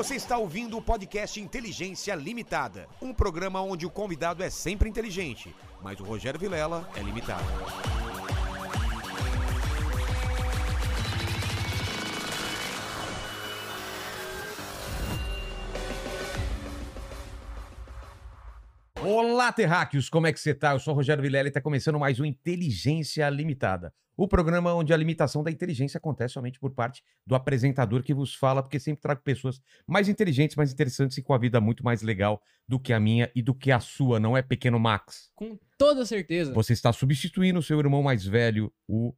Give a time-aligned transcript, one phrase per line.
[0.00, 5.54] Você está ouvindo o podcast Inteligência Limitada, um programa onde o convidado é sempre inteligente,
[5.82, 7.44] mas o Rogério Vilela é limitado.
[19.02, 20.72] Olá, terráqueos, como é que você tá?
[20.72, 23.92] Eu sou o Rogério Vilela e está começando mais um Inteligência Limitada.
[24.20, 28.34] O programa onde a limitação da inteligência acontece somente por parte do apresentador que vos
[28.34, 32.02] fala, porque sempre trago pessoas mais inteligentes, mais interessantes e com a vida muito mais
[32.02, 35.30] legal do que a minha e do que a sua, não é, pequeno Max?
[35.34, 36.52] Com toda certeza.
[36.52, 39.14] Você está substituindo o seu irmão mais velho, o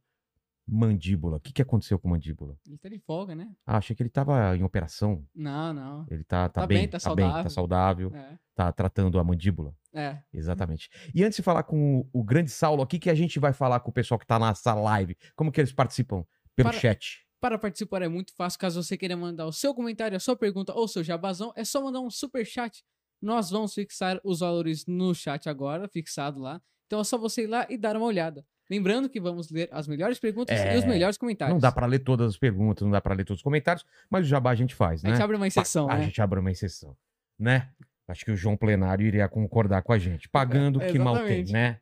[0.67, 1.37] Mandíbula.
[1.37, 2.57] O que, que aconteceu com Mandíbula?
[2.65, 3.51] Ele tá de folga, né?
[3.65, 5.25] Ah, achei que ele estava em operação.
[5.35, 6.05] Não, não.
[6.09, 7.49] Ele tá, tá, Tá bem, bem, tá bem, tá saudável.
[7.49, 8.37] saudável, É.
[8.55, 9.75] tá tratando a mandíbula.
[9.93, 10.19] É.
[10.33, 10.89] Exatamente.
[11.13, 13.79] E antes de falar com o, o grande Saulo aqui, que a gente vai falar
[13.81, 16.23] com o pessoal que tá nessa live, como que eles participam?
[16.55, 17.23] Pelo Para- chat.
[17.41, 18.57] Para participar é muito fácil.
[18.57, 21.83] Caso você queira mandar o seu comentário, a sua pergunta ou seu jabazão, é só
[21.83, 22.81] mandar um super chat.
[23.21, 26.61] Nós vamos fixar os valores no chat agora, fixado lá.
[26.87, 28.45] Então é só você ir lá e dar uma olhada.
[28.69, 31.53] Lembrando que vamos ler as melhores perguntas É, e os melhores comentários.
[31.53, 34.25] Não dá pra ler todas as perguntas, não dá pra ler todos os comentários, mas
[34.25, 35.13] o jabá a gente faz, A né?
[35.15, 36.05] gente abre uma exceção, a né?
[36.05, 36.95] gente abre uma exceção,
[37.37, 37.69] né?
[38.07, 40.27] Acho que o João Plenário iria concordar com a gente.
[40.29, 41.79] Pagando É, que mal tem, né?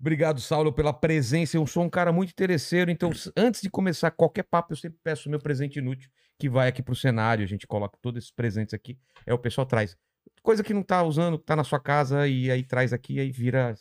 [0.00, 1.56] Obrigado, Saulo, pela presença.
[1.56, 5.28] Eu sou um cara muito interesseiro, então antes de começar qualquer papo, eu sempre peço
[5.28, 7.44] o meu presente inútil, que vai aqui pro cenário.
[7.44, 8.98] A gente coloca todos esses presentes aqui.
[9.26, 9.96] É o pessoal traz.
[10.42, 13.20] Coisa que não tá usando, que tá na sua casa, e aí traz aqui, e
[13.20, 13.74] aí vira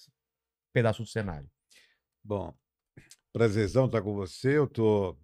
[0.74, 1.50] pedaço do cenário.
[2.24, 2.54] Bom,
[3.32, 4.58] prazerzão estar com você.
[4.58, 5.18] Eu tô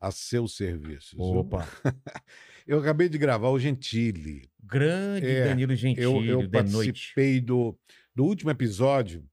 [0.00, 1.12] a seus serviços.
[1.12, 1.38] viu?
[1.38, 1.66] Opa!
[2.66, 4.48] Eu acabei de gravar o Gentili.
[4.62, 6.92] Grande É, Danilo Eu, Gentili, eu de noite.
[6.92, 7.76] participei do,
[8.14, 9.28] do último episódio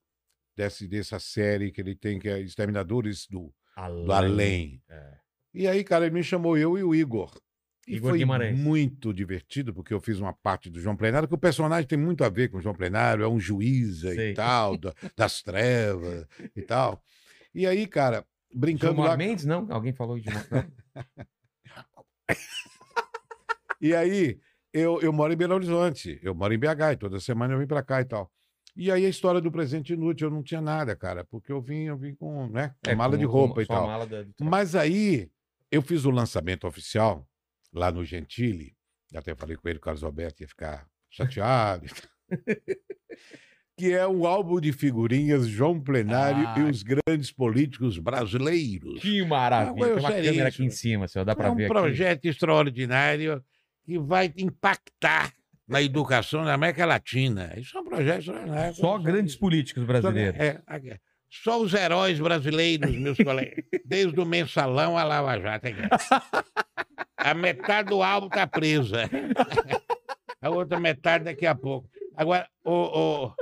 [0.58, 3.54] desse, dessa série que ele tem, que é Exterminadores do,
[4.04, 4.82] do Além.
[4.90, 5.18] É.
[5.54, 7.32] E aí, cara, ele me chamou eu e o Igor.
[7.88, 8.58] E Igor foi Guimarães.
[8.58, 12.24] muito divertido, porque eu fiz uma parte do João Plenário, que o personagem tem muito
[12.24, 13.40] a ver com o João Plenário, é um
[14.16, 14.32] Sei.
[14.32, 17.04] e tal, da- das trevas e tal.
[17.54, 19.18] E aí, cara, brincando Gilmar lá.
[19.18, 19.68] Mendes, não?
[19.72, 20.46] Alguém falou de Gilmar
[23.82, 24.40] E aí,
[24.74, 27.68] eu, eu moro em Belo Horizonte, eu moro em BH, e toda semana eu vim
[27.68, 28.30] pra cá e tal.
[28.76, 31.86] E aí a história do presente inútil, eu não tinha nada, cara, porque eu vim,
[31.86, 34.08] eu vim com, né, com É, mala com- de com roupa e sua tal.
[34.08, 35.32] da- Mas aí
[35.72, 37.28] eu fiz o lançamento oficial
[37.74, 38.76] lá no Gentili,
[39.16, 41.86] até falei com ele, o Carlos Alberto ia ficar chateado.
[43.80, 46.60] que é o álbum de figurinhas João Plenário Ah.
[46.60, 49.02] e os grandes políticos brasileiros.
[49.02, 49.86] Que maravilha.
[49.88, 51.24] Tem uma câmera aqui em cima, senhor.
[51.26, 51.74] Dá é um ver aqui.
[51.74, 53.42] projeto extraordinário
[53.86, 55.32] que vai impactar
[55.68, 57.54] na educação da América Latina.
[57.58, 58.76] Isso é um projeto extraordinário.
[58.76, 60.40] Só grandes políticos Só- brasileiros.
[60.40, 60.94] é, aqui.
[61.32, 63.64] Só os heróis brasileiros, meus colegas.
[63.86, 65.68] Desde o mensalão a Lava Jato.
[67.18, 69.10] A metade do álbum tá presa.
[70.42, 71.90] A outra metade daqui a pouco.
[72.16, 73.34] Agora, o, o,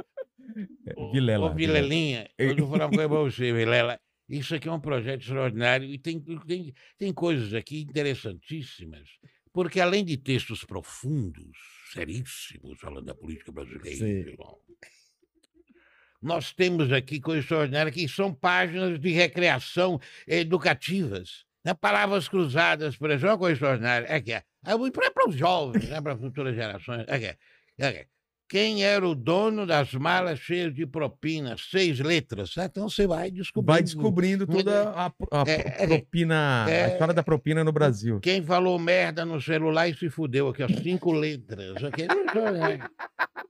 [0.95, 3.99] o, Vilela, o Vilelinha, eu vou falar uma coisa pra você, Vilela.
[4.29, 9.07] Isso aqui é um projeto extraordinário e tem, tem, tem coisas aqui interessantíssimas,
[9.53, 11.57] porque além de textos profundos,
[11.93, 14.35] seríssimos, falando da política brasileira, Sim.
[16.21, 21.45] nós temos aqui coisas extraordinárias que são páginas de recreação educativas.
[21.63, 21.73] Né?
[21.73, 24.07] Palavras cruzadas, por exemplo, é uma coisa extraordinária.
[24.09, 24.43] É que é
[25.09, 26.01] para os jovens, né?
[26.01, 27.05] para futuras gerações.
[27.07, 27.37] É que é.
[27.77, 28.07] É que é.
[28.49, 31.55] Quem era o dono das malas cheias de propina?
[31.57, 32.55] Seis letras.
[32.55, 32.65] né?
[32.65, 33.73] Então você vai descobrindo.
[33.73, 36.87] Vai descobrindo toda a, a É, é, propina, a é.
[36.93, 38.19] história da propina no Brasil.
[38.21, 41.75] Quem falou merda no celular e se fudeu aqui, ó, cinco letras.
[41.81, 42.79] Né?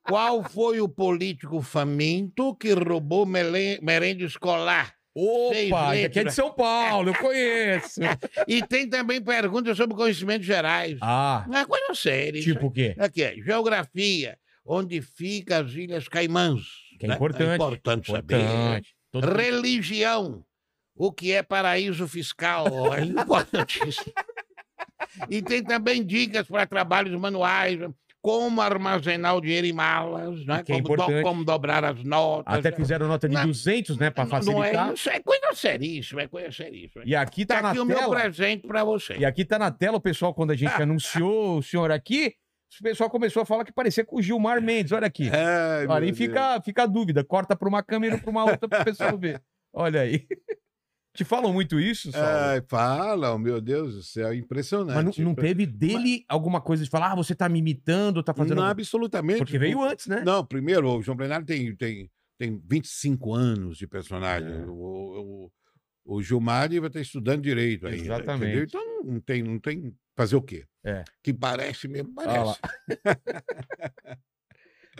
[0.08, 4.94] Qual foi o político faminto que roubou merenda escolar?
[5.20, 6.32] Opa, isso aqui é de.
[6.34, 8.00] São Paulo, eu conheço.
[8.48, 10.98] E tem também perguntas sobre conhecimentos gerais.
[11.02, 12.40] Ah, Não é coisa séria.
[12.42, 12.96] tipo o quê?
[13.00, 14.38] Aqui, geografia.
[14.68, 16.62] Onde ficam as Ilhas Caimãs?
[17.00, 17.16] Que é né?
[17.16, 17.50] importante.
[17.52, 18.40] É importante saber.
[18.42, 18.96] Importante.
[19.12, 20.44] Todo- Religião.
[20.96, 22.66] O que é paraíso fiscal?
[22.94, 24.12] É importantíssimo.
[25.30, 27.80] e tem também dicas para trabalhos manuais,
[28.22, 30.64] como armazenar o dinheiro em malas, né?
[30.64, 32.54] Que é como, do- como dobrar as notas.
[32.58, 34.90] Até fizeram nota de Não- 200, né, pra Não- Não facilitar.
[34.90, 37.04] é, isso é coisa seríssima, é coisa seríssima.
[37.06, 38.16] E aqui tá, Tá na aqui o meu tela.
[38.20, 39.16] presente para você.
[39.18, 42.34] E aqui tá na tela o pessoal, quando a gente anunciou o senhor aqui,
[42.80, 44.92] o pessoal começou a falar que parecia com o Gilmar Mendes.
[44.92, 45.30] Olha aqui.
[45.34, 47.24] Ai, Olha, aí fica, fica a dúvida.
[47.24, 49.42] Corta pra uma câmera e pra uma outra pro pessoal ver.
[49.74, 50.28] Olha aí.
[51.16, 52.12] Te falam muito isso.
[52.12, 52.28] Saulo?
[52.28, 55.04] Ai, falam, meu Deus do céu, impressionante.
[55.04, 58.36] Mas não, não teve dele alguma coisa de falar, ah, você tá me imitando, tá
[58.36, 58.58] fazendo.
[58.58, 59.40] Não, absolutamente.
[59.40, 60.22] Porque veio antes, né?
[60.24, 64.48] Não, primeiro, o João Plenário tem, tem, tem 25 anos de personagem.
[64.62, 64.66] É.
[64.68, 64.72] O,
[65.46, 65.52] o-
[66.08, 68.02] o Gilmar vai estar estudando direito ainda.
[68.02, 68.46] Exatamente.
[68.46, 68.64] entendeu?
[68.64, 69.94] Então não, tem, não tem.
[70.16, 70.66] Fazer o quê?
[70.84, 71.04] É.
[71.22, 72.60] Que parece mesmo, parece.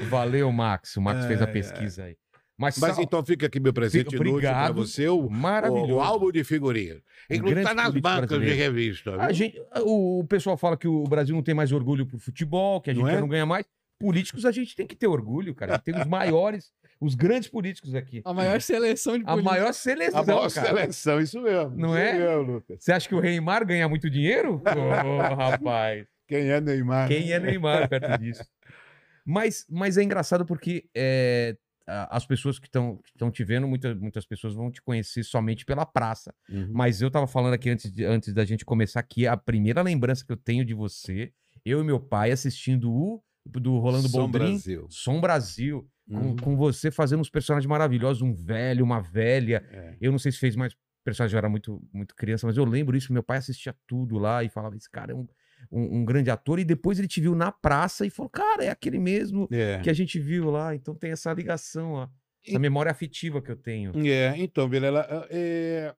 [0.10, 0.96] Valeu, Max.
[0.98, 2.16] O Max fez a pesquisa aí.
[2.60, 4.76] Mas, Mas Sal- então fica aqui meu presente Fica- inútil para obrigado.
[4.76, 5.94] você, o, maravilhoso.
[5.94, 7.02] o, álbum de figurinha.
[7.30, 8.56] Inclusive está nas bancas de brasileiro.
[8.58, 9.16] revista.
[9.22, 12.82] A gente, o, o pessoal fala que o Brasil não tem mais orgulho pro futebol,
[12.82, 13.20] que a gente Não é?
[13.22, 13.66] não ganha mais.
[14.00, 15.78] Políticos a gente tem que ter orgulho, cara.
[15.78, 18.22] Tem os maiores, os grandes políticos aqui.
[18.26, 19.52] A maior seleção de A políticos.
[19.52, 20.68] maior seleção, A maior cara.
[20.68, 21.76] seleção, isso mesmo.
[21.76, 22.14] Não isso é?
[22.20, 22.78] mesmo, Lucas.
[22.84, 24.62] Você acha que o Neymar ganha muito dinheiro?
[24.66, 26.06] Ô, rapaz.
[26.28, 27.08] Quem é Neymar?
[27.08, 28.44] Quem é Neymar perto disso?
[29.26, 31.56] Mas, mas é engraçado porque é,
[31.86, 33.00] a- as pessoas que estão
[33.32, 36.34] te vendo, muita, muitas pessoas vão te conhecer somente pela praça.
[36.50, 36.70] Uhum.
[36.74, 40.26] Mas eu tava falando aqui antes, de- antes da gente começar aqui, a primeira lembrança
[40.26, 41.32] que eu tenho de você,
[41.66, 44.88] eu e meu pai assistindo o do Rolando Som Boldrin, Brasil.
[44.90, 46.36] Som Brasil, com, Uhum.
[46.36, 49.64] com você fazendo uns personagens maravilhosos, um velho, uma velha.
[49.72, 49.96] É.
[50.00, 50.74] Eu não sei se fez mais
[51.04, 53.12] personagem, eu era muito, muito criança, mas eu lembro isso.
[53.14, 55.28] Meu pai assistia tudo lá e falava: esse cara é um,
[55.72, 56.60] um, um grande ator.
[56.60, 59.80] E depois ele te viu na praça e falou: cara, é aquele mesmo É.
[59.80, 60.74] que a gente viu lá.
[60.76, 62.04] Então tem essa ligação, ó,
[62.46, 63.92] essa E- memória afetiva que eu tenho.
[64.08, 65.94] É, então, Vilela, é,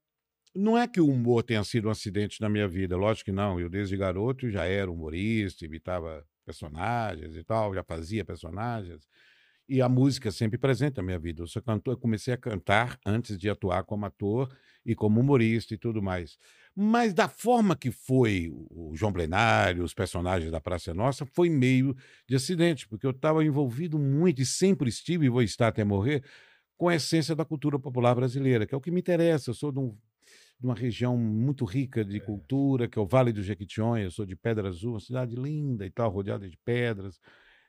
[0.55, 3.59] não é que o humor tenha sido um acidente na minha vida, lógico que não.
[3.59, 9.07] Eu, desde garoto, já era humorista, imitava personagens e tal, já fazia personagens.
[9.67, 11.43] E a música sempre presente na minha vida.
[11.43, 14.49] Eu sou cantor, eu comecei a cantar antes de atuar como ator
[14.83, 16.37] e como humorista e tudo mais.
[16.75, 21.49] Mas da forma que foi o João Plenário, os personagens da Praça é Nossa, foi
[21.49, 21.95] meio
[22.27, 26.23] de acidente, porque eu estava envolvido muito e sempre estive e vou estar até morrer
[26.77, 29.49] com a essência da cultura popular brasileira, que é o que me interessa.
[29.51, 29.95] Eu sou de, um-
[30.59, 34.25] de uma região muito rica de cultura, que é o Vale do Jequitinhonha, eu sou
[34.25, 37.19] de Pedra Azul, uma cidade linda e tal, rodeada de pedras.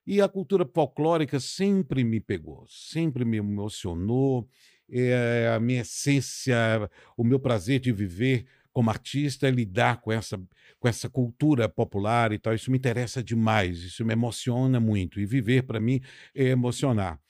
[0.06, 4.48] E a cultura folclórica sempre me pegou, sempre me emocionou.
[4.90, 6.56] É, a minha essência,
[7.16, 10.40] o meu prazer de viver como artista é lidar com essa,
[10.80, 12.54] com essa cultura popular e tal.
[12.54, 15.20] Isso me interessa demais, isso me emociona muito.
[15.20, 16.00] E viver, para mim,
[16.34, 17.20] é emocionar.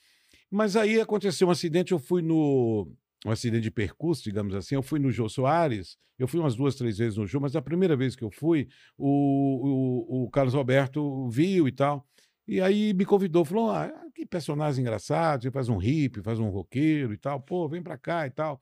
[0.50, 2.90] Mas aí aconteceu um acidente, eu fui no.
[3.26, 4.74] Um acidente de percurso, digamos assim.
[4.74, 7.62] Eu fui no Jô Soares, eu fui umas duas, três vezes no Jô, mas a
[7.62, 12.06] primeira vez que eu fui, o, o, o Carlos Roberto viu e tal.
[12.48, 16.48] E aí me convidou, falou: ah, que personagem engraçado, você faz um hippie, faz um
[16.48, 18.60] roqueiro e tal, pô, vem pra cá e tal.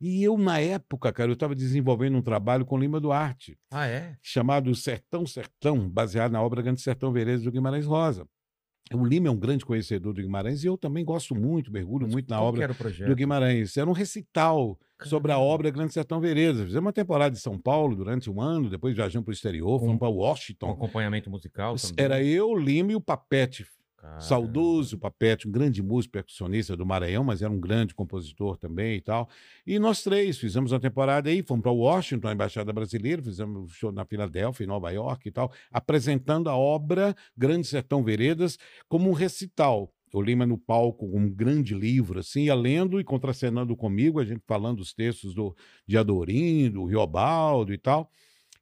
[0.00, 4.16] E eu, na época, cara, eu estava desenvolvendo um trabalho com Lima Duarte, Ah, é?
[4.22, 8.24] chamado Sertão Sertão, baseado na obra Grande Sertão Veredas do Guimarães Rosa.
[8.94, 12.28] O Lima é um grande conhecedor do Guimarães e eu também gosto muito, mergulho muito
[12.30, 13.76] na obra do Guimarães.
[13.76, 15.52] Era um recital sobre a Caramba.
[15.52, 16.62] obra Grande Sertão Veredas.
[16.64, 19.98] Fizemos uma temporada de São Paulo durante um ano, depois viajamos para o exterior, fomos
[19.98, 20.70] para Com Washington.
[20.70, 22.04] acompanhamento musical também.
[22.04, 23.64] Era eu, Lima e o Papete,
[23.98, 24.20] Caramba.
[24.20, 29.00] saudoso Papete, um grande músico percussionista do Maranhão, mas era um grande compositor também e
[29.00, 29.28] tal.
[29.66, 33.68] E nós três fizemos uma temporada aí, fomos para Washington, a Embaixada Brasileira, fizemos um
[33.68, 38.56] show na Filadélfia, em Nova York e tal, apresentando a obra Grande Sertão Veredas
[38.88, 39.92] como um recital.
[40.14, 44.40] O Lima no palco um grande livro, assim, ia lendo e contracenando comigo, a gente
[44.46, 45.54] falando os textos do,
[45.86, 48.10] de Adorim, do Riobaldo e tal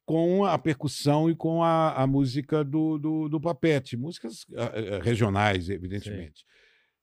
[0.07, 4.99] com a percussão e com a, a música do, do, do Papete, músicas ah, eh,
[5.03, 6.45] regionais, evidentemente.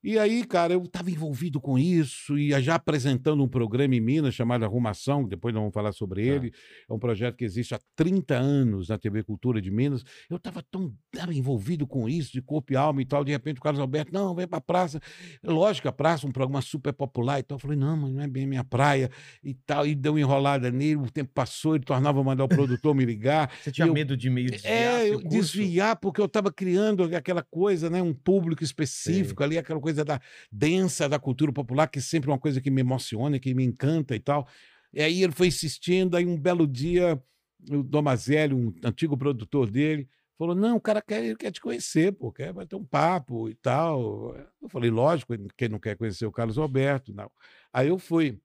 [0.06, 4.34] E aí, cara, eu estava envolvido com isso e já apresentando um programa em Minas
[4.34, 6.52] chamado Arrumação, que depois nós vamos falar sobre ele.
[6.86, 10.04] É um projeto que existe há 30 anos na TV Cultura de Minas.
[10.28, 13.24] Eu estava tão tava envolvido com isso, de corpo e alma e tal.
[13.24, 15.00] De repente o Carlos Alberto, não, vem para a praça.
[15.42, 17.56] Lógico, a praça, um programa super popular e tal.
[17.56, 19.10] Eu falei, não, mas não é bem minha praia
[19.42, 19.86] e tal.
[19.86, 23.50] E deu uma enrolada nele, o tempo passou, ele tornava mandar o produtor me ligar.
[23.62, 27.42] Você tinha eu- medo de meio desviar É, eu desviar, porque eu estava criando aquela
[27.42, 28.02] coisa, né?
[28.02, 30.18] Um público específico ali, aquela coisa da
[30.50, 34.16] densa da cultura popular, que sempre é uma coisa que me emociona, que me encanta
[34.16, 34.48] e tal.
[34.94, 37.22] E aí ele foi insistindo, aí um belo dia,
[37.70, 40.08] o Domazelli, um antigo produtor dele,
[40.38, 43.54] falou: não, o cara quer, ele quer te conhecer, pô, quer bater um papo e
[43.54, 44.34] tal.
[44.62, 47.30] Eu falei, lógico, quem não quer conhecer o Carlos Alberto, não.
[47.72, 48.40] Aí eu fui.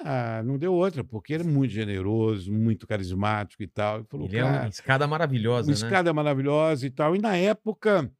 [0.00, 3.98] Ah, não deu outra, porque ele é muito generoso, muito carismático e tal.
[3.98, 5.86] Ele falou, Ele é uma "Cara, escada maravilhosa, uma né?
[5.86, 7.14] escada maravilhosa e tal.
[7.14, 8.10] E na época,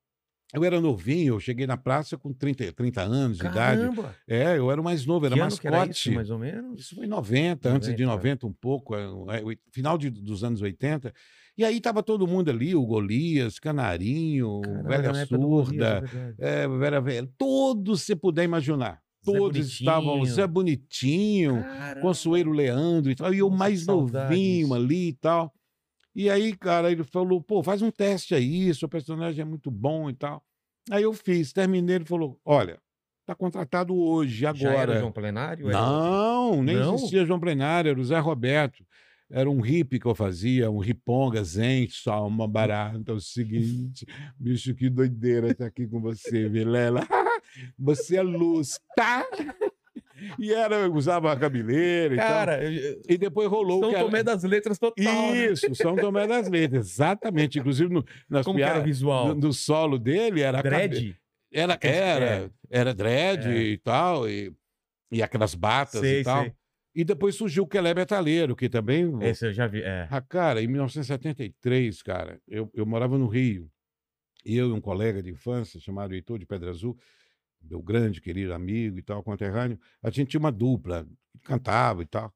[0.53, 3.81] eu era novinho, eu cheguei na praça com 30, 30 anos de idade.
[3.81, 4.15] Caramba!
[4.29, 6.09] É, eu era o mais novo, era Que que era mascote.
[6.09, 6.81] isso, mais ou menos?
[6.81, 8.17] Isso foi em 90, antes de 90.
[8.17, 11.13] 90 um pouco, é, é, final de- dos anos 80.
[11.57, 16.05] E aí tava todo mundo ali, o Golias, Canarinho, Caramba, Velha do Golias, Surda,
[16.39, 19.01] é é, Vera Velha, todos você puder imaginar.
[19.25, 20.23] Todos estavam.
[20.27, 22.01] Zé Bonitinho, Caramba.
[22.01, 25.53] Consuelo Leandro e tal, e eu mais novinho ali e tal.
[26.15, 30.09] E aí, cara, ele falou, pô, faz um teste aí, seu personagem é muito bom
[30.09, 30.45] e tal.
[30.91, 32.79] Aí eu fiz, terminei, ele falou, olha,
[33.23, 34.99] está contratado hoje, Já era agora.
[35.01, 35.69] João Plenário?
[35.71, 36.95] Era- Não, nem Não?
[36.95, 38.85] existia João Plenário, era o Zé Roberto.
[39.31, 43.11] Era um hippie que eu fazia, um riponga, zen, só uma barata.
[43.11, 44.07] É o seguinte,
[44.39, 47.01] bicho, que doideira estar aqui com você, Vilela.
[47.79, 49.25] Você é luz, tá?
[50.39, 52.65] E era, usava a cabeleira e Cara, tal.
[52.65, 54.05] eu- eu- E depois rolou São que era...
[54.05, 55.05] Tomé das Letras total.
[55.33, 55.47] né?
[55.53, 57.59] Isso, São Tomé das Letras, exatamente.
[57.59, 59.29] Inclusive, no, nas Como piadas, visual?
[59.29, 61.17] no, no solo dele era Dread?
[61.53, 63.63] era, era, era dread É.
[63.63, 64.53] e tal, e,
[65.13, 66.43] e aquelas batas Sei, e tal.
[66.43, 66.53] sei.
[66.97, 69.11] E depois surgiu o Kelé Metaleiro, que também.
[69.23, 69.83] Esse eu já vi.
[69.83, 70.07] É.
[70.11, 73.69] Ah, cara, em 1973, cara, eu, eu morava no Rio.
[74.45, 76.97] E eu e um colega de infância, chamado Heitor de Pedra Azul,
[77.69, 81.07] meu grande, querido amigo e tal, conterrâneo, a gente tinha uma dupla,
[81.43, 82.33] cantava e tal,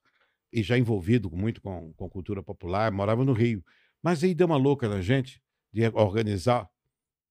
[0.53, 3.65] e já envolvido muito com, com cultura popular, morava no Rio.
[4.03, 5.43] Mas aí deu uma louca na gente
[5.73, 6.69] de organizar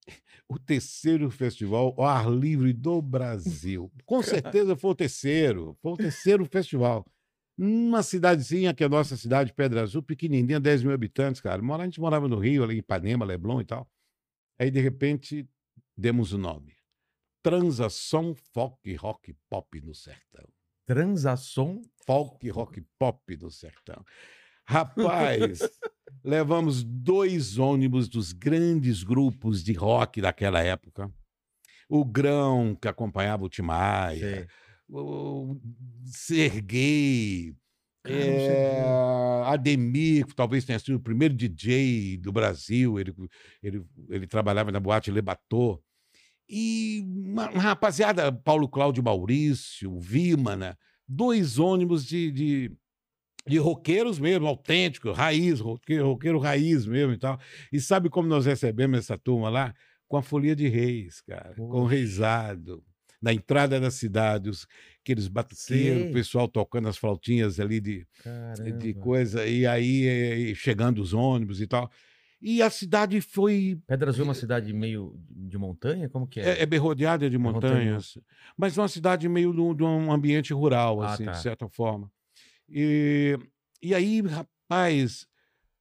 [0.48, 3.92] o terceiro festival ao ar livre do Brasil.
[4.06, 7.06] Com certeza foi o terceiro, foi o terceiro festival.
[7.58, 11.62] Numa cidadezinha que é a nossa cidade, Pedra Azul, pequenininha, 10 mil habitantes, cara.
[11.62, 13.90] A gente morava no Rio, ali em Ipanema, Leblon e tal.
[14.60, 15.48] Aí, de repente,
[15.98, 16.77] demos o nome.
[17.48, 20.46] Transação Folk Rock Pop no Sertão.
[20.86, 21.82] Transação.
[22.06, 24.04] Folk Rock Pop do Sertão.
[24.66, 25.60] Rapaz,
[26.22, 31.10] levamos dois ônibus dos grandes grupos de rock daquela época.
[31.88, 34.48] O Grão, que acompanhava o Timaya, Sei.
[34.90, 35.58] o
[36.04, 37.56] Serguei,
[38.06, 38.84] é,
[39.46, 43.16] Ademir, que talvez tenha sido o primeiro DJ do Brasil, ele,
[43.64, 45.82] ele, ele trabalhava na boate Lebatô.
[46.50, 50.78] E uma, uma rapaziada, Paulo Cláudio Maurício, Vímana,
[51.08, 52.72] dois ônibus de, de,
[53.46, 57.40] de roqueiros mesmo, autênticos, raiz, roqueiro, roqueiro raiz mesmo e tal.
[57.72, 59.74] E sabe como nós recebemos essa turma lá?
[60.08, 61.90] Com a folia de reis, cara, com o Poxa.
[61.96, 62.84] reizado.
[63.22, 64.68] Na entrada da cidade, os,
[65.02, 66.10] aqueles batuqueiros, Sei.
[66.10, 68.72] o pessoal tocando as flautinhas ali de, Caramba.
[68.78, 70.06] de coisa, e aí
[70.52, 71.92] eh, chegando os ônibus e tal.
[72.42, 76.08] E a cidade foi Pedra Azul é uma cidade meio de montanha?
[76.08, 76.60] Como que é?
[76.62, 77.74] é, é rodeada de montanha.
[77.74, 78.18] montanhas,
[78.56, 81.32] mas uma cidade meio de um- ambiente rural, Ah, assim, tá.
[81.32, 82.12] de certa forma.
[82.70, 83.38] E,
[83.82, 85.26] e aí, rapaz,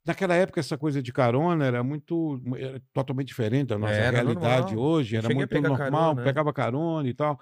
[0.06, 4.78] naquela época essa coisa de carona era muito, era totalmente diferente da nossa realidade normal.
[4.78, 6.24] hoje, era cheguei muito pegar normal, carona, né?
[6.24, 7.38] pegava carona e tal.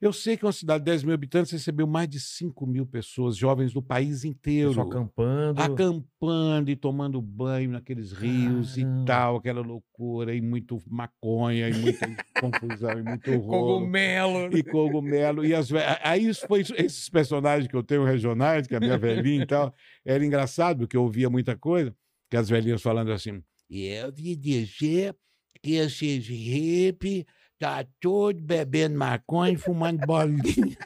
[0.00, 3.36] Eu sei que uma cidade de 10 mil habitantes recebeu mais de 5 mil pessoas,
[3.36, 5.60] jovens do país inteiro Pessoal acampando.
[5.60, 9.02] acampando e tomando banho naqueles rios Caramba.
[9.02, 12.06] e tal, aquela loucura, e muito maconha, e muita
[12.40, 14.56] confusão, e muito rolo, Cogumelo.
[14.56, 15.44] e cogumelo.
[15.44, 15.68] E as,
[16.02, 19.46] aí foi isso- esses personagens que eu tenho regionais, que é a minha velhinha e
[19.46, 21.94] tal, era engraçado, porque eu ouvia muita coisa,
[22.30, 25.14] que as velhinhas falando assim, eu ouvi dizer
[25.62, 27.26] que esses hippie
[27.60, 30.76] tá todo bebendo maconha e fumando bolinha.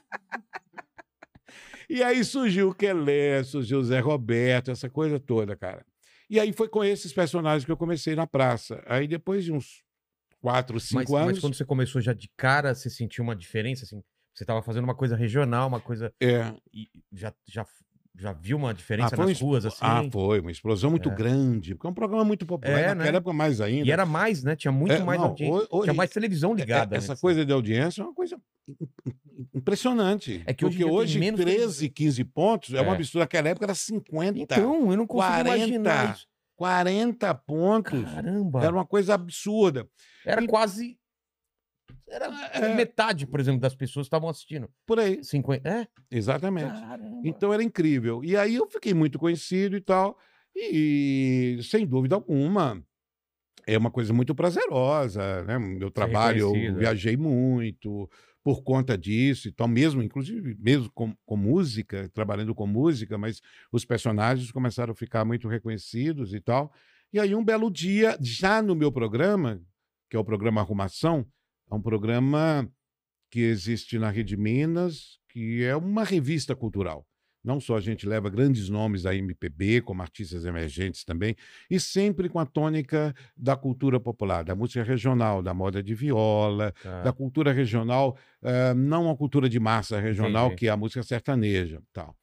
[1.89, 5.87] E aí surgiu o Kelé, surgiu o Zé Roberto, essa coisa toda, cara.
[6.29, 8.83] E aí foi com esses personagens que eu comecei na praça.
[8.87, 9.85] Aí depois de uns
[10.41, 11.33] quatro, cinco Mas, anos.
[11.33, 13.85] mas quando você começou já de cara, você sentiu uma diferença?
[13.85, 14.03] Assim,
[14.35, 16.13] você estava fazendo uma coisa regional, uma coisa.
[16.21, 17.65] É, e já, já,
[18.17, 19.79] já viu uma diferença Ah, nas ruas, assim?
[19.81, 21.15] Ah, foi, uma explosão muito É.
[21.15, 22.79] grande, porque é um programa muito popular.
[22.79, 23.19] É, naquela né?
[23.19, 23.87] época mais ainda.
[23.89, 24.55] E era mais, né?
[24.55, 25.55] Tinha muito É, mais não, audiência.
[25.55, 26.97] ho- hoje- Tinha mais televisão É, ligada.
[26.97, 27.19] Essa né?
[27.21, 28.37] coisa de audiência é uma coisa
[28.69, 30.43] im- im- impressionante.
[30.47, 32.91] É que hoje porque hoje, menos 13, 15 pontos é, um É.
[32.95, 33.19] absurdo.
[33.21, 34.39] Naquela época era 50.
[34.39, 35.57] Então, eu não consigo 40.
[35.57, 36.27] imaginar isso.
[36.57, 38.05] 40 pontos.
[38.05, 38.63] Caramba.
[38.63, 39.89] Era uma coisa absurda.
[40.25, 40.97] Era E- quase.
[42.07, 42.75] Era É.
[42.75, 44.69] metade, por exemplo, das pessoas estavam assistindo.
[44.87, 45.23] Por aí.
[45.25, 45.69] 50.
[45.69, 45.89] É?
[46.11, 46.81] Exatamente.
[46.81, 47.21] Caramba.
[47.25, 48.23] Então era incrível.
[48.23, 50.19] E aí eu fiquei muito conhecido e tal.
[50.55, 52.81] E, sem dúvida alguma,
[53.67, 55.59] é uma coisa muito prazerosa, né?
[55.59, 56.73] Meu trabalho, eu é.
[56.73, 58.09] viajei muito
[58.43, 63.41] por conta disso e tal, mesmo, inclusive, mesmo com, com música, trabalhando com música, mas
[63.73, 66.71] os personagens começaram a ficar muito reconhecidos e tal.
[67.11, 69.63] E aí, um belo dia, já no meu programa,
[70.11, 71.27] que é o programa Arrumação,
[71.71, 72.69] é um programa
[73.31, 77.07] que existe na Rede Minas, que é uma revista cultural.
[77.43, 81.37] Não só a gente leva grandes nomes da MPB, como artistas emergentes também,
[81.71, 86.73] e sempre com a tônica da cultura popular, da música regional, da moda de viola,
[86.83, 87.03] Tá.
[87.03, 90.61] da cultura regional, eh, não a cultura de massa regional, Entendi.
[90.61, 91.83] que é a música sertaneja.
[91.93, 92.17] Tal.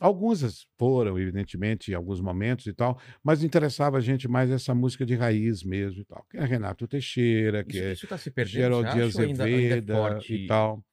[0.00, 5.04] Algumas foram, evidentemente, em alguns momentos e tal, mas interessava a gente mais essa música
[5.04, 8.30] de raiz mesmo e tal, que é Renato Teixeira, que Isso, é isso tá se
[8.30, 8.76] perdendo.
[8.76, 10.34] Ainda, ainda é Azeveda forte?
[10.34, 10.84] e tal.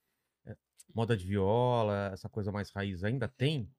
[0.94, 3.70] Moda de viola, essa coisa mais raiz ainda tem?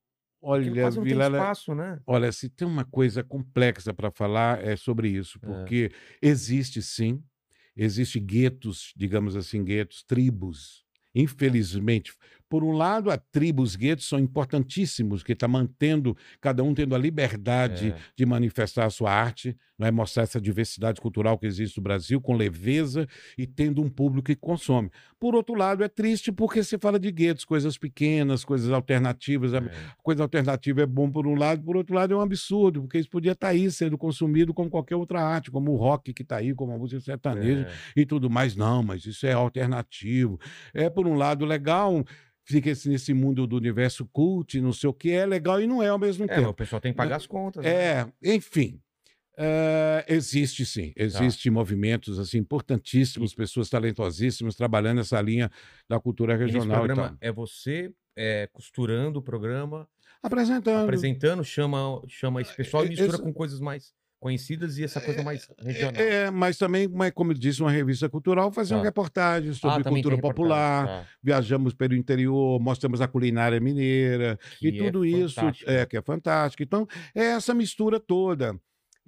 [0.43, 0.71] Olha,
[1.03, 1.99] Vilela, espaço, né?
[2.07, 5.47] olha, se tem uma coisa complexa para falar é sobre isso, É.
[5.47, 5.91] porque
[6.23, 7.23] existe sim,
[7.77, 10.85] existe guetos, digamos assim, guetos, tribos
[11.19, 12.13] infelizmente.
[12.49, 16.95] Por um lado, a tribo, os guetos são importantíssimos, que está mantendo, cada um tendo
[16.95, 17.97] a liberdade É.
[18.17, 19.91] de manifestar a sua arte, não é?
[19.91, 24.37] mostrar essa diversidade cultural que existe no Brasil, com leveza e tendo um público que
[24.37, 24.91] consome.
[25.19, 29.55] Por outro lado, é triste porque se fala de guetos, coisas pequenas, coisas alternativas.
[29.55, 29.71] A É.
[30.03, 33.09] coisa alternativa é bom por um lado, por outro lado é um absurdo, porque isso
[33.09, 36.55] podia estar aí sendo consumido como qualquer outra arte, como o rock que está aí,
[36.55, 38.01] como a música sertaneja É.
[38.01, 38.55] e tudo mais.
[38.55, 40.39] Não, mas isso é alternativo.
[40.75, 42.05] É, por um lado, legal,
[42.45, 45.83] fica esse- nesse mundo do universo cult, não sei o que, é legal e não
[45.83, 46.51] é ao mesmo É, tempo.
[46.51, 47.65] o pessoal tem que pagar as contas.
[47.65, 47.71] né?
[47.71, 48.79] É, enfim.
[49.37, 51.01] É, existe sim, Tá.
[51.05, 55.51] existem movimentos assim importantíssimos, pessoas talentosíssimas trabalhando essa linha
[55.89, 59.87] da cultura regional e programa é você é, costurando o programa,
[60.23, 60.85] Apresentando.
[60.85, 64.99] apresentando, chama, chama esse pessoal e É, mistura esse- com coisas mais conhecidas e essa
[65.03, 65.93] coisa mais regional.
[66.03, 68.79] É, é, mas também, como eu disse, uma revista cultural, fazer Tá.
[68.79, 71.07] uma reportagem sobre Ah, cultura popular, tá.
[71.23, 75.71] viajamos pelo interior, mostramos a culinária mineira Que e é tudo isso fantástico.
[75.71, 76.63] é que é fantástico.
[76.63, 78.59] Então, é essa mistura toda,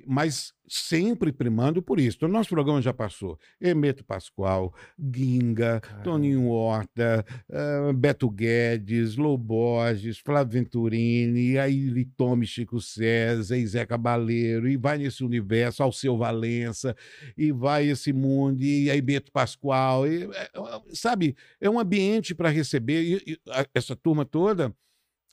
[0.07, 2.19] mas sempre primando por isso.
[2.25, 6.03] O nosso programa já passou Emeto Pascoal, Guinga, Caramba.
[6.05, 14.69] Toninho Horta, ah, Beto Guedes, Loborges, Flávio Venturini, aí tome Chico César, e Zé Cabaleiro,
[14.69, 16.95] e vai nesse universo, Alceu Valença,
[17.37, 20.51] e vai esse mundo, e aí Beto Pascoal, e, é,
[20.93, 24.75] sabe, é um ambiente para receber e- e a- essa turma toda,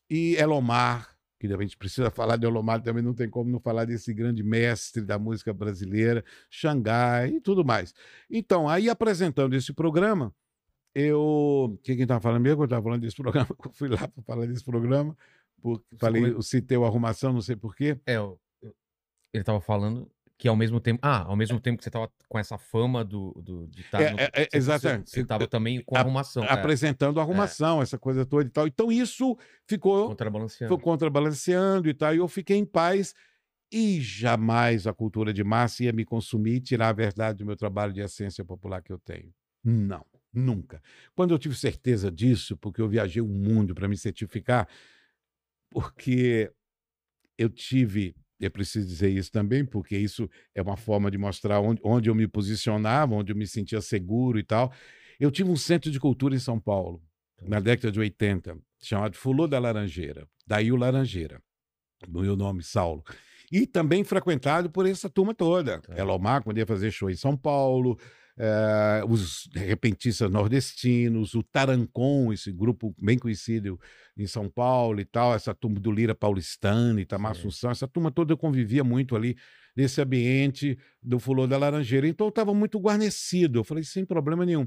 [0.10, 1.15] e Elomar,
[1.48, 4.42] que a gente precisa falar de Elomar, também não tem como não falar desse grande
[4.44, 7.94] mestre da música brasileira, Xangai e tudo mais.
[8.30, 10.34] Então, aí apresentando esse programa,
[10.94, 11.78] eu.
[11.84, 12.62] Quem estava falando mesmo?
[12.62, 15.18] Eu estava falando desse programa, eu fui lá para falar desse programa,
[15.62, 18.00] porque falei, eu citei o arrumação, não sei porquê.
[18.06, 18.40] É, eu-
[19.34, 21.00] ele tava falando que ao mesmo tempo.
[21.02, 24.02] Ah, ao mesmo tempo que você tava com essa fama do, do, de estar.
[24.02, 25.10] É, no- é, é, você- exatamente.
[25.10, 26.44] Você, você tava também com A- arrumação.
[26.44, 28.68] é, apresentando a arrumação, essa coisa toda e tal.
[28.68, 29.38] Então, isso
[29.68, 30.08] ficou.
[30.10, 30.74] contrabalanceando.
[30.76, 33.14] foi contrabalanceando e tal, e eu fiquei em paz.
[33.72, 37.56] E jamais a cultura de massa ia me consumir e tirar a verdade do meu
[37.58, 39.34] trabalho de essência popular que eu tenho.
[39.64, 40.82] Não, nunca.
[41.16, 44.68] Quando eu tive certeza disso, porque eu viajei o mundo para me certificar,
[45.70, 46.52] porque
[47.38, 51.82] eu tive, é preciso dizer isso também, porque isso é uma forma de mostrar onde,
[51.84, 54.74] onde eu me posicionava, onde eu me sentia seguro e tal.
[55.20, 57.02] Eu tive um centro de cultura em São Paulo,
[57.42, 61.42] na década de 80, chamado Fulô da Laranjeira, daí o Laranjeira,
[62.08, 63.04] do meu nome, Saulo.
[63.52, 65.80] E também frequentado por essa turma toda.
[65.80, 65.98] Tá.
[65.98, 67.98] Elomar, quando ia fazer show em São Paulo,
[68.38, 73.80] eh, os repentistas nordestinos, o Tarancon, esse grupo bem conhecido
[74.18, 77.42] em São Paulo e tal, essa turma do Lira Paulistano, Itamar Sim.
[77.42, 79.36] Assunção, essa turma toda eu convivia muito ali
[79.76, 82.08] nesse ambiente do Fulô da Laranjeira.
[82.08, 83.60] Então eu estava muito guarnecido.
[83.60, 84.66] Eu falei, sem problema nenhum.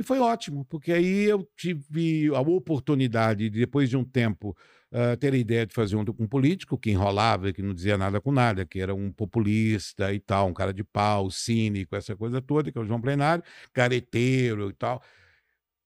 [0.00, 4.56] E foi ótimo, porque aí eu tive a oportunidade de, depois de um tempo,
[4.90, 8.18] ah, ter a ideia de fazer um, um político que enrolava, que não dizia nada
[8.18, 12.40] com nada, que era um populista e tal, um cara de pau, cínico, essa coisa
[12.40, 15.02] toda, que é o João Plenário, careteiro e tal.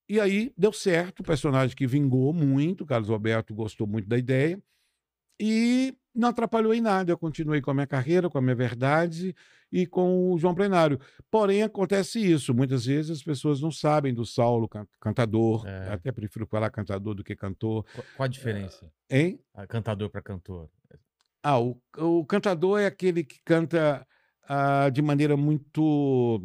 [0.09, 4.62] E aí deu certo, o personagem que vingou muito, Carlos Alberto gostou muito da ideia,
[5.40, 7.11] e não atrapalhou em nada.
[7.11, 9.35] Eu continuei com a minha carreira, com a minha verdade
[9.77, 11.01] e com o João Plenário.
[11.29, 12.55] Porém, acontece isso.
[12.55, 15.67] Muitas vezes as pessoas não sabem do Saulo, can- cantador.
[15.67, 15.93] É.
[15.93, 17.85] Até prefiro falar cantador do que cantor.
[17.93, 18.89] Qual, qual a diferença?
[19.11, 19.41] Hein?
[19.53, 20.71] Ah, Cantador para cantor.
[21.43, 24.07] Ah, o, o cantador é aquele que canta
[24.49, 26.41] ah, de maneira muito,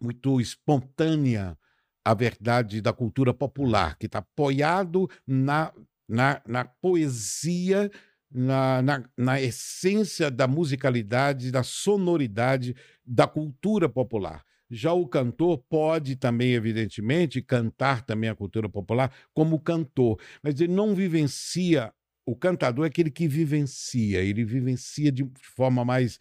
[0.00, 1.58] muito espontânea
[2.04, 5.72] a verdade da cultura popular, que está apoiado na,
[6.08, 7.90] na, na poesia,
[8.30, 14.44] na, na, na essência da musicalidade, da sonoridade da cultura popular.
[14.68, 20.72] Já o cantor pode também, evidentemente, cantar também a cultura popular como cantor, mas ele
[20.72, 21.92] não vivencia
[22.26, 26.18] o cantador é aquele que vivencia, ele vivencia de forma mais,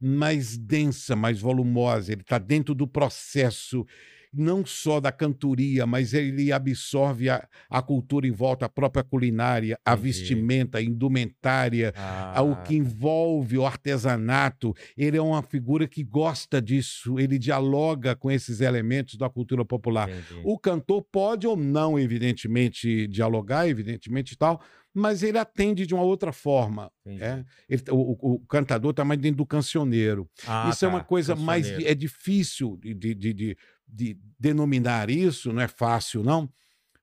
[0.00, 3.86] mais densa, mais volumosa, ele está dentro do processo,
[4.32, 9.78] não só da cantoria, mas ele absorve a, a cultura em volta, a própria culinária,
[9.84, 10.06] a Entendi.
[10.08, 14.74] vestimenta, a indumentária, Ah, ao que envolve o artesanato.
[14.96, 20.08] Ele é uma figura que gosta disso, ele dialoga com esses elementos da cultura popular.
[20.08, 20.40] entendi.
[20.44, 24.60] O cantor pode ou não, evidentemente, dialogar, evidentemente tal,
[24.94, 26.90] mas ele atende de uma outra forma.
[27.06, 27.44] É?
[27.68, 30.28] Ele- o, o- o cantador está mais dentro do cancioneiro.
[30.46, 31.66] Ah, isso é tá, uma coisa mais.
[31.68, 33.56] É difícil de, de, de,
[33.92, 36.50] de- de denominar isso, não é fácil, não.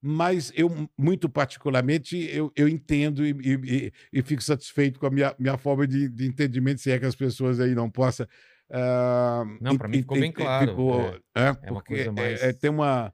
[0.02, 5.10] Mas eu, muito particularmente, eu, eu entendo e, e- e- e fico satisfeito com a
[5.10, 8.26] minha, minha forma de, de entendimento, se é que as pessoas aí não possam.
[8.72, 11.02] ah, Não, pra mim ficou en- bem claro, ficou,
[11.36, 13.14] é, É uma porque coisa é- mais- é, tem uma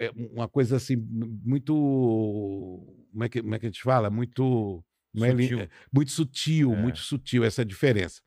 [0.00, 1.74] é uma coisa assim, muito.
[3.12, 4.10] Como é que, como é que a gente fala?
[4.10, 4.84] Muito.
[5.18, 5.60] é Sutil.
[5.60, 6.76] é, muito sutil, É.
[6.76, 8.20] muito sutil essa diferença.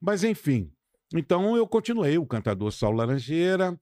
[0.00, 0.70] Mas, enfim,
[1.14, 3.78] então eu continuei o cantador Saulo Laranjeira,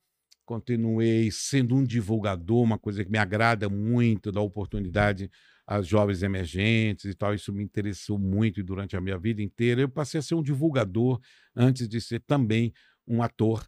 [0.56, 5.30] continuei sendo um divulgador, uma coisa que me agrada muito, dar oportunidade
[5.66, 7.34] às jovens emergentes e tal.
[7.34, 9.80] Isso me interessou muito e durante a minha vida inteira.
[9.80, 11.18] Eu passei a ser um divulgador
[11.56, 12.72] antes de ser também
[13.06, 13.66] um ator,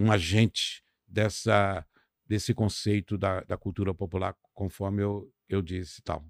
[0.00, 1.86] um agente dessa,
[2.26, 6.26] desse conceito da, da cultura popular, conforme eu, eu disse e tal.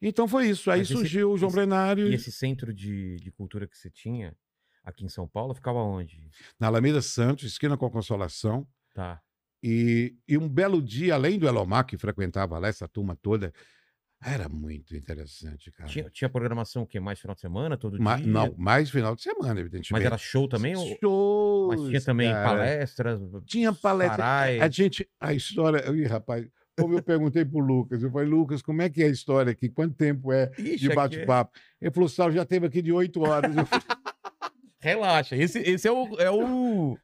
[0.00, 0.70] Então foi isso.
[0.70, 3.76] Aí Mas esse- surgiu o João esse- Plenário E esse centro de, de cultura que
[3.76, 4.34] você tinha
[4.84, 6.30] aqui em São Paulo ficava onde?
[6.58, 8.66] na Alameda Santos, esquina com a Consolação.
[8.98, 9.20] Tá.
[9.62, 13.52] E, e um belo dia, além do Elomar, que frequentava lá, essa turma toda,
[14.20, 15.88] era muito interessante, cara.
[15.88, 16.98] Tinha, tinha programação o quê?
[16.98, 18.26] Mais final de semana, todo Ma- dia?
[18.26, 19.92] não, mais final de semana, evidentemente.
[19.92, 20.74] Mas era show também?
[21.00, 22.48] Shows, Mas tinha também cara.
[22.48, 23.20] palestras?
[23.46, 24.16] Tinha palestra.
[24.16, 24.58] sarai?
[24.60, 25.88] A gente, a história.
[25.92, 26.44] Ih, rapaz,
[26.76, 29.68] como eu perguntei pro Lucas, eu falei, Lucas, como é que é a história aqui?
[29.68, 31.56] Quanto tempo é Ixi, de é- bate-papo?
[31.80, 33.54] Ele falou, Saulo, já teve aqui de oito horas.
[33.54, 33.64] Falei,
[34.80, 36.20] Relaxa, esse, esse é o.
[36.20, 36.98] É o...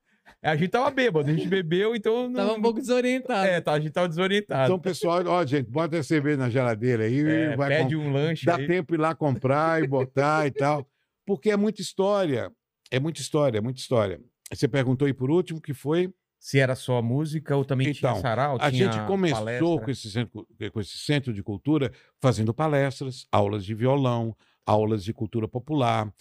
[0.44, 2.28] A gente tava bêbado, a gente bebeu, então.
[2.28, 2.35] Não...
[2.35, 3.46] Tava um pouco desorientado.
[3.46, 4.64] É, tá, a gente tava desorientado.
[4.64, 8.12] então, pessoal, ó, gente, bota a cerveja na geladeira aí, É, vai pede com- um
[8.12, 8.44] lanche.
[8.44, 8.66] Dá aí.
[8.66, 10.87] tempo ir lá comprar e botar e tal.
[11.26, 12.52] Porque é muita história.
[12.90, 14.20] É muita história, é muita história.
[14.52, 16.12] Você perguntou aí por último que foi.
[16.38, 18.59] Se era só música ou também tinha Então, sarau?
[18.61, 19.78] A tinha gente começou palestra?
[19.83, 25.14] com esse, centro, com esse centro de cultura fazendo palestras, aulas de violão, aulas de
[25.14, 26.12] cultura popular,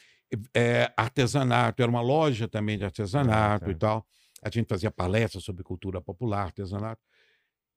[0.54, 1.82] eh, artesanato.
[1.82, 4.06] Era uma loja também de artesanato Ah, e tal.
[4.42, 7.02] A gente fazia palestras sobre cultura popular, artesanato.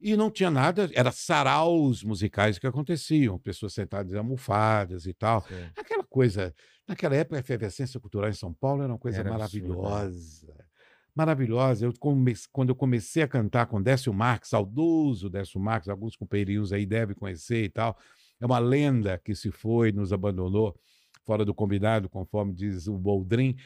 [0.00, 5.42] E não tinha nada, era saraus musicais que aconteciam, pessoas sentadas em almofadas e tal.
[5.48, 5.70] Sei.
[5.76, 6.54] Aquela coisa,
[6.86, 9.68] naquela época a efervescência cultural em São Paulo era uma coisa Era absurda.
[9.68, 10.66] maravilhosa.
[11.14, 11.86] Maravilhosa.
[11.86, 16.72] Eu come- quando eu comecei a cantar com Décio Marques, saudoso Décio Marques, alguns companheirinhos
[16.74, 17.96] aí devem conhecer e tal.
[18.38, 20.78] É uma lenda que se foi, nos abandonou
[21.26, 23.56] fora do combinado, conforme diz o Boldrin.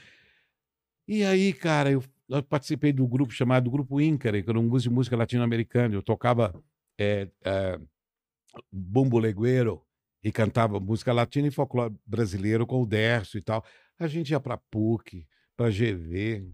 [1.06, 4.82] E aí, cara, eu, eu participei do grupo chamado Grupo Íncare, que era um grupo
[4.82, 5.94] de música latino-americana.
[5.94, 6.54] Eu tocava
[6.98, 7.78] é, é,
[8.72, 9.82] bumbo legueiro
[10.22, 13.64] e cantava música latina e folclore brasileiro com o Dércio e tal.
[13.98, 16.50] A gente ia para PUC, para GV,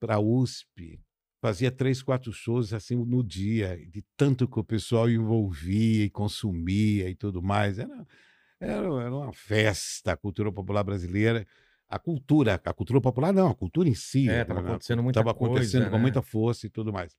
[0.00, 1.00] para USP,
[1.40, 7.08] fazia três, quatro shows assim no dia, de tanto que o pessoal envolvia e consumia
[7.08, 7.78] e tudo mais.
[7.78, 8.06] Era,
[8.60, 11.46] era, era uma festa a cultura popular brasileira.
[11.88, 14.28] A cultura, a cultura popular não, a cultura em si.
[14.28, 14.68] É, tava né?
[14.68, 16.02] acontecendo muita Tava acontecendo coisa, com né?
[16.02, 17.16] muita força e tudo mais.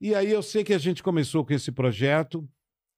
[0.00, 2.48] E aí eu sei que a gente começou com esse projeto,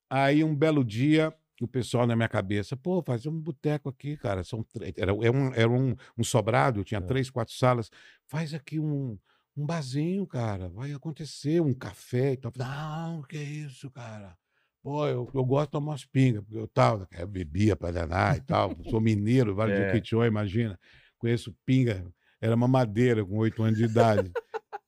[0.09, 4.43] aí um belo dia o pessoal na minha cabeça, pô, fazer um boteco aqui, cara,
[4.43, 7.01] são era, era, um, era um, um sobrado, tinha É.
[7.01, 7.89] três, quatro salas,
[8.27, 9.17] faz aqui um,
[9.57, 12.53] um barzinho, cara, vai acontecer, um café e tal.
[12.57, 14.37] Não, que isso, cara.
[14.83, 18.37] Pô, eu, eu gosto de tomar umas pingas, porque eu tal, eu bebia para danar
[18.37, 20.01] e tal, sou mineiro, Vale É.
[20.01, 20.79] de imagina,
[21.19, 22.05] conheço pinga,
[22.41, 24.33] era uma madeira com oito anos de idade.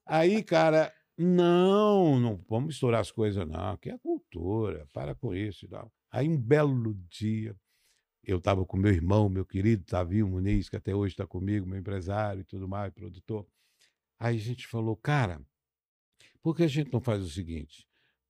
[0.04, 5.64] Aí, cara, não, não vamos misturar as coisas, não, que é cultura, para com isso
[5.66, 5.92] e tal.
[6.10, 7.56] Aí, um belo dia,
[8.24, 11.78] eu estava com meu irmão, meu querido Tavinho Muniz, que até hoje está comigo, meu
[11.78, 13.46] empresário e tudo mais, produtor.
[14.18, 15.40] Aí a gente falou, cara,
[16.42, 17.86] por que a gente não faz o seguinte?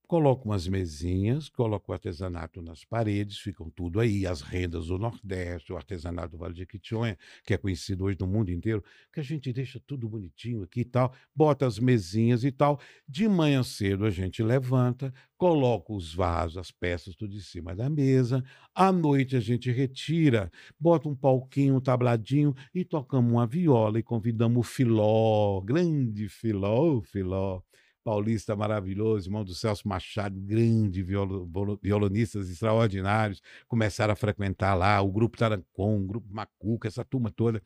[0.06, 5.72] Coloca umas mesinhas, coloca o artesanato nas paredes, ficam tudo aí, as rendas do Nordeste,
[5.72, 9.22] o artesanato do Vale de Jequitinhonha, que é conhecido hoje no mundo inteiro, que a
[9.22, 12.78] gente deixa tudo bonitinho aqui e tal, bota as mesinhas e tal.
[13.08, 17.88] De manhã cedo a gente levanta, coloca os vasos, as peças tudo em cima da
[17.88, 18.44] mesa.
[18.74, 24.02] À noite a gente retira, bota um palquinho, um tabladinho e tocamos uma viola e
[24.02, 27.62] convidamos o Filó, grande Filó, ô Filó,
[28.04, 35.00] paulista maravilhoso, irmão do Celso Machado, grande violo, violo- violonistas extraordinários, começaram a frequentar lá,
[35.00, 37.62] o grupo Tarancon, o grupo Macuca, essa turma toda.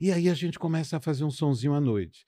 [0.00, 2.26] E aí a gente começa a fazer um sonzinho à noite.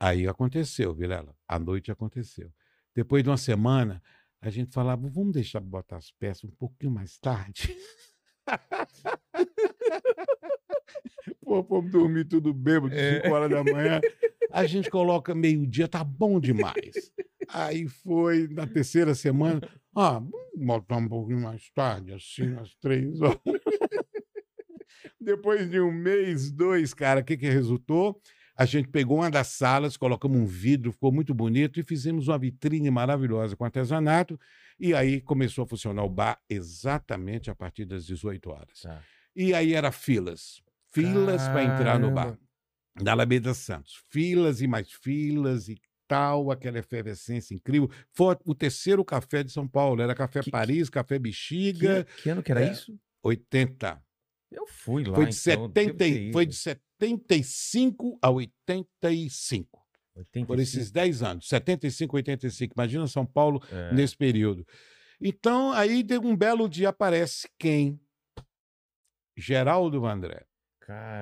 [0.00, 2.52] Aí aconteceu, Vilela, à noite aconteceu.
[2.94, 4.02] Depois de uma semana,
[4.40, 7.74] a gente falava, vamos deixar botar as peças um pouquinho mais tarde.
[11.42, 13.22] Pô, vamos dormir tudo bêbado, É.
[13.22, 14.00] 5 horas da manhã.
[14.54, 17.10] A gente coloca meio-dia, tá bom demais.
[17.48, 19.60] Aí foi na terceira semana,
[19.96, 20.22] ah,
[20.56, 23.40] botar um pouquinho mais tarde, assim, às três horas.
[25.20, 28.20] Depois de um mês, dois, cara, o que, que resultou?
[28.56, 32.38] A gente pegou uma das salas, colocamos um vidro, ficou muito bonito e fizemos uma
[32.38, 34.38] vitrine maravilhosa com artesanato.
[34.78, 38.82] E aí começou a funcionar o bar exatamente a partir das 18 horas.
[38.82, 39.02] Tá.
[39.34, 40.62] E aí era filas.
[40.92, 42.38] Filas para entrar no bar.
[43.00, 44.02] Da Alameda Santos.
[44.10, 45.76] Filas e mais filas, e
[46.06, 47.90] tal, aquela efervescência incrível.
[48.12, 50.00] Foi o terceiro café de São Paulo.
[50.02, 52.96] Era Café Que- Paris, Café Que, Bexiga, que ano que era É, isso?
[53.22, 54.00] 80.
[54.50, 55.16] Eu fui lá.
[55.16, 59.82] Foi de, então, 70, devo e- ter foi de 75 a 85.
[60.16, 60.46] 85.
[60.46, 61.48] Por esses 10 anos.
[61.48, 62.74] 75, 85.
[62.76, 63.92] Imagina São Paulo É.
[63.92, 64.64] nesse período.
[65.20, 67.98] Então, aí de um belo dia aparece quem?
[69.36, 70.44] Geraldo Vandré.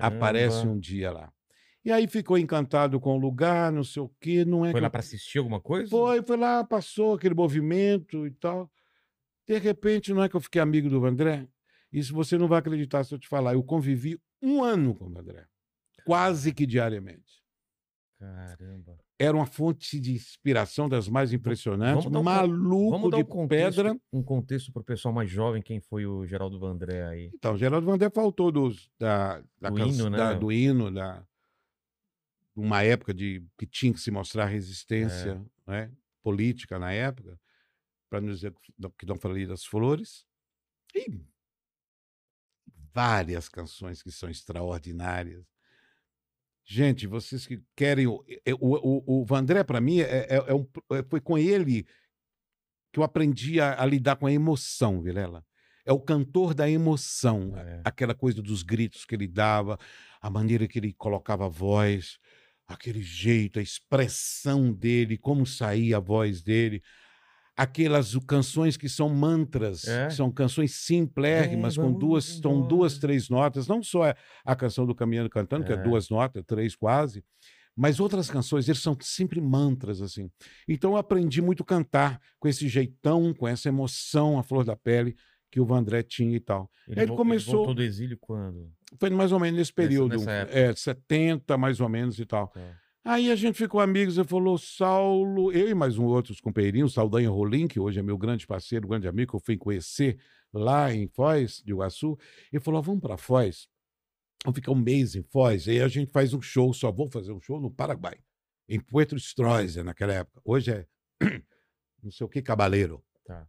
[0.01, 0.73] Aparece Caramba.
[0.73, 1.33] um dia lá.
[1.85, 4.85] E aí ficou encantado com o lugar, não sei o quê, não é Foi que
[4.85, 5.91] lá pra assistir alguma coisa?
[5.91, 8.71] Foi, foi lá, passou aquele movimento e tal.
[9.49, 11.49] De repente, não é que eu fiquei amigo do Vandré?
[11.93, 13.55] Isso você não vai acreditar se eu te falar.
[13.55, 15.45] Eu convivi um ano com o Vandré.
[16.07, 17.43] Quase que diariamente.
[18.19, 18.97] Caramba.
[19.19, 22.07] Era uma fonte de inspiração das mais impressionantes.
[22.07, 23.97] um maluco dar de um contexto, pedra.
[24.13, 27.31] um contexto pro pessoal mais jovem, quem foi o Geraldo Vandré aí.
[27.35, 30.17] Então, Geraldo Vandré faltou dos, da, da Do can- hino, né?
[30.17, 31.25] da- do hino, da,
[32.55, 35.71] uma época de que tinha que se mostrar resistência É.
[35.71, 37.39] né, política na época,
[38.11, 38.53] para não dizer
[38.99, 40.25] que não falei das flores.
[40.95, 41.07] E
[42.93, 45.45] várias canções que são extraordinárias.
[46.65, 48.07] Gente, vocês que querem.
[48.07, 48.23] O,
[48.61, 51.85] o, o, o Vandré, para mim, é, é- é um- é- foi com ele
[52.93, 55.45] que eu aprendi a, a lidar com a emoção, Vilela.
[55.85, 57.57] É o cantor da emoção.
[57.57, 57.81] É.
[57.85, 59.77] Aquela coisa dos gritos que ele dava,
[60.21, 62.19] a maneira que ele colocava a voz,
[62.73, 66.83] aquele jeito, a expressão dele, como saía a voz dele.
[67.55, 70.07] Aquelas canções que são mantras, É.
[70.09, 73.69] que são canções simplérrimas, com vamos duas, são duas, três notas.
[73.69, 75.83] Não só a- a canção do Caminhando Cantando, que é É.
[75.83, 77.23] duas notas, três quase,
[77.77, 80.31] mas outras canções, eles são sempre mantras, assim.
[80.67, 84.75] Então eu aprendi muito a cantar com esse jeitão, com essa emoção, a flor da
[84.77, 85.15] pele
[85.51, 86.71] que o Vandré tinha e tal.
[86.89, 88.73] Ele vo- começou- voltou do exílio quando?
[88.99, 92.49] Foi mais ou menos nesse período, nessa é, 70 mais ou menos e tal.
[92.49, 92.61] Tá.
[93.05, 97.29] Aí a gente ficou amigos e falou, Saulo, eu e mais um outros companheirinhos, Saldanha
[97.31, 100.21] Rolim, que hoje é meu grande parceiro, grande amigo, que eu fui conhecer
[100.53, 102.17] lá em Foz, de Iguaçu,
[102.53, 103.69] ele falou, vamos para Foz,
[104.45, 107.33] vamos ficar um mês em Foz, aí a gente faz um show, só vou fazer
[107.33, 108.19] um show no Paraguai,
[108.69, 110.41] em Puerto Stroza, naquela época.
[110.45, 110.87] Hoje é
[112.01, 113.03] não sei o que, Cabaleiro.
[113.25, 113.49] Tá.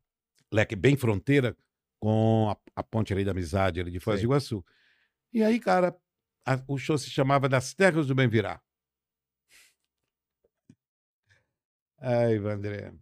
[0.52, 1.56] Leque bem fronteira
[2.00, 4.22] com a, a ponte ali da amizade, ali de Foz Sei.
[4.22, 4.66] de Iguaçu.
[5.34, 5.96] E aí, cara,
[6.46, 8.62] a- o show se chamava Das Terras do Bem Virá.
[12.00, 12.94] Ai, Vandré.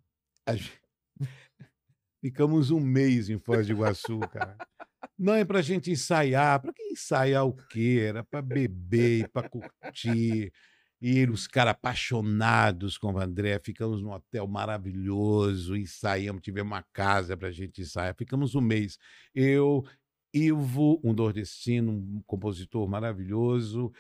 [0.46, 0.54] a
[2.24, 4.56] Ficamos um mês em Foz de Iguaçu, cara.
[5.18, 6.62] Não é pra gente ensaiar.
[6.62, 8.06] Pra que ensaiar o quê?
[8.10, 10.52] Era pra beber, pra curtir.
[11.02, 13.60] E os caras apaixonados com o Vandré.
[13.60, 18.16] Ficamos num hotel maravilhoso, ensaiamos, tivemos uma casa pra gente ensaiar.
[18.16, 19.00] Ficamos um mês.
[19.34, 19.84] Eu,
[20.34, 23.92] Ivo, um nordestino, um compositor maravilhoso,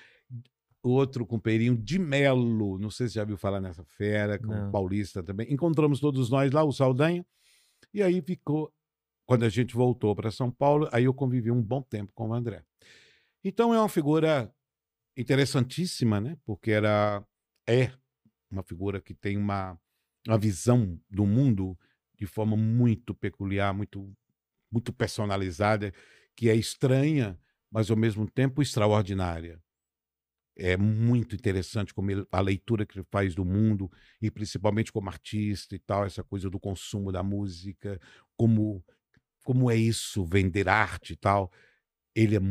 [0.81, 4.67] outro companheirinho de Melo, não sei se já viu falar nessa fera, com Não.
[4.67, 5.51] um paulista também.
[5.53, 7.25] Encontramos todos nós lá, o Saldanha,
[7.93, 8.73] e aí ficou.
[9.25, 12.33] Quando a gente voltou para São Paulo, aí eu convivi um bom tempo com o
[12.33, 12.65] André.
[13.43, 14.53] Então é uma figura
[15.15, 16.37] interessantíssima, né?
[16.43, 17.25] Porque era
[17.67, 17.91] é
[18.49, 19.79] uma figura que tem uma,
[20.27, 21.77] uma visão do mundo
[22.17, 24.11] de forma muito peculiar, muito
[24.71, 25.93] muito personalizada,
[26.35, 27.39] que é estranha,
[27.71, 29.61] mas ao mesmo tempo extraordinária.
[30.57, 33.89] É muito interessante como ele- a leitura que ele faz do mundo,
[34.21, 37.99] e principalmente como artista e tal, essa coisa do consumo da música,
[38.37, 38.83] como,
[39.43, 41.51] como é isso, vender arte e tal.
[42.15, 42.41] Ele é,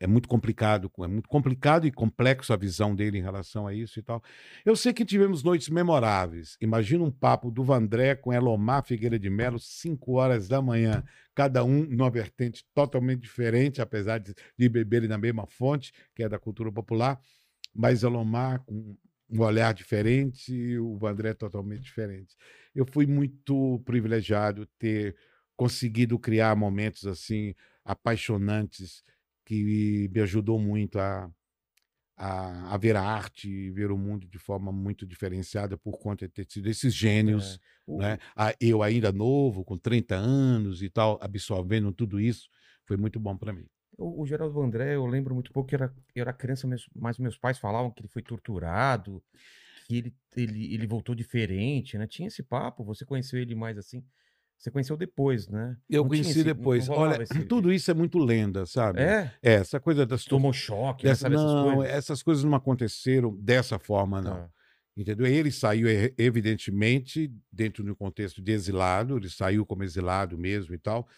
[0.00, 3.98] é muito complicado, é muito complicado e complexo a visão dele em relação a isso
[3.98, 4.22] e tal.
[4.64, 6.56] Eu sei que tivemos noites memoráveis.
[6.58, 11.62] Imagina um papo do Vandré com Elomar Figueira de Melo, 5 horas da manhã, cada
[11.62, 16.38] um numa vertente totalmente diferente, apesar de, de beberem na mesma fonte, que é da
[16.38, 17.20] cultura popular,
[17.74, 18.96] mas Elomar com
[19.28, 22.34] um olhar diferente e o Vandré totalmente diferente.
[22.74, 25.14] Eu fui muito privilegiado ter
[25.56, 29.04] conseguido criar momentos assim apaixonantes
[29.50, 31.28] que me ajudou muito a,
[32.16, 36.28] a, a ver a arte e ver o mundo de forma muito diferenciada por conta
[36.28, 37.58] de ter sido esses gênios,
[37.88, 37.92] É.
[37.92, 38.18] Né?
[38.60, 42.48] Eu ainda novo, com 30 anos e tal, absorvendo tudo isso,
[42.84, 43.66] foi muito bom para mim.
[43.98, 47.36] O, o Geraldo Vandré, eu lembro muito pouco que era, eu era criança, mas meus
[47.36, 49.20] pais falavam que ele foi torturado,
[49.88, 52.06] que ele, ele, ele voltou diferente, né?
[52.06, 54.04] Tinha esse papo, você conheceu ele mais assim?
[54.60, 55.74] Você conheceu depois, né?
[55.88, 56.86] Eu Não conheci esse- não depois.
[56.90, 59.00] Olha, esse- tudo isso é muito lenda, sabe?
[59.00, 59.32] É?
[59.42, 61.10] É, essa coisa das Tomou choque, né?
[61.12, 61.94] dessa, Sabe essas não, coisas?
[61.94, 64.32] essas coisas não aconteceram dessa forma, não.
[64.34, 64.50] Tá.
[64.94, 65.26] Entendeu?
[65.26, 65.86] Ele saiu,
[66.18, 71.08] evidentemente, dentro de um contexto de exilado, ele saiu como exilado mesmo e tal,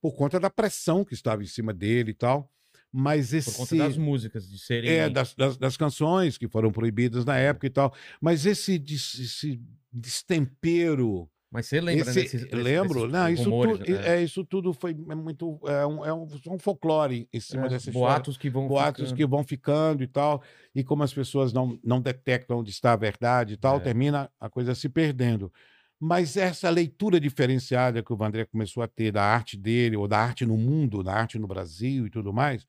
[0.00, 2.50] por conta da pressão que estava em cima dele e tal.
[2.90, 3.56] Mas Por esse.
[3.58, 4.90] conta das músicas, de serem.
[4.90, 7.92] É, das, das, das canções que foram proibidas na época e tal.
[8.22, 9.60] Mas esse, esse
[9.92, 11.28] destempero.
[11.50, 12.22] Mas você lembra, esse, né?
[12.22, 12.94] desses- desses- lembro?
[13.00, 14.08] desses Não, isso, rumores, tudo, né?
[14.16, 15.60] é, isso tudo foi é muito.
[15.64, 18.14] É um, é um, um folclore em cima É, dessa história.
[18.14, 18.66] boatos que vão.
[18.66, 19.16] boatos ficando.
[19.16, 20.42] que vão ficando e tal,
[20.74, 23.80] e como as pessoas não, não detectam onde está a verdade e tal, É.
[23.80, 25.52] termina a coisa se perdendo.
[25.98, 30.18] Mas essa leitura diferenciada que o Vandré começou a ter da arte dele, ou da
[30.18, 32.66] arte no mundo, da arte no Brasil e tudo mais,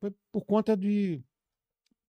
[0.00, 1.20] foi por conta de,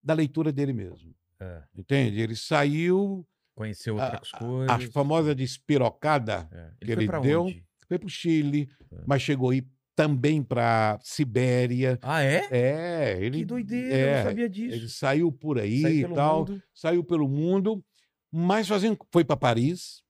[0.03, 1.15] da leitura dele mesmo.
[1.39, 2.19] É, Entende?
[2.21, 3.25] Ele saiu,
[3.59, 4.69] conheceu outras a, coisas.
[4.89, 6.71] a famosa despirocada, É.
[6.79, 7.43] que foi ele pra deu.
[7.43, 7.63] onde?
[7.87, 8.97] foi para o Chile, É.
[9.05, 9.63] mas chegou aí
[9.95, 11.99] também para Sibéria.
[12.01, 12.47] Ah, é?
[12.51, 14.75] É, ele, Que doideira, eu é, não sabia disso.
[14.75, 16.39] ele saiu por aí Saiu e tal.
[16.39, 16.63] mundo.
[16.73, 17.83] saiu pelo mundo,
[18.31, 20.01] mas fazendo, foi para Paris,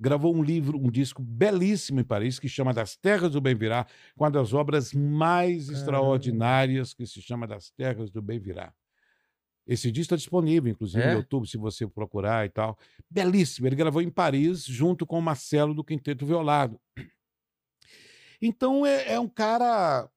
[0.00, 3.86] gravou um livro, um disco belíssimo em Paris, que chama Das Terras do Bem Virá,
[4.16, 5.78] com uma das obras mais Caramba.
[5.78, 8.72] extraordinárias, que se chama Das Terras do Bem Virá.
[9.66, 11.12] Esse disco está disponível, inclusive, É?
[11.12, 12.78] no YouTube, se você procurar e tal.
[13.10, 13.66] Belíssimo.
[13.66, 16.80] Ele gravou em Paris, junto com o Marcelo do Quinteto Violado.
[18.40, 20.08] Então, é, é um cara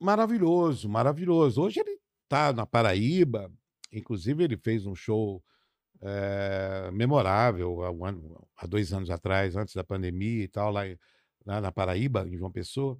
[0.00, 1.62] maravilhoso, maravilhoso.
[1.62, 3.52] Hoje ele está na Paraíba,
[3.92, 5.42] inclusive ele fez um show
[6.02, 10.82] eh, memorável há, um ano- há dois anos atrás, antes da pandemia e tal, lá,
[11.44, 12.98] lá na Paraíba, em João Pessoa.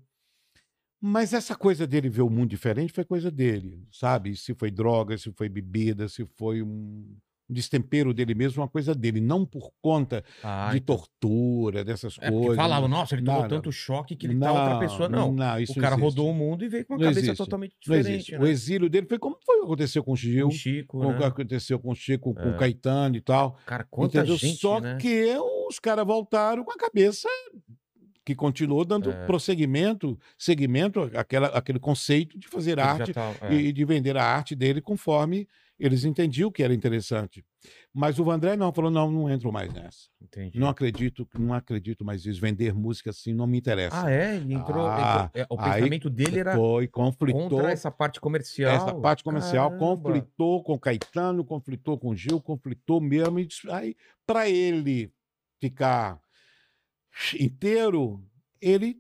[1.01, 4.37] Mas essa coisa dele ver o mundo diferente foi coisa dele, sabe?
[4.37, 7.17] Se foi droga, se foi bebida, se foi um
[7.53, 10.97] destempero dele mesmo, uma coisa dele, não por conta Ah, de então.
[10.97, 12.55] tortura, dessas É, coisas.
[12.55, 15.09] falavam, nossa, ele tomou tanto choque que ele tá outra pessoa.
[15.09, 15.35] Não.
[15.61, 16.21] isso o cara não existe.
[16.21, 17.37] rodou o mundo e veio com uma Não cabeça existe.
[17.39, 18.33] totalmente Não diferente.
[18.33, 18.39] né?
[18.39, 21.07] O exílio dele foi como foi o que aconteceu com o Gil, O Chico, com
[21.09, 21.27] o que né?
[21.27, 22.55] aconteceu com o Chico, com É.
[22.55, 23.59] o Caetano e tal.
[23.67, 24.37] Cara, quanta entendeu?
[24.37, 24.97] gente, Só né?
[25.01, 25.35] que
[25.67, 27.29] os caras voltaram com a cabeça
[28.25, 29.27] que continuou dando É.
[29.27, 33.55] prosseguimento, segmento àquela, àquele conceito de fazer Ele arte tá- é.
[33.55, 37.43] e de vender a arte dele conforme eles entendiam que era interessante.
[37.93, 40.09] Mas o Vandré não, falou, não, não entro mais nessa.
[40.21, 40.59] Entendi.
[40.59, 42.39] Não acredito, não acredito mais nisso.
[42.39, 44.05] Vender música assim não me interessa.
[44.07, 44.37] Ah, é?
[44.37, 44.87] Ele entrou.
[44.87, 47.49] Ah, entrou- é, o pensamento dele era Foi, conflitou.
[47.49, 48.71] contra essa parte comercial.
[48.75, 49.97] Essa parte comercial Caramba.
[49.97, 53.41] conflitou com Caetano, conflitou com Gil, conflitou mesmo.
[53.41, 55.11] E aí, para ele
[55.59, 56.21] ficar
[57.39, 58.23] inteiro,
[58.61, 58.97] ele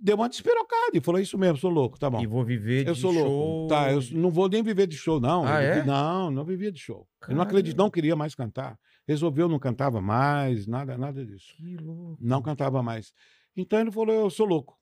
[0.00, 2.20] deu uma despirocada e falou: Isso mesmo, sou louco, tá bom.
[2.22, 3.28] E vou viver Eu de sou louco.
[3.28, 3.66] show.
[3.68, 5.46] Tá, eu não vou nem viver de show, não.
[5.46, 5.84] Ah, é?
[5.84, 7.06] Não, não vivia de show.
[7.28, 8.78] Eu não acredito, não queria mais cantar.
[9.06, 11.54] Resolveu, não cantava mais, nada, nada disso.
[11.56, 12.16] Que louco.
[12.20, 13.12] Não cantava mais.
[13.56, 14.78] Então ele falou: Eu sou louco.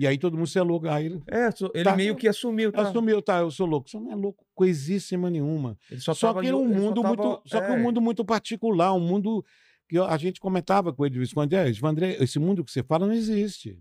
[0.00, 0.86] E aí todo mundo se é louco.
[0.88, 1.96] Aí ele É, ele Tá.
[1.96, 2.82] meio que assumiu, tá?
[2.82, 3.90] assumiu, tá, eu sou louco.
[3.90, 5.76] Você não é louco coisíssima nenhuma.
[5.90, 8.24] Ele só, Só, que era um mundo tava- muito, só que é, um mundo muito
[8.24, 9.44] particular, um mundo
[9.88, 11.68] que a gente comentava com ele de vez em quando, "É,
[12.22, 13.78] esse mundo que você fala não existe.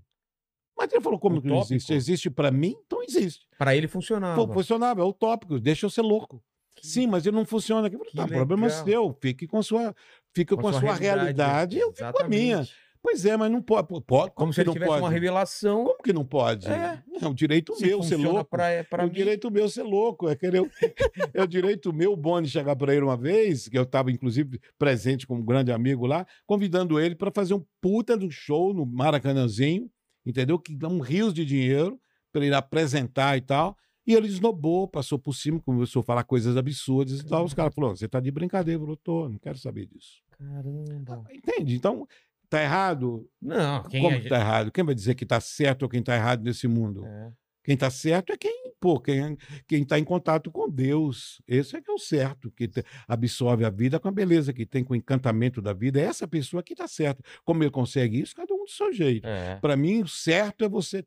[0.78, 1.93] Mas ele falou, como que não existe?
[1.93, 3.46] Existe para mim, então existe.
[3.58, 4.36] Pra ele funcionava.
[4.48, 6.41] Fu- Funcionava, é utópico, deixa eu ser louco.
[6.82, 8.86] Sim, mas ele não funciona falei, Que Tá, problema legal.
[8.86, 9.96] seu, fique com a sua,
[10.36, 12.67] fica com, a sua realidade, eu fico com a minha.
[13.10, 13.88] Pois é, mas não pode.
[14.06, 15.02] pode como se ele não tivesse pode?
[15.02, 15.86] uma revelação.
[15.86, 16.67] Como que não pode?
[16.67, 17.02] É.
[17.22, 18.43] É, o direito Se meu ser louco.
[18.50, 19.15] pra, é pra é o mim.
[19.15, 20.28] direito meu ser louco.
[20.28, 20.62] É, querer,
[21.34, 24.60] é o direito meu, o Boni, chegar para ele uma vez, que eu estava, inclusive,
[24.78, 29.89] presente como grande amigo lá, convidando ele para fazer um puta do show no Maracanãzinho,
[30.26, 30.60] entendeu?
[30.60, 31.98] Que dá um rios de dinheiro
[32.34, 33.78] para ele apresentar e tal.
[34.06, 37.46] E ele esnobou, passou por cima, começou a falar coisas absurdas e tal.
[37.46, 38.84] Os caras falaram: você está de brincadeira.
[38.84, 40.22] Eu tô, não quero saber disso.
[40.38, 41.24] Caramba.
[41.34, 41.76] Entende?
[41.76, 42.08] Então,
[42.49, 43.29] tá errado?
[43.41, 44.21] Não, quem Como é...
[44.21, 44.71] tá errado?
[44.71, 47.05] Quem vai dizer que tá certo ou quem tá errado nesse mundo?
[47.05, 47.31] É.
[47.63, 49.36] Quem está certo é quem, pô, quem
[49.67, 51.41] quem está em contato com Deus.
[51.45, 52.69] Esse é que é o certo, que
[53.05, 55.99] absorve a vida com a beleza que tem, com o encantamento da vida.
[55.99, 57.21] É essa pessoa que está certo.
[57.43, 58.33] Como ele consegue isso?
[58.33, 59.27] Cada um do seu jeito.
[59.27, 59.57] É.
[59.60, 61.05] Para mim, o certo é você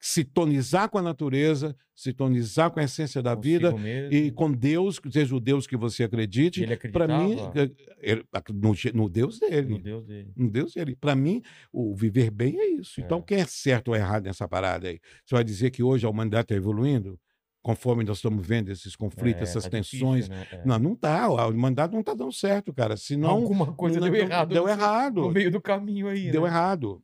[0.00, 4.14] sintonizar com a natureza, sintonizar com a essência da vida Consigo mesmo.
[4.14, 6.62] e com Deus, seja o Deus que você acredite.
[6.62, 9.68] Ele Para mim, é- é- no, no Deus dele.
[9.68, 10.32] no Deus dele.
[10.36, 10.94] Um Deus ele.
[10.94, 13.00] Para mim, o viver bem é isso.
[13.00, 13.22] Então, É.
[13.22, 15.00] quem é certo ou errado nessa parada aí?
[15.26, 17.18] Você vai dizer que hoje a humanidade está evoluindo?
[17.60, 20.26] Conforme nós estamos vendo esses conflitos, É, essas tá tensões.
[20.28, 20.62] difícil, né?
[20.62, 20.64] É.
[20.64, 21.24] Não, não tá.
[21.24, 22.96] A humanidade não está dando certo, cara.
[22.96, 23.30] Senão.
[23.30, 24.48] Alguma coisa não- deu errado.
[24.54, 25.20] Deu no- errado.
[25.22, 26.30] No meio do caminho aí.
[26.30, 26.48] Deu né?
[26.48, 27.02] errado.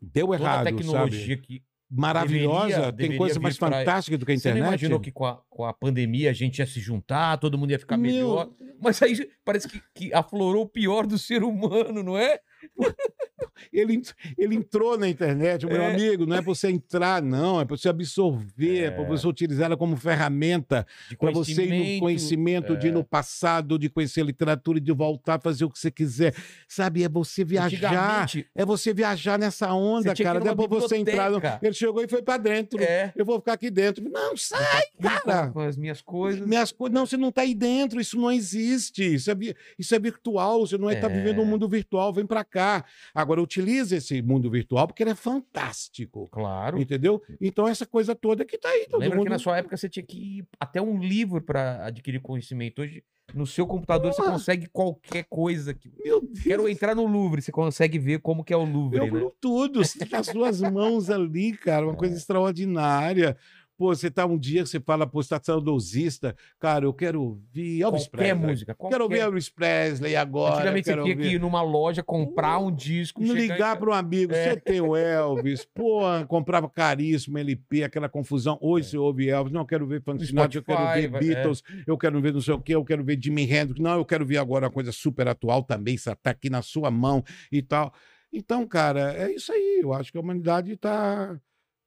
[0.00, 0.64] Deu Toda a errado.
[0.64, 1.36] tecnologia sabe?
[1.46, 1.62] que.
[1.90, 2.66] Maravilhosa.
[2.66, 4.68] deveria- tem deveria coisa mais pra- fantástica do que a Você internet.
[4.68, 7.78] imaginou que com a, com a pandemia a gente ia se juntar, todo mundo ia
[7.78, 8.50] ficar Meu, melhor.
[8.80, 12.38] Mas aí parece que, que aflorou o pior do ser humano, não é?
[13.72, 14.02] ele,
[14.38, 15.92] ele entrou na internet, meu É.
[15.94, 19.06] amigo, não é para você entrar, não, é para você absorver, é para É.
[19.06, 20.86] você utilizar ela como ferramenta,
[21.18, 22.92] para você ir no conhecimento de ir é.
[22.92, 26.34] no passado, de conhecer literatura e de voltar a fazer o que você quiser.
[26.68, 28.26] Sabe, é você viajar.
[28.54, 30.40] É você viajar nessa onda, cara.
[30.40, 31.30] Depois você entrar.
[31.30, 31.40] no-.
[31.62, 32.82] Ele chegou e foi para dentro.
[32.82, 33.12] É.
[33.16, 34.04] Eu vou ficar aqui dentro.
[34.10, 35.48] Não, sai, cara.
[35.50, 36.46] com as minhas coisas.
[36.46, 36.94] Minhas coisas.
[36.94, 39.14] Não, você não está aí dentro, isso não existe.
[39.14, 39.36] Isso é,
[39.78, 41.10] isso é virtual, você não está É.
[41.10, 42.84] vivendo um mundo virtual, vem para cá.
[43.14, 46.28] Agora, utilize esse mundo virtual porque ele é fantástico.
[46.30, 46.80] Claro.
[46.80, 47.20] Entendeu?
[47.40, 48.86] Então, essa coisa toda que está aí.
[48.88, 49.26] Todo Lembra mundo...
[49.26, 52.82] que na sua época você tinha que ir até um livro para adquirir conhecimento.
[52.82, 53.02] Hoje,
[53.34, 55.74] no seu computador, você consegue qualquer coisa.
[55.74, 55.90] Que...
[56.04, 56.40] Meu Deus.
[56.42, 59.30] Quero entrar no Louvre, você consegue ver como que é o Louvre, Eu né?
[59.40, 61.96] tudo, você tá nas suas mãos ali, cara, uma É.
[61.96, 63.36] coisa extraordinária.
[63.80, 67.22] Pô, você tá um dia que você fala, pô, você tá saudosista, cara, eu quero
[67.22, 68.50] ouvir Elvis Qualquer Presley.
[68.50, 68.74] música.
[68.74, 68.94] Qualquer...
[68.94, 70.56] Quero ouvir Elvis Presley agora.
[70.56, 74.34] Antigamente você tinha que ouvir- ir numa loja, comprar um disco, Ligar para um amigo,
[74.34, 74.50] É.
[74.50, 78.58] você tem o Elvis, pô, comprava caríssimo LP, aquela confusão.
[78.60, 80.94] Hoje você ouve Elvis, não, eu quero ver Frank Sinatra, eu quero É.
[81.08, 81.18] Ver é.
[81.18, 83.80] Beatles, eu quero ver não sei o quê, eu quero ver Jimi Hendrix.
[83.80, 87.24] Não, eu quero ver agora uma coisa super atual também, está aqui na sua mão
[87.50, 87.94] e tal.
[88.30, 89.80] Então, cara, é isso aí.
[89.82, 91.40] Eu acho que a humanidade tá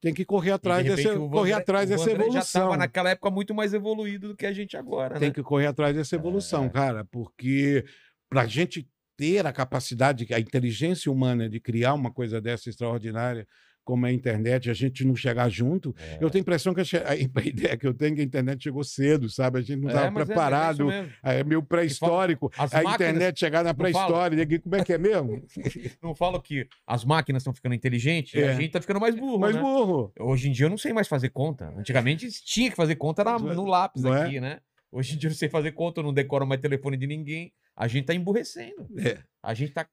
[0.03, 2.61] tem que correr E, de atrás repente, dessa, o correr atrás dessa Vandré já evolução.
[2.63, 5.33] tava naquela época muito mais evoluído do que a gente agora, Tem né?
[5.33, 6.69] que correr atrás dessa evolução, É.
[6.69, 7.85] cara, porque
[8.29, 8.87] para a gente
[9.17, 13.47] ter a capacidade, a inteligência humana de criar uma coisa dessa extraordinária,
[13.84, 16.15] como é a internet, a gente não chegar junto, É.
[16.21, 18.63] eu tenho a impressão que a, a ideia que eu tenho é que a internet
[18.63, 19.59] chegou cedo, sabe?
[19.59, 20.89] A gente não É, estava é- preparado.
[20.91, 21.13] É, isso mesmo.
[21.23, 22.51] É meio pré-histórico.
[22.57, 24.41] A máquinas- internet chegar na pré-história.
[24.43, 25.43] aqui, Como é que é mesmo?
[26.01, 28.49] Não falo que as máquinas estão ficando inteligentes, É.
[28.49, 29.61] a gente tá ficando mais burro, Mas né?
[29.61, 30.11] burro.
[30.19, 31.73] Hoje em dia eu não sei mais fazer conta.
[31.77, 34.23] Antigamente tinha que fazer conta na- no lápis Não é?
[34.23, 34.59] aqui, né?
[34.91, 37.51] Hoje em dia eu não sei fazer conta, eu não decoro mais telefone de ninguém.
[37.75, 38.88] A gente tá emburrecendo.
[38.99, 39.19] É.
[39.41, 39.88] A gente tá.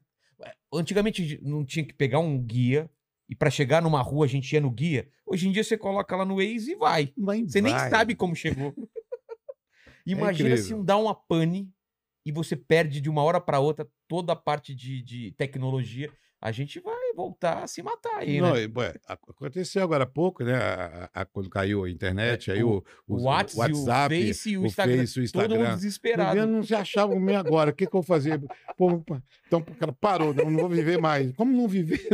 [0.72, 2.88] Antigamente não tinha que pegar um guia
[3.30, 5.08] e pra chegar numa rua a gente ia no guia.
[5.24, 7.12] Hoje em dia você coloca lá no Waze e vai.
[7.16, 7.88] Mas Você nem vai.
[7.88, 8.74] sabe como chegou.
[10.04, 10.78] Imagina se incrível.
[10.80, 11.70] um dá uma pane
[12.26, 16.12] e você perde de uma hora pra outra toda a parte de, de tecnologia.
[16.40, 18.94] A gente vai voltar a se matar aí, Não, né?
[19.08, 20.54] aconteceu agora há pouco, né?
[20.54, 24.26] a- a- a- quando caiu a internet, É, aí o- o, O WhatsApp, WhatsApp, o
[24.26, 24.96] Face e o Instagram.
[24.98, 25.74] Face, o Todo mundo Instagram.
[25.76, 26.38] desesperado.
[26.38, 27.70] Eu não se achava o meu agora.
[27.70, 28.40] O que, que eu vou fazer?
[28.76, 29.02] Pô,
[29.46, 31.32] então, cara parou, não, não vou viver mais.
[31.36, 32.06] Como não viver?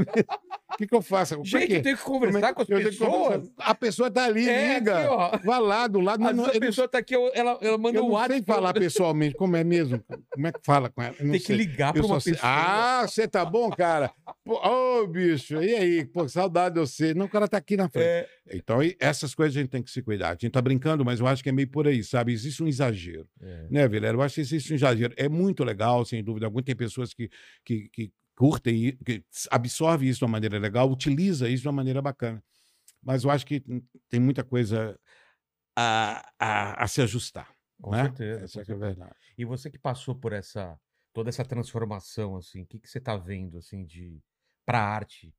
[0.73, 1.41] O que, que eu faço?
[1.45, 3.51] Gente, eu tenho que conversar com as Eu que pessoas.
[3.57, 4.99] A pessoa tá ali, É, liga.
[4.99, 5.39] aqui, ó.
[5.39, 6.21] Vai lá, do lado.
[6.21, 8.35] Não, a eu não- pessoa tá aqui, ela, ela manda eu um não WhatsApp.
[8.35, 10.03] sei falar pessoalmente, como é mesmo?
[10.31, 11.15] Como é que fala com ela?
[11.19, 11.57] Eu não Tem que sei.
[11.57, 12.53] ligar Eu pra uma sei- pessoa.
[12.53, 14.11] Ah, você tá bom, cara?
[14.45, 16.05] Pô, Ô, bicho, e aí?
[16.05, 17.13] Pô, saudade de você.
[17.13, 18.07] Não, o cara tá aqui na frente.
[18.07, 20.29] É, Então, essas coisas a gente tem que se cuidar.
[20.29, 22.33] A gente tá brincando, mas eu acho que é meio por aí, sabe?
[22.33, 23.67] Existe um exagero, é.
[23.71, 24.17] né, Vilela?
[24.17, 25.15] Eu acho que existe um exagero.
[25.17, 26.63] É muito legal, sem dúvida alguma.
[26.63, 27.29] Tem pessoas que,
[27.65, 32.01] que, que curtem, que absorvem isso de uma maneira legal, utiliza isso de uma maneira
[32.01, 32.43] bacana.
[33.03, 33.63] Mas eu acho que
[34.09, 34.99] tem muita coisa
[35.77, 37.51] a, a, a se ajustar.
[37.81, 38.05] Com né?
[38.05, 38.45] certeza.
[38.45, 39.15] Essa com que é verdade.
[39.37, 40.79] E você que passou por essa
[41.13, 44.21] toda essa transformação assim, o que que você tá vendo assim de
[44.67, 45.35] para arte?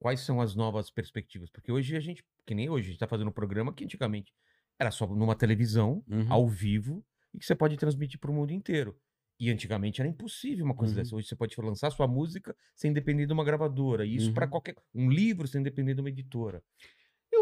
[0.00, 1.50] Quais são as novas perspectivas?
[1.50, 4.32] Porque hoje a gente, que nem hoje, a gente tá fazendo um programa que antigamente
[4.78, 6.26] era só numa televisão, Uhum.
[6.30, 7.04] ao vivo,
[7.34, 8.98] e que você pode transmitir para o mundo inteiro.
[9.40, 11.00] E antigamente era impossível uma coisa Uhum.
[11.02, 11.16] dessa.
[11.16, 14.06] Hoje você pode lançar sua música sem depender de uma gravadora.
[14.06, 14.50] E isso para Uhum.
[14.50, 16.62] qualquer um livro sem depender de uma editora.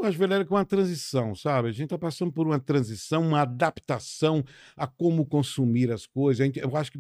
[0.04, 1.68] Eu acho, Vilela, que é uma transição, sabe?
[1.68, 4.44] A gente está passando por uma transição, uma adaptação
[4.76, 6.44] a como consumir as coisas.
[6.44, 6.98] Gente- Eu acho que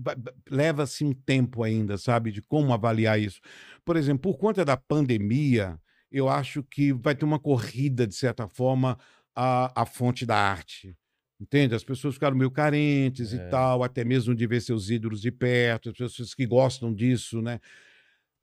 [0.50, 2.32] leva-se um tempo ainda, sabe?
[2.32, 3.40] De como avaliar isso.
[3.84, 5.78] Por exemplo, por conta da pandemia,
[6.10, 8.98] eu acho que vai ter uma corrida, de certa forma,
[9.34, 10.96] à, à fonte da arte.
[11.38, 11.74] Entende?
[11.74, 13.36] As pessoas ficaram meio carentes É.
[13.36, 17.42] e tal, até mesmo de ver seus ídolos de perto, as pessoas que gostam disso,
[17.42, 17.60] né?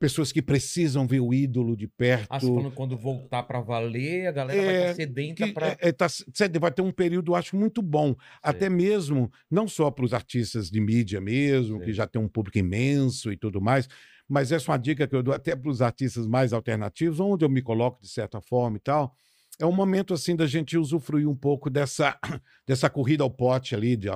[0.01, 2.25] Pessoas que precisam ver o ídolo de perto.
[2.31, 5.91] Ah, falando quando voltar para valer, a galera vai É, estar sedenta para é, é,
[5.91, 8.15] tá- cê- vai ter um período, acho, muito bom.
[8.41, 11.85] Até mesmo, não só para os artistas de mídia mesmo, Sei.
[11.85, 13.87] que já tem um público imenso e tudo mais,
[14.27, 17.45] mas essa é uma dica que eu dou até para os artistas mais alternativos, onde
[17.45, 19.15] eu me coloco de certa forma e tal.
[19.59, 22.17] É um momento assim da gente usufruir um pouco dessa,
[22.65, 24.09] dessa corrida ao pote ali, de,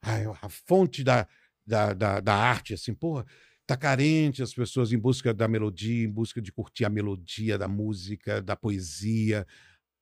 [0.00, 1.28] ai, a fonte da,
[1.66, 3.22] da, da, da arte, assim, pô,
[3.66, 7.66] tá carente as pessoas em busca da melodia, em busca de curtir a melodia da
[7.68, 9.46] música, da poesia.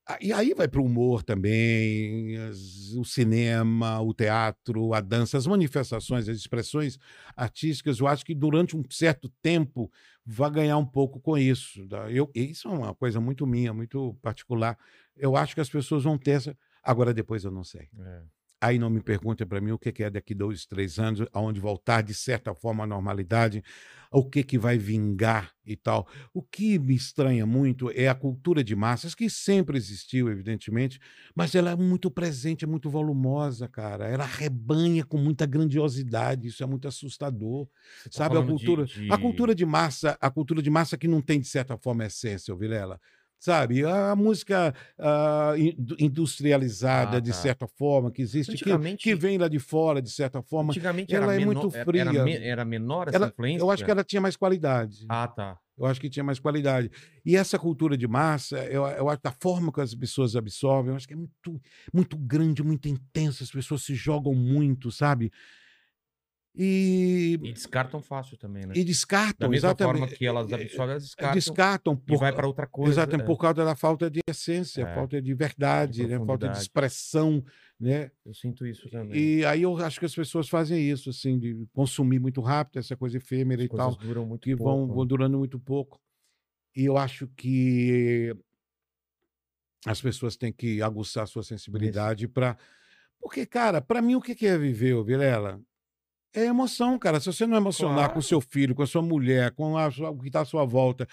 [0.07, 2.37] Ah, E aí vai para o humor também,
[2.99, 6.99] o cinema, o teatro, a dança, as manifestações, as expressões
[7.35, 8.01] artísticas.
[8.01, 9.91] Eu acho que durante um certo tempo
[10.25, 11.87] vai ganhar um pouco com isso.
[12.11, 14.79] Eu, isso é uma coisa muito minha, muito particular.
[15.17, 16.59] Eu acho que as pessoas vão ter essa.
[16.83, 17.89] Agora, depois eu não sei.
[17.99, 18.23] É.
[18.61, 21.61] Aí não me pergunta para mim o que que é daqui dois, três anos, aonde
[21.61, 23.62] voltar de certa forma à normalidade,
[24.11, 26.09] o que que vai vingar e tal.
[26.32, 30.98] O que me estranha muito é a cultura de massas, que sempre existiu, evidentemente,
[31.34, 34.07] mas ela é muito presente, é muito volumosa, cara.
[34.07, 37.68] Ela arrebanha com muita grandiosidade, isso é muito assustador.
[37.98, 40.70] Você tá Sabe a falando de- cultura, de- a cultura de massa, a cultura de
[40.70, 43.00] massa que não tem de certa forma essência, Vilela.
[43.45, 44.74] Sabe, a, a música
[45.59, 47.36] in- industrializada Ah, de tá.
[47.36, 50.70] certa forma que existe, que, que vem lá de fora de certa forma.
[50.70, 52.01] Antigamente ela era é menor, muito fria.
[52.01, 53.62] Era, era menor essa Ela- influência?
[53.62, 55.05] eu acho que ela tinha mais qualidade.
[55.11, 55.59] Ah, tá.
[55.76, 56.90] Eu acho que tinha mais qualidade.
[57.22, 60.97] E essa cultura de massa, eu, eu acho da forma que as pessoas absorvem, eu
[60.97, 61.61] acho que é muito,
[61.92, 63.45] muito grande, muito intensa.
[63.45, 65.30] As pessoas se jogam muito, sabe?
[66.57, 68.74] E, E descartam fácil também, né?
[68.76, 69.98] e Da descartam, mesma exatamente.
[70.00, 72.92] forma que elas absorvem, elas descartam, descartam e vai para outra coisa.
[72.92, 73.26] Exatamente, é.
[73.26, 74.94] por causa da falta de essência, É.
[74.94, 76.24] falta de verdade, De né?
[76.24, 77.44] falta de expressão,
[77.80, 78.12] né?
[78.24, 79.18] Eu sinto isso também.
[79.40, 82.96] E aí eu acho que as pessoas fazem isso, assim, de consumir muito rápido essa
[82.96, 84.86] coisa efêmera As e tal, duram muito que pouco.
[84.86, 86.00] vão, vão durando muito pouco.
[86.76, 88.32] E eu acho que
[89.86, 92.57] as pessoas têm que aguçar a sua sensibilidade para.
[93.20, 95.61] Porque, cara, para mim, o que é viver, Vilela?
[96.35, 97.20] É emoção, cara.
[97.20, 98.12] Se você não emocionar Claro.
[98.14, 100.64] com seu filho, com a sua mulher, com a sua- o que está à sua
[100.64, 101.07] volta,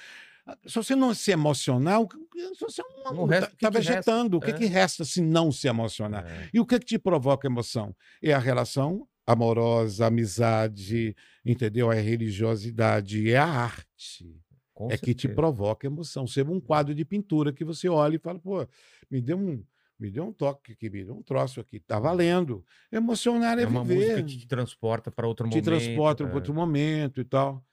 [0.65, 2.17] se você não se emocionar, o que-
[2.59, 4.37] você Não não está que que vegetando.
[4.37, 4.59] O que, resta?
[4.59, 6.25] que resta se não se emocionar?
[6.25, 6.49] É.
[6.53, 7.95] E o que, que te provoca emoção?
[8.21, 11.15] É a relação amorosa, amizade,
[11.45, 11.91] entendeu?
[11.91, 14.35] É a religiosidade, é a arte.
[14.73, 15.35] Com é que te certeza.
[15.35, 16.25] provoca emoção.
[16.25, 18.67] Ser um quadro de pintura que você olha e fala, pô,
[19.09, 19.63] me deu um,
[20.01, 22.65] me deu um toque aqui, me deu um troço aqui, tá valendo.
[22.91, 25.65] Emocionar é, É uma viver, música que te transporta para outro te momento.
[25.65, 26.27] transporta é.
[26.27, 27.63] para outro momento e tal.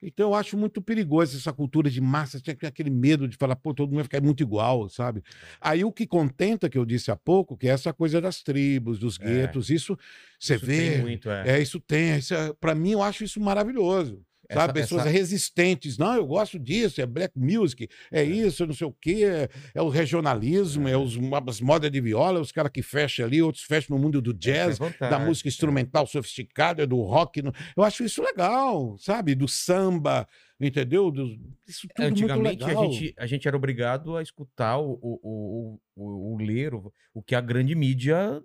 [0.00, 3.74] Então eu acho muito perigoso essa cultura de massa, tinha aquele medo de falar, pô,
[3.74, 5.24] todo mundo vai ficar muito igual, sabe?
[5.60, 8.98] Aí o que contenta, que eu disse há pouco, que é essa coisa das tribos,
[9.00, 9.24] dos É.
[9.24, 9.98] guetos, isso
[10.38, 10.90] você Isso vê.
[10.92, 11.58] Tem muito, é.
[11.58, 12.16] É, isso tem.
[12.18, 14.24] Isso é, para mim, eu acho isso maravilhoso.
[14.48, 14.80] Essa- Sabe?
[14.80, 15.98] Pessoas essa- resistentes.
[15.98, 19.82] Não, eu gosto disso, é black music, é, isso, não sei o quê, é, é
[19.82, 23.94] o regionalismo, é, os, as modas de viola, os caras que fecham ali, outros fecham
[23.96, 25.50] no mundo do jazz, Essa é da vantagem, música é.
[25.50, 27.42] instrumental sofisticada, do rock.
[27.42, 29.34] no- Eu acho isso legal, sabe?
[29.34, 30.26] Do samba,
[30.58, 31.10] entendeu?
[31.10, 32.92] Do- isso tudo É, Antigamente muito a legal.
[32.92, 37.22] gente, a gente era obrigado a escutar o, o, o, o, o ler, o, o
[37.22, 38.42] que a grande mídia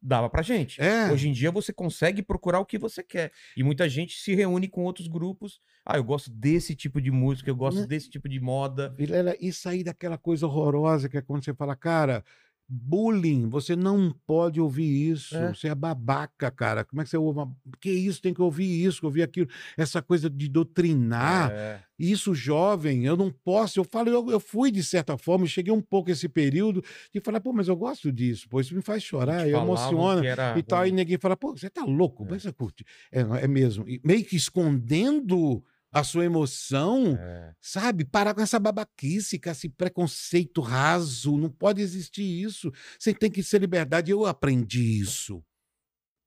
[0.00, 0.80] dava pra gente.
[0.80, 1.10] É.
[1.10, 3.32] Hoje em dia você consegue procurar o que você quer.
[3.56, 5.60] E muita gente se reúne com outros grupos.
[5.84, 7.86] Ah, eu gosto desse tipo de música, eu gosto Né?
[7.86, 8.94] desse tipo de moda.
[8.96, 12.24] Vilela, e sair daquela coisa horrorosa que é quando você fala, cara,
[12.68, 15.34] bullying, você não pode ouvir isso.
[15.36, 15.54] É.
[15.54, 16.84] Você é babaca, cara.
[16.84, 17.38] Como é que você ouve?
[17.38, 17.56] Uma...
[17.80, 18.20] Que isso?
[18.20, 19.48] Tem que ouvir isso, ouvir aquilo.
[19.76, 21.50] Essa coisa de doutrinar.
[21.50, 23.80] É, Isso, jovem, eu não posso.
[23.80, 27.40] Eu falo, eu, eu fui de certa forma, cheguei um pouco esse período de falar,
[27.40, 30.22] pô, mas eu gosto disso, pô, isso me faz chorar, eu emociona.
[30.56, 30.92] E tal, ruim.
[30.92, 32.30] ninguém fala, pô, você tá louco, É.
[32.30, 32.84] mas você curte.
[33.10, 33.88] É, é mesmo.
[33.88, 37.54] E meio que escondendo a sua emoção, É.
[37.60, 38.04] Sabe?
[38.04, 41.36] Parar com essa babaquice, com esse preconceito raso.
[41.38, 42.70] Não pode existir isso.
[42.98, 44.10] Você tem que ser liberdade.
[44.10, 45.42] Eu aprendi isso.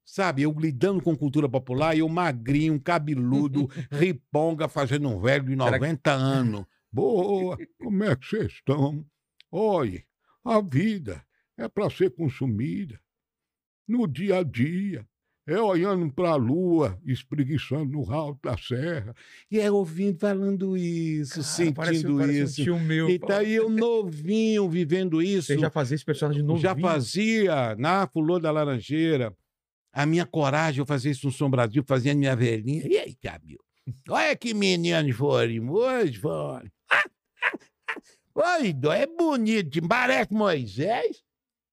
[0.04, 0.42] Sabe?
[0.42, 5.78] Eu lidando com cultura popular, eu magrinho, cabeludo, riponga, fazendo um velho de Será que-
[5.80, 6.66] 90 anos.
[6.92, 9.06] Boa, como é que vocês estão?
[9.50, 10.06] Olhe,
[10.44, 11.26] a vida
[11.58, 13.00] é para ser consumida
[13.88, 15.08] no dia a dia.
[15.48, 19.16] É olhando para a lua, espreguiçando no alto da serra,
[19.50, 22.64] e é ouvindo falando isso, Cara, parece- sentindo parece um isso.
[22.64, 23.10] tio meu.
[23.10, 25.48] e tá aí eu novinho vivendo isso.
[25.48, 26.62] Você já fazia esse personagem novo.
[26.62, 29.36] Já fazia na Fulô da Laranjeira.
[29.92, 32.88] A minha coragem, eu fazia isso no Som Brasil, fazia minha velhinha.
[32.88, 33.60] E aí, Camil?
[34.10, 36.70] Olha que meninos foram hoje, foram.
[38.36, 41.22] Oi, é bonito, parece Moisés.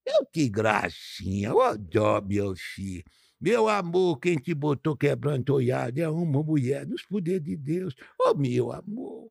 [0.04, 3.04] Eu, que gracinha, ô dó, meu filho.
[3.40, 7.94] Meu amor, quem te botou quebrando olhado é uma mulher nos poderes de Deus.
[8.20, 9.30] Ô, meu amor,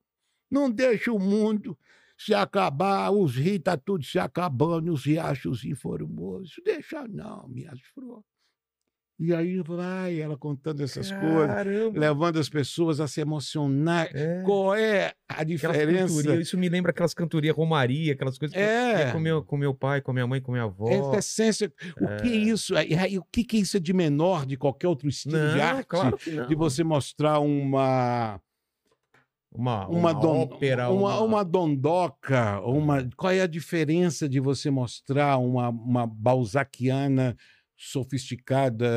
[0.49, 1.77] não deixa o mundo
[2.17, 6.55] se acabar, os rios tá tudo se acabando, os riachos informosos.
[6.63, 8.36] Deixa não, minhas flores.
[9.19, 11.99] E aí vai ela contando essas coisas, Caramba.
[11.99, 14.07] levando as pessoas a se emocionar.
[14.13, 14.43] É.
[14.45, 16.13] Qual é a diferença?
[16.15, 19.11] cantorias, isso me lembra aquelas cantorias Romaria, aquelas coisas que eu É.
[19.11, 20.87] com meu, com meu pai, com minha mãe, com minha avó.
[20.91, 22.75] Essa essência, o que é isso?
[22.75, 25.87] E aí, o que é isso de menor de qualquer outro estilo de Não, arte?
[25.87, 26.17] claro.
[26.47, 28.39] De você mostrar uma
[29.51, 34.69] Uma, uma, uma, don- ópera, uma, uma dondoca, uma, qual é a diferença de você
[34.69, 37.35] mostrar uma, uma balzaquiana
[37.77, 38.87] sofisticada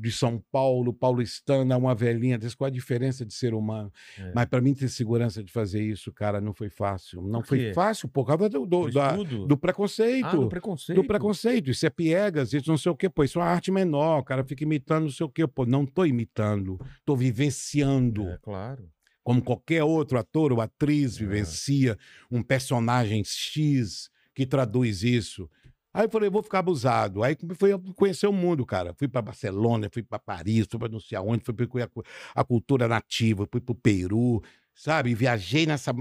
[0.00, 3.92] de São Paulo, paulistana, uma velhinha, qual a diferença de ser humano?
[4.18, 4.32] É.
[4.34, 7.20] Mas para mim ter segurança de fazer isso, cara, não foi fácil.
[7.22, 10.26] Não foi fácil por causa do, do, da- do preconceito.
[10.26, 11.00] Ah, do preconceito.
[11.00, 13.70] Do preconceito, isso é piegas, isso não sei o quê, pô, isso é uma arte
[13.72, 18.28] menor, o cara fica imitando não sei o quê, pô, não tô imitando, tô vivenciando,
[18.28, 18.88] É, claro.
[19.22, 21.20] como qualquer outro ator ou atriz É.
[21.20, 21.98] vivencia
[22.30, 25.48] um personagem X que traduz isso.
[25.94, 27.22] Aí eu falei, vou ficar abusado.
[27.22, 28.92] Aí fui conhecer o mundo, cara.
[28.98, 31.88] Fui para Barcelona, fui para Paris, fui para não sei aonde, fui para
[32.34, 34.42] a cultura nativa, fui para o Peru,
[34.74, 35.14] sabe?
[35.14, 35.94] Viajei nessa,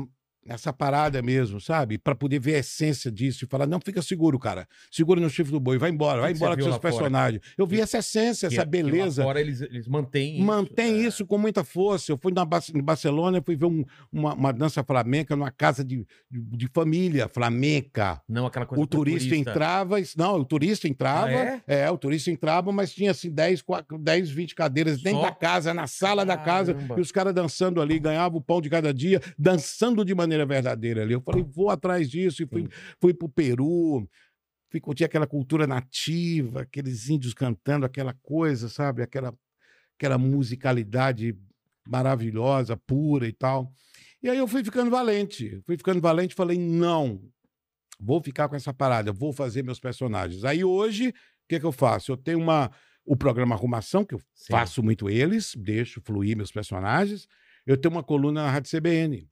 [0.45, 1.97] nessa parada mesmo, sabe?
[1.97, 4.67] Para poder ver a essência disso e falar, não, fica seguro, cara.
[4.91, 6.81] Segura no chifre do boi, vai embora, vai embora com seus fora?
[6.81, 7.41] personagens.
[7.57, 9.23] Eu vi essa essência, Que- essa beleza.
[9.23, 10.43] fora eles, eles mantêm isso.
[10.45, 11.07] Mantém é.
[11.07, 12.11] isso com muita força.
[12.11, 16.05] Eu fui na, em Barcelona, fui ver um- uma, uma dança flamenca numa casa de,
[16.29, 18.21] de, família flamenca.
[18.27, 21.89] Não aquela coisa O turista, entrava, e- não, o turista entrava, Ah, é?
[21.91, 25.25] o turista entrava, mas tinha assim 10, 4, 10 20 cadeiras dentro Só?
[25.27, 26.95] da casa, na sala da casa, Caramba.
[26.97, 31.01] e os caras dançando ali, ganhavam o pão de cada dia, dançando de maneira verdadeira
[31.03, 31.13] ali.
[31.13, 32.69] Eu falei, vou atrás disso, e fui, Sim.
[32.99, 34.07] fui pro Peru,
[34.69, 39.03] fui curtir aquela cultura nativa, aqueles índios cantando aquela coisa, sabe?
[39.03, 39.33] Aquela,
[39.97, 41.37] aquela musicalidade
[41.87, 43.71] maravilhosa, pura e tal.
[44.21, 47.21] E aí eu fui ficando valente, fui ficando valente, falei, não,
[47.99, 50.43] vou ficar com essa parada, vou fazer meus personagens.
[50.43, 51.13] Aí hoje, o
[51.47, 52.11] que, que eu faço?
[52.11, 52.71] Eu tenho uma,
[53.05, 54.51] o programa Arrumação, que eu Sim.
[54.51, 57.27] faço muito eles, deixo fluir meus personagens.
[57.65, 59.27] Eu tenho uma coluna na Rádio CBN.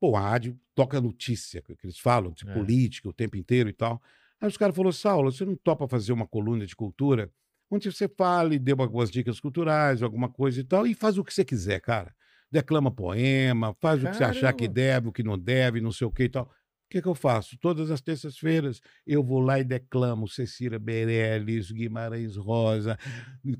[0.00, 2.46] Pô, a rádio toca notícia, que eles falam, de É.
[2.46, 4.02] política o tempo inteiro e tal.
[4.40, 7.32] Aí os caras falaram, Saulo, você não topa fazer uma coluna de cultura?
[7.70, 11.32] Onde você fale, dê algumas dicas culturais, alguma coisa e tal, e faz o que
[11.32, 12.14] você quiser, cara.
[12.50, 14.68] Declama poema, faz o que você achar que Caramba.
[14.68, 16.50] deve, o que não deve, não sei o que e tal.
[16.86, 17.58] O que, que eu faço?
[17.58, 22.96] Todas as terças-feiras eu vou lá e declamo Cecília Meirelles, Guimarães Rosa,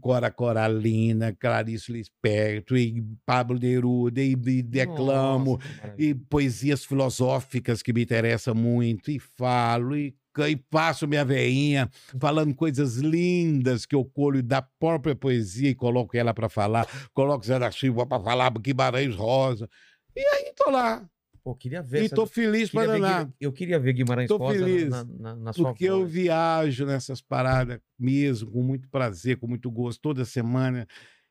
[0.00, 7.92] Cora Coralina, Clarice Lispector, e Pablo Neruda, e, e declamo, Nossa, e poesias filosóficas que
[7.92, 10.14] me interessam muito, e falo, e,
[10.48, 16.16] e faço minha veinha falando coisas lindas que eu colho da própria poesia e coloco
[16.16, 19.68] ela para falar, coloco Zé da Silva para falar, Guimarães Rosa,
[20.14, 21.04] e aí tô lá,
[21.46, 22.02] Pô, queria ver.
[22.02, 23.30] e tô feliz para danar.
[23.40, 26.10] Eu queria ver Guimarães Tô Rosa na- feliz, na, na, na sua Porque eu voz.
[26.12, 30.00] viajo nessas paradas mesmo, com muito prazer, com muito gosto.
[30.00, 30.88] Toda semana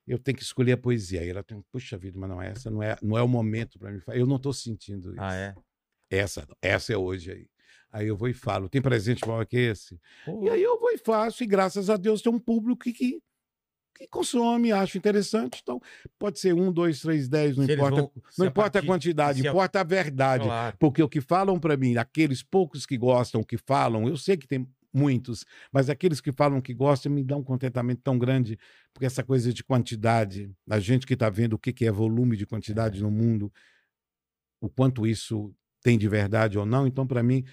[0.07, 1.19] eu tenho que escolher a poesia.
[1.19, 3.91] Aí ela tem, puxa vida, mas não, essa não é, não é o momento para
[3.91, 3.99] mim.
[4.07, 5.19] Eu não estou sentindo isso.
[5.21, 5.53] Ah, é?
[6.09, 7.47] Essa, essa é hoje aí.
[7.91, 9.99] Aí eu vou e falo, tem presente maior que esse?
[10.25, 12.93] Pô, E aí eu vou e faço, e graças a Deus tem um público que,
[12.93, 13.19] que,
[13.95, 15.59] que consome, acha interessante.
[15.63, 15.81] Então,
[16.19, 18.11] pode ser um, dois, três, dez, não se importa.
[18.37, 20.43] Não importa a partir- quantidade, se a- importa a verdade.
[20.43, 20.77] Claro.
[20.77, 24.47] Porque o que falam para mim, aqueles poucos que gostam, que falam, eu sei que
[24.47, 28.57] tem muitos, mas aqueles que falam que gostam me dão um contentamento tão grande,
[28.93, 32.37] porque essa coisa de quantidade, a gente que está vendo o que, que é volume
[32.37, 33.51] de quantidade no mundo,
[34.61, 37.43] o quanto isso tem de verdade ou não, então para mim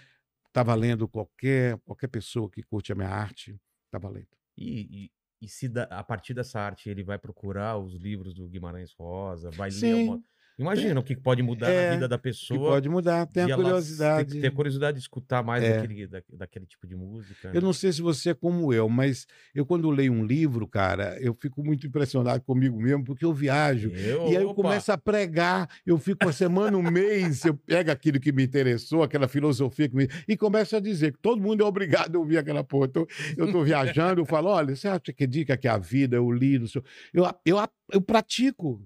[0.48, 4.28] está valendo qualquer, qualquer pessoa que curte a minha arte, está valendo.
[4.56, 5.10] E, e,
[5.42, 9.50] e se da- a partir dessa arte ele vai procurar os livros do Guimarães Rosa,
[9.50, 10.08] vai ler Sim.
[10.08, 10.22] uma...
[10.62, 12.70] Imagina o que pode mudar É, na vida da Que pessoa.
[12.70, 14.32] pode mudar, tem a curiosidade.
[14.32, 15.74] Tem, ter curiosidade de escutar mais É.
[15.76, 17.48] daquele, da- daquele tipo de música.
[17.48, 17.60] Eu né?
[17.60, 21.34] não sei se você é como eu, mas eu quando leio um livro, cara, eu
[21.40, 23.90] fico muito impressionado comigo mesmo, porque eu viajo.
[23.90, 27.54] Eu, E aí eu opa, começo a pregar, eu fico uma semana, um mês, eu
[27.54, 30.08] pego aquilo que me interessou, aquela filosofia que me...
[30.28, 32.86] e começo a dizer que todo mundo é obrigado a ouvir aquela porra.
[32.86, 33.06] Então,
[33.36, 36.30] eu estou viajando, eu falo, olha, você acha que dica que é a vida, eu
[36.30, 36.82] li, não sei...
[37.12, 37.56] eu, eu,
[37.92, 38.82] eu pratico.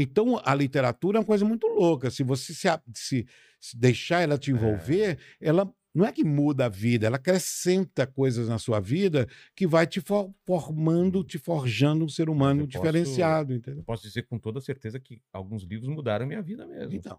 [0.00, 2.10] Então, a literatura é uma coisa muito louca.
[2.10, 3.26] Se você se, se-
[3.58, 8.48] se deixar ela te envolver, ela não é que muda a vida, ela acrescenta coisas
[8.48, 9.26] na sua vida
[9.56, 13.80] que vai te for- formando, te forjando um ser humano posso- diferenciado, entendeu?
[13.80, 16.94] Eu posso dizer com toda certeza que alguns livros mudaram minha vida mesmo.
[16.94, 17.18] Então,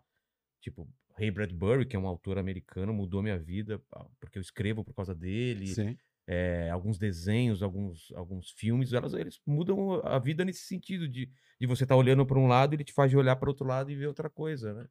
[0.62, 4.84] Tipo, Ray Bradbury, que é um autor americano, mudou minha vida, ah, porque eu escrevo
[4.84, 5.68] por causa dele.
[5.68, 5.98] sim.
[6.30, 11.68] É, alguns desenhos, alguns, alguns filmes, elas, eles mudam a vida nesse sentido de, de
[11.68, 13.96] você estar olhando para um lado e ele te faz olhar para outro lado e
[13.96, 14.88] ver outra coisa, né?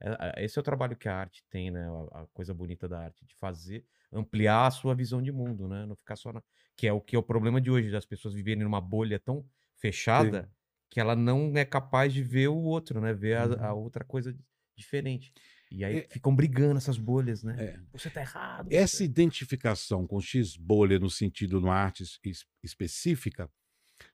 [0.00, 1.88] É- é- esse é o trabalho que a arte tem, né?
[2.12, 5.86] A, a coisa bonita da arte, de fazer, ampliar a sua visão de mundo, né?
[5.86, 6.42] Não ficar só na...
[6.76, 9.46] Que é o que é o problema de hoje, das pessoas viverem numa bolha tão
[9.76, 10.48] fechada
[10.90, 13.12] que ela não é capaz de ver o outro, né?
[13.12, 14.36] Ver a, a outra coisa
[14.76, 15.32] diferente.
[15.70, 15.98] E aí.
[15.98, 17.56] É- ficam brigando essas bolhas, né?
[17.58, 17.80] É.
[17.92, 18.68] Você tá errado.
[18.70, 23.50] Essa você- identificação com X bolha no sentido de uma arte es- es- específica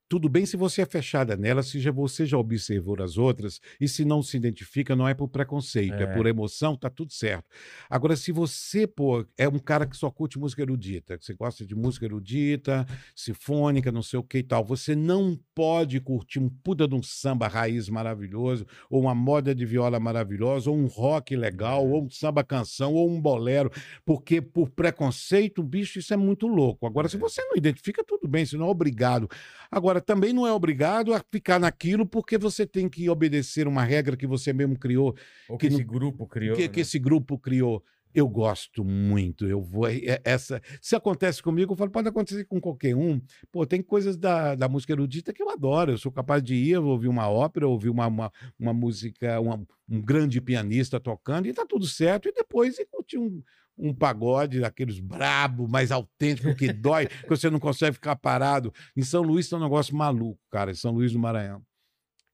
[0.09, 3.89] Tudo bem se você é fechada nela, se já, você já observou as outras, e
[3.89, 6.07] se não se identifica, não é por preconceito, é, É.
[6.07, 7.45] por emoção, tá tudo certo.
[7.89, 11.65] Agora, se você, pô, é um cara que só curte música erudita, que você gosta
[11.67, 12.87] de música erudita,
[13.17, 17.03] sinfônica, não sei o que e tal, você não pode curtir um puta de um
[17.03, 22.11] samba raiz maravilhoso, ou uma moda de viola maravilhosa, ou um rock legal, ou um
[22.11, 23.71] samba canção, ou um bolero,
[24.05, 26.87] porque por preconceito, bicho, isso é muito louco.
[26.87, 29.29] Agora, se você não identifica, tudo bem, você não é obrigado.
[29.71, 34.17] Agora, também não é obrigado a ficar naquilo porque você tem que obedecer uma regra
[34.17, 35.15] que você mesmo criou,
[35.49, 36.57] Ou que que esse não- grupo criou.
[36.57, 36.69] que, né?
[36.69, 37.83] que esse grupo criou.
[38.17, 39.89] Eu gosto muito, eu vou.
[39.89, 43.21] é- Essa, se acontece comigo, eu falo, pode acontecer com qualquer um.
[43.51, 45.91] Pô, tem coisas da, da música erudita que eu adoro.
[45.91, 50.01] Eu sou capaz de ir, ouvir uma ópera, ouvir uma, uma, uma música, uma- um
[50.01, 52.29] grande pianista tocando, e tá tudo certo.
[52.29, 53.43] E depois ir curtir um,
[53.77, 58.73] um pagode daqueles brabo, mais autêntico, que dói, que você não consegue ficar parado.
[58.97, 61.63] Em São Luís tem um negócio maluco, cara, em São Luís do Maranhão.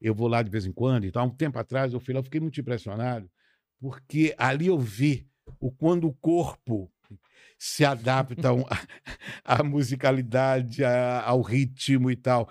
[0.00, 1.26] Eu vou lá de vez em quando e tal.
[1.26, 3.30] Um tempo atrás eu fui lá, eu fiquei muito impressionado,
[3.80, 5.26] porque ali eu vi
[5.58, 6.90] o quando o corpo
[7.58, 8.48] se adapta
[9.44, 12.48] à musicalidade, a- ao ritmo e tal.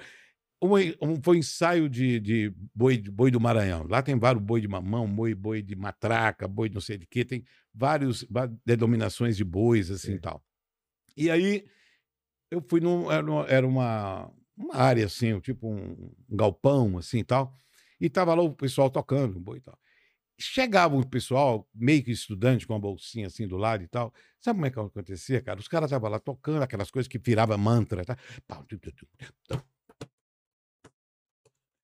[0.61, 0.69] Um,
[1.01, 3.85] um- foi um ensaio de, de boi, de boi do Maranhão.
[3.87, 7.07] Lá tem vários boi de mamão, boi, boi de matraca, boi de não sei de
[7.07, 7.23] quê.
[7.23, 10.43] Tem vários va- denominações de bois, assim e tal.
[11.15, 11.65] E aí
[12.51, 13.11] eu fui num.
[13.11, 17.53] Era, uma- uma, área assim, tipo um, um galpão, assim e tal.
[17.99, 19.77] E tava lá o pessoal tocando um boi e tal.
[20.39, 24.13] Chegava um pessoal, meio que estudante, com uma bolsinha assim do lado e tal.
[24.39, 25.59] Sabe como é que acontecia, cara?
[25.59, 28.17] Os caras estavam lá tocando aquelas coisas que virava mantra, tá?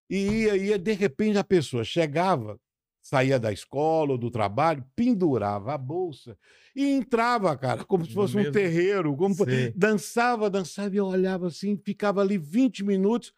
[0.09, 2.59] E aí, de repente, a pessoa chegava,
[3.07, 6.35] saía da escola ou do trabalho, pendurava a bolsa
[6.75, 9.35] e entrava, cara, como se No fosse um mesmo- terreiro, como
[9.75, 13.31] dançava, dançava e eu olhava assim, ficava ali 20 minutos,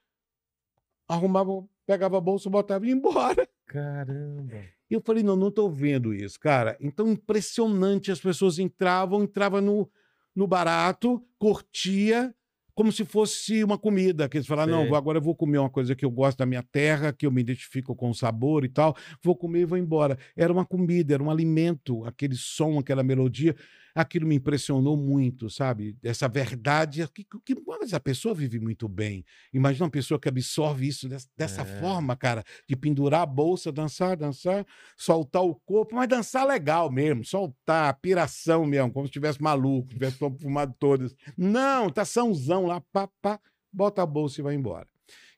[1.05, 3.45] arrumava, pegava a bolsa, botava e ia embora.
[3.65, 4.55] Caramba.
[4.89, 6.77] E eu falei, não, não estou vendo isso, cara.
[6.79, 9.89] Então, impressionante, as pessoas entravam, entrava no,
[10.33, 12.33] no barato, curtia,
[12.77, 14.89] como se fosse uma comida, que eles falaram, não, Sei.
[14.89, 17.31] vou- agora eu vou comer uma coisa que eu gosto da minha terra, que eu
[17.31, 20.15] me identifico com o sabor e tal, vou comer e vou embora.
[20.35, 23.55] Era uma comida, era um alimento, aquele som, aquela melodia,
[24.01, 25.97] aquilo me impressionou muito, sabe?
[26.03, 29.25] Essa verdade, que, que mas a pessoa vive muito bem.
[29.53, 31.65] Imagina uma pessoa que absorve isso dessa, dessa É.
[31.65, 37.25] forma, cara, de pendurar a bolsa, dançar, dançar, soltar o corpo, mas dançar legal mesmo,
[37.25, 41.15] soltar, piração mesmo, como se estivesse maluco, tivesse fumado todas.
[41.35, 43.39] Não, tá sãozão lá, pá, pá,
[43.71, 44.87] bota a bolsa e vai embora.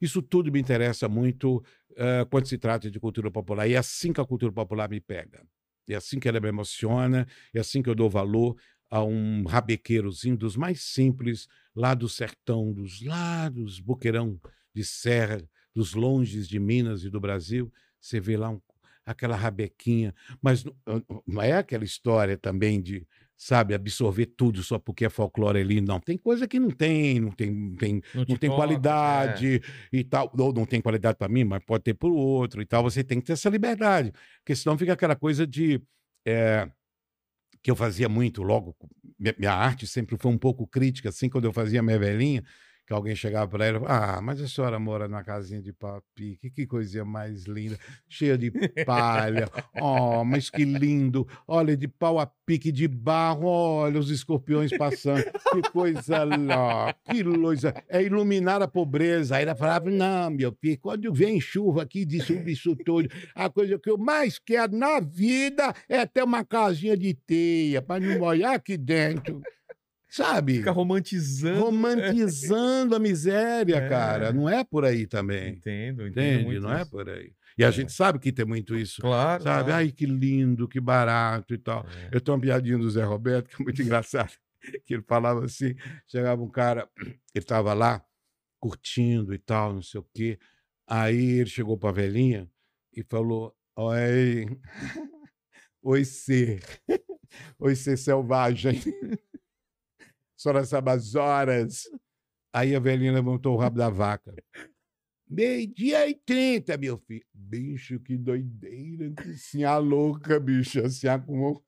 [0.02, 1.64] Isso tudo me interessa muito
[1.96, 3.68] eh, quando se trata de cultura popular.
[3.68, 5.46] E é assim que a cultura popular me pega.
[5.90, 8.56] É assim que ela me emociona, é assim que eu dou valor
[8.90, 14.40] a um rabequeirozinho dos mais simples, lá do sertão, dos lados, boqueirão
[14.74, 15.42] de serra,
[15.76, 17.72] dos longes de Minas e do Brasil.
[18.00, 18.62] Você vê lá um-
[19.06, 20.76] aquela rabequinha, mas não-
[21.26, 23.08] não é aquela história também de,
[23.40, 25.80] sabe, absorver tudo só porque é folclore ali.
[25.80, 29.62] Não, tem coisa que não tem, não tem, não tem Não, não tem toca, qualidade
[29.94, 30.32] e tal.
[30.38, 32.84] Ou não tem qualidade para mim, mas pode ter para o outro e tal.
[32.84, 34.12] Você tem que ter essa liberdade.
[34.40, 35.82] Porque senão fica aquela coisa de.
[36.28, 36.70] eh,
[37.62, 38.76] que eu fazia muito logo.
[39.18, 42.44] Minha, minha arte sempre foi um pouco crítica, assim, quando eu fazia minha velhinha,
[42.90, 46.02] que alguém chegava para ela ah, mas a senhora mora numa casinha de pau a
[46.16, 47.78] pique, que coisinha mais linda,
[48.10, 48.50] cheia de
[48.84, 49.48] palha,
[49.80, 55.24] oh, mas que lindo, olha, de pau a pique, de barro, olha os escorpiões passando,
[55.24, 59.36] que coisa lá, que coisa, é iluminar a pobreza.
[59.36, 62.76] Aí ela falava, não, meu filho, quando vem chuva aqui, dissolve isso
[63.36, 68.04] a coisa que eu mais quero na vida é ter uma casinha de teia, para
[68.04, 69.44] não molhar aqui dentro.
[70.10, 70.58] Sabe?
[70.58, 71.60] Fica romantizando.
[71.62, 73.88] romantizando a miséria, É.
[73.90, 74.34] cara.
[74.34, 75.50] Não é por aí também.
[75.54, 76.60] Entendo, entendo Entende?
[76.60, 76.92] Não é isso.
[76.92, 77.32] por aí.
[77.58, 79.02] E a gente sabe que tem muito isso.
[79.02, 79.44] Claro.
[79.44, 79.66] Sabe?
[79.66, 79.74] claro.
[79.78, 81.86] Ai, que lindo, que barato e tal.
[82.12, 82.16] É.
[82.16, 84.32] Eu tenho uma piadinha do Zé Roberto, que é muito engraçado,
[84.86, 85.76] que ele falava assim,
[86.08, 88.04] chegava um cara, ele estava lá,
[88.60, 90.40] curtindo e tal, não sei o quê.
[90.88, 92.50] Aí ele chegou para a velhinha
[92.96, 94.48] e falou, oi,
[95.84, 96.64] oi ser,
[97.60, 98.82] oi ser selvagem.
[100.40, 101.84] Senhora sabe as horas.
[102.54, 104.34] Aí a velhinha levantou o rabo da vaca.
[105.30, 107.26] Meio-dia e trinta, meu filho.
[107.34, 109.12] Bicho, que doideira.
[109.12, 110.80] Que senhora louca, bicho.
[110.80, 111.62] A senhora, com...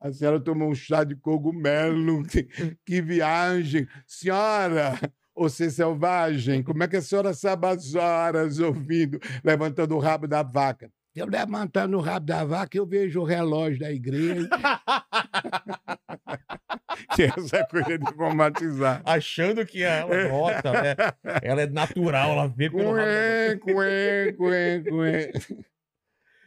[0.00, 2.24] a senhora tomou um chá de cogumelo.
[2.24, 2.44] Que,
[2.86, 3.88] que viagem.
[4.06, 4.96] Senhora,
[5.34, 10.44] você selvagem, como é que a senhora sabe as horas ouvindo, levantando o rabo da
[10.44, 10.88] vaca?
[11.16, 14.48] Eu levantando o rabo da vaca, eu vejo o relógio da igreja.
[17.18, 19.02] é essa coisa de romantizar.
[19.04, 20.94] Achando que ela nota, né?
[21.42, 25.32] Ela é natural, ela vê pelo Cué, cué, cué, cué.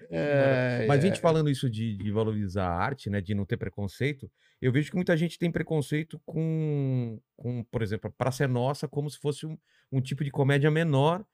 [0.10, 1.10] É, Mas a é.
[1.10, 3.22] gente falando isso de, de valorizar a arte, né?
[3.22, 4.30] De não ter preconceito,
[4.62, 8.88] eu vejo que muita gente tem preconceito com, com por exemplo, a Praça é Nossa,
[8.88, 9.58] como se fosse um,
[9.92, 11.26] um tipo de comédia menor,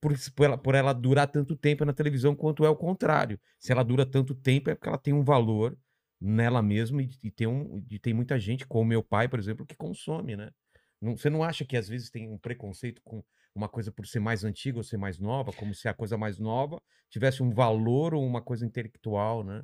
[0.00, 3.38] por, por ela, por ela durar tanto tempo na televisão, quanto é o contrário.
[3.58, 5.76] Se ela dura tanto tempo, é porque ela tem um valor
[6.20, 9.76] nela mesma e, e tem, um, tem muita gente, como meu pai, por exemplo, que
[9.76, 10.50] consome, né?
[11.00, 13.24] Não- você não acha que às vezes tem um preconceito com
[13.54, 16.38] uma coisa por ser mais antiga ou ser mais nova, como se a coisa mais
[16.38, 16.80] nova
[17.10, 19.62] tivesse um valor ou uma coisa intelectual, né?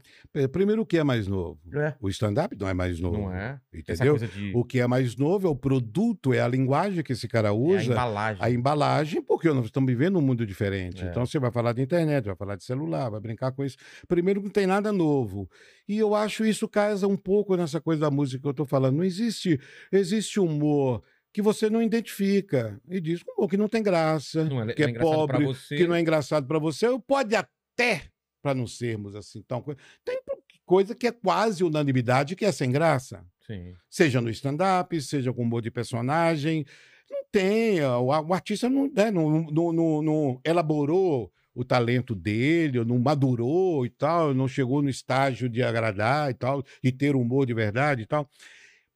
[0.51, 1.61] Primeiro, o que é mais novo?
[1.73, 1.95] É.
[2.01, 3.19] O stand-up não é mais novo.
[3.19, 3.61] Não é?
[3.73, 4.19] Entendeu?
[4.19, 7.49] de O que é mais novo é o produto, é a linguagem que esse cara
[7.49, 7.93] é a usa.
[7.93, 8.45] embalagem.
[8.45, 11.05] a embalagem, porque nós estamos vivendo um mundo diferente.
[11.05, 11.09] É.
[11.09, 13.77] Então você vai falar de internet, vai falar de celular, vai brincar com isso.
[14.09, 15.49] Primeiro, não tem nada novo.
[15.89, 18.97] E eu acho isso casa um pouco nessa coisa da música que eu estou falando.
[18.97, 19.61] Não existe,
[19.93, 21.01] existe humor
[21.37, 22.81] que você não identifica.
[22.89, 25.87] E diz humor que não tem graça, Não é, que não é, é pobre, que
[25.87, 26.87] não é engraçado para você.
[27.07, 28.05] Pode até,
[28.41, 29.63] para não sermos assim tão.
[30.03, 30.19] Tem
[30.65, 33.75] coisa que é quase unanimidade que é sem graça Sim.
[33.91, 36.65] seja no stand-up, seja com humor de personagem.
[37.11, 42.83] Não tem, o, o artista não, né, não, não- não- não elaborou o talento dele,
[42.83, 47.45] não madurou e tal, não chegou no estágio de agradar e tal, e ter humor
[47.45, 48.27] de verdade e tal.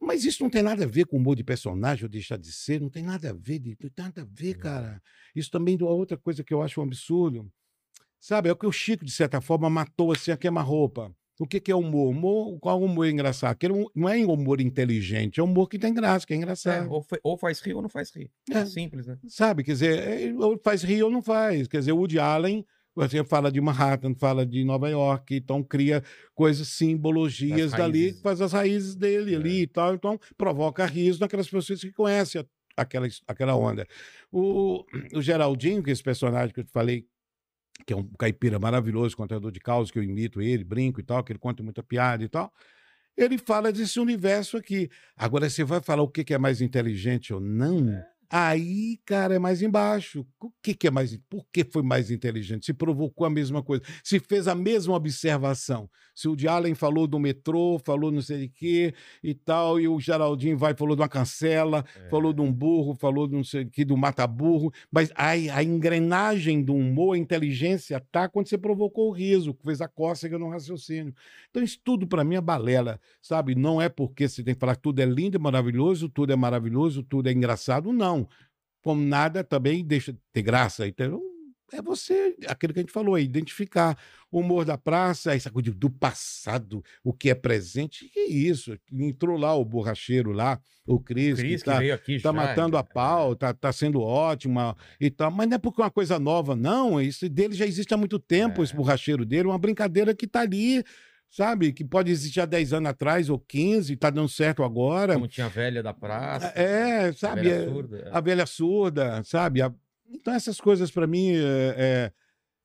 [0.01, 2.80] Mas isso não tem nada a ver com humor de personagem ou deixar de ser,
[2.80, 5.03] não tem nada a ver, de- não tem nada a ver, cara.
[5.36, 7.51] Isso também é outra coisa que eu acho um absurdo.
[8.18, 11.14] Sabe, é o que o Chico, de certa forma, matou assim a queima-roupa.
[11.38, 12.11] O que, que é humor?
[12.11, 12.59] humor?
[12.61, 13.53] Qual humor é engraçado?
[13.53, 16.90] Aquele hum- não é humor inteligente, é humor que tem graça, que é É, engraçado.
[16.92, 18.30] ou, fa- ou faz rir ou não faz rir.
[18.51, 18.66] É, É.
[18.66, 19.18] simples, né?
[19.26, 19.64] Sabe?
[19.64, 21.66] Quer dizer, é, ou faz rir ou não faz.
[21.66, 26.03] Quer dizer, o Woody Allen, você fala de Manhattan, fala de Nova York, então cria
[26.34, 29.36] coisas, simbologias dali, faz as raízes dele É.
[29.36, 29.95] ali e tal.
[29.95, 33.86] Então, provoca riso naquelas pessoas que conhecem a- aquela, aquela onda.
[34.30, 34.84] O,
[35.14, 37.07] o Geraldinho, que é esse personagem que eu te falei,
[37.86, 41.24] que é um caipira maravilhoso, contador de causas, que eu imito ele, brinco e tal,
[41.24, 42.53] que ele conta muita piada e tal.
[43.16, 44.88] Ele fala desse universo aqui.
[45.16, 48.03] Agora, você vai falar o que que é mais inteligente ou não?
[48.33, 50.24] Aí, cara, é mais embaixo.
[50.41, 51.16] O que, que é mais.
[51.28, 52.64] Por que foi mais inteligente?
[52.66, 55.91] Se provocou a mesma coisa, se fez a mesma observação.
[56.14, 59.89] Se o de Allen falou do metrô, falou não sei de quê e tal, e
[59.89, 62.09] o Geraldinho vai falou de uma cancela, É.
[62.09, 64.70] falou de um burro, falou de não sei de que, do mata-burro.
[64.93, 69.81] Mas a, a engrenagem do humor, a inteligência, tá quando você provocou o riso, fez
[69.81, 71.14] a cócega no raciocínio.
[71.51, 73.55] Então, isso tudo para mim é balela, sabe?
[73.55, 76.37] Não é porque você tem que falar que tudo é lindo e maravilhoso, tudo é
[76.37, 78.19] maravilhoso, tudo é engraçado, não.
[78.82, 80.86] Como nada também deixa de ter graça.
[80.86, 81.20] Então,
[81.72, 83.96] é você, aquilo que a gente falou, é identificar
[84.30, 88.08] o humor da praça, essa coisa do passado, o que é presente.
[88.08, 88.76] Que isso?
[88.92, 92.32] Entrou lá o borracheiro lá, o Cris, Cris que que tá, veio aqui tá já,
[92.32, 95.30] matando a pau, tá, tá sendo ótima e tal.
[95.30, 97.00] Mas não é porque é uma coisa nova, não.
[97.00, 98.64] Isso dele já existe há muito tempo, É.
[98.64, 100.82] esse borracheiro dele, uma brincadeira que tá ali,
[101.31, 101.72] sabe?
[101.72, 105.14] Que pode existir há 10 anos atrás ou 15, tá dando certo agora.
[105.14, 106.49] Como tinha a velha da praça.
[106.49, 107.43] É, a sabe?
[107.43, 108.11] velha é- surda, é.
[108.12, 109.62] a velha surda, sabe?
[109.62, 109.72] A-
[110.12, 112.12] Então, essas coisas, para mim, é, é,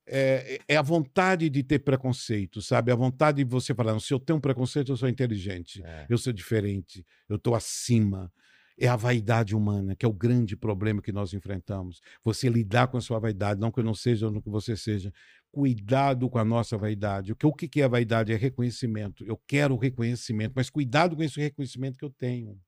[0.08, 2.90] é- é a vontade de ter preconceito, sabe?
[2.90, 6.06] A vontade de você falar, "Não, se eu tenho um preconceito, eu sou inteligente, É.
[6.08, 8.32] eu sou diferente, eu estou acima.
[8.78, 12.00] É a vaidade humana, que é o grande problema que nós enfrentamos.
[12.24, 14.76] Você lidar com a sua vaidade, não que eu não seja ou não que você
[14.76, 15.10] seja.
[15.52, 17.32] Cuidado com a nossa vaidade.
[17.32, 18.32] O que, o que é a vaidade?
[18.32, 19.24] É reconhecimento.
[19.24, 22.60] Eu quero reconhecimento, mas cuidado com esse reconhecimento que eu tenho.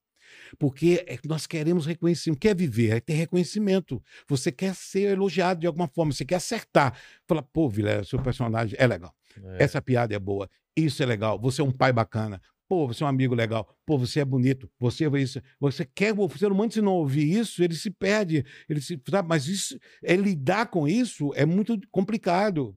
[0.59, 2.41] Porque é que nós queremos reconhecimento.
[2.41, 4.03] Quer viver, é ter reconhecimento.
[4.29, 6.99] Você quer ser elogiado de alguma forma, você quer acertar.
[7.27, 9.15] Fala, pô, Vilela, seu personagem é legal.
[9.43, 9.65] É.
[9.65, 10.49] Essa piada é boa.
[10.77, 11.39] Isso é legal.
[11.41, 12.41] Você é um pai bacana.
[12.69, 13.67] Pô, você é um amigo legal.
[13.87, 14.71] Pô, você é bonito.
[14.79, 15.41] Você é isso.
[15.59, 16.13] Você quer.
[16.19, 18.45] O ser humano, se não ouvir isso, ele se perde.
[18.69, 19.27] Ele se, sabe?
[19.29, 22.77] Mas isso, é, lidar com isso é muito complicado.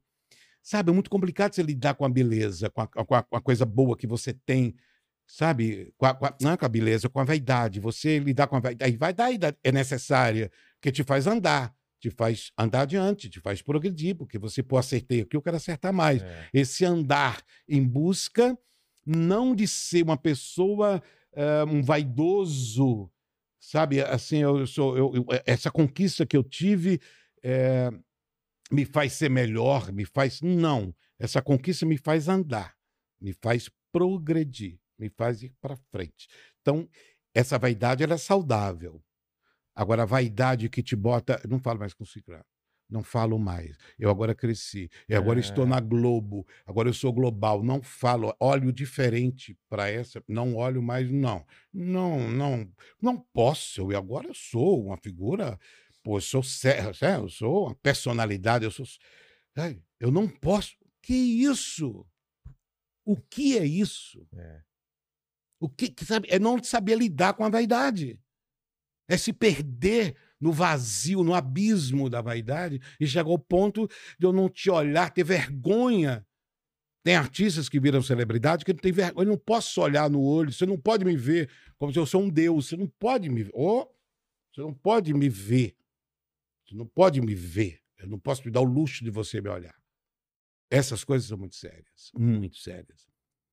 [0.64, 0.92] Sabe?
[0.92, 3.66] É muito complicado você lidar com a beleza, com a, com a- com a coisa
[3.66, 4.76] boa que você tem.
[5.28, 5.94] Sabe?
[5.98, 7.80] Com a- com a- não é com a beleza, com a vaidade.
[7.80, 8.96] Você lidar com a vaidade.
[8.98, 11.74] Vaidade é necessária, porque te faz andar.
[12.00, 15.94] Te faz andar adiante, te faz progredir, porque você, pô, acertei aqui, eu quero acertar
[15.94, 16.48] mais É.
[16.54, 18.58] esse andar em busca
[19.06, 21.02] não de ser uma pessoa
[21.34, 23.12] eh, um vaidoso,
[23.60, 24.02] sabe?
[24.02, 27.00] Assim, eu sou eu, eu- essa conquista que eu tive
[27.44, 27.90] eh,
[28.72, 30.94] me faz ser melhor, me faz não.
[31.20, 32.76] Essa conquista me faz andar,
[33.20, 36.28] me faz progredir, me faz ir para frente.
[36.62, 36.88] Então,
[37.34, 39.04] essa vaidade ela é saudável.
[39.76, 42.46] Agora, a vaidade que te bota, não falo mais com ciclano.
[42.92, 43.78] Não falo mais.
[43.98, 44.90] Eu agora cresci.
[45.08, 45.68] Eu agora estou É.
[45.68, 46.46] na Globo.
[46.66, 47.64] Agora eu sou global.
[47.64, 48.36] Não falo.
[48.38, 50.22] Olho diferente para essa.
[50.28, 51.46] Não olho mais, não.
[51.74, 52.70] Não, não.
[53.02, 53.92] Não posso.
[53.94, 55.58] Eu agora eu sou uma figura.
[56.04, 56.92] Pô, eu sou sério.
[57.02, 58.66] Eu sou uma personalidade.
[58.66, 58.86] Eu sou.
[59.98, 60.76] Eu não posso.
[61.02, 62.06] Que isso?
[63.06, 64.28] O que é isso?
[64.36, 64.62] É.
[65.62, 66.28] O que, que sabe?
[66.30, 68.20] É não saber lidar com a vaidade.
[69.08, 73.88] É se perder no vazio, no abismo da vaidade e chegar ao ponto
[74.20, 76.26] de eu não te olhar, ter vergonha.
[77.04, 79.26] Tem artistas que viram celebridade que não tem vergonha.
[79.26, 82.24] Eu não posso olhar no olho, você não pode me ver como se eu sou
[82.24, 82.68] um Deus.
[82.68, 83.52] Você não pode me ver.
[83.54, 83.88] Oh,
[84.52, 85.76] você não pode me ver.
[86.66, 87.80] Você não pode me ver.
[87.98, 89.76] Eu não posso me dar o luxo de você me olhar.
[90.70, 93.08] Essas coisas são muito sérias, muito sérias.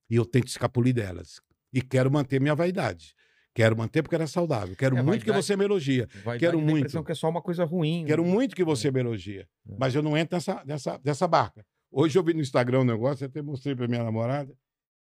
[0.09, 1.41] E eu tento escapulir delas.
[1.73, 3.15] E quero manter minha vaidade.
[3.59, 4.77] Quero manter porque era saudável.
[4.77, 6.09] Quero É, muito que vaidade- você me elogia.
[6.23, 7.07] Vai Quero dar a impressão muito.
[7.07, 8.05] que é só uma coisa ruim.
[8.07, 8.31] Quero né?
[8.31, 9.49] muito que você me elogia.
[9.69, 9.75] É.
[9.77, 11.67] Mas eu não entro nessa, nessa, nessa barca.
[11.91, 14.55] Hoje eu vi no Instagram um negócio, até mostrei para minha namorada.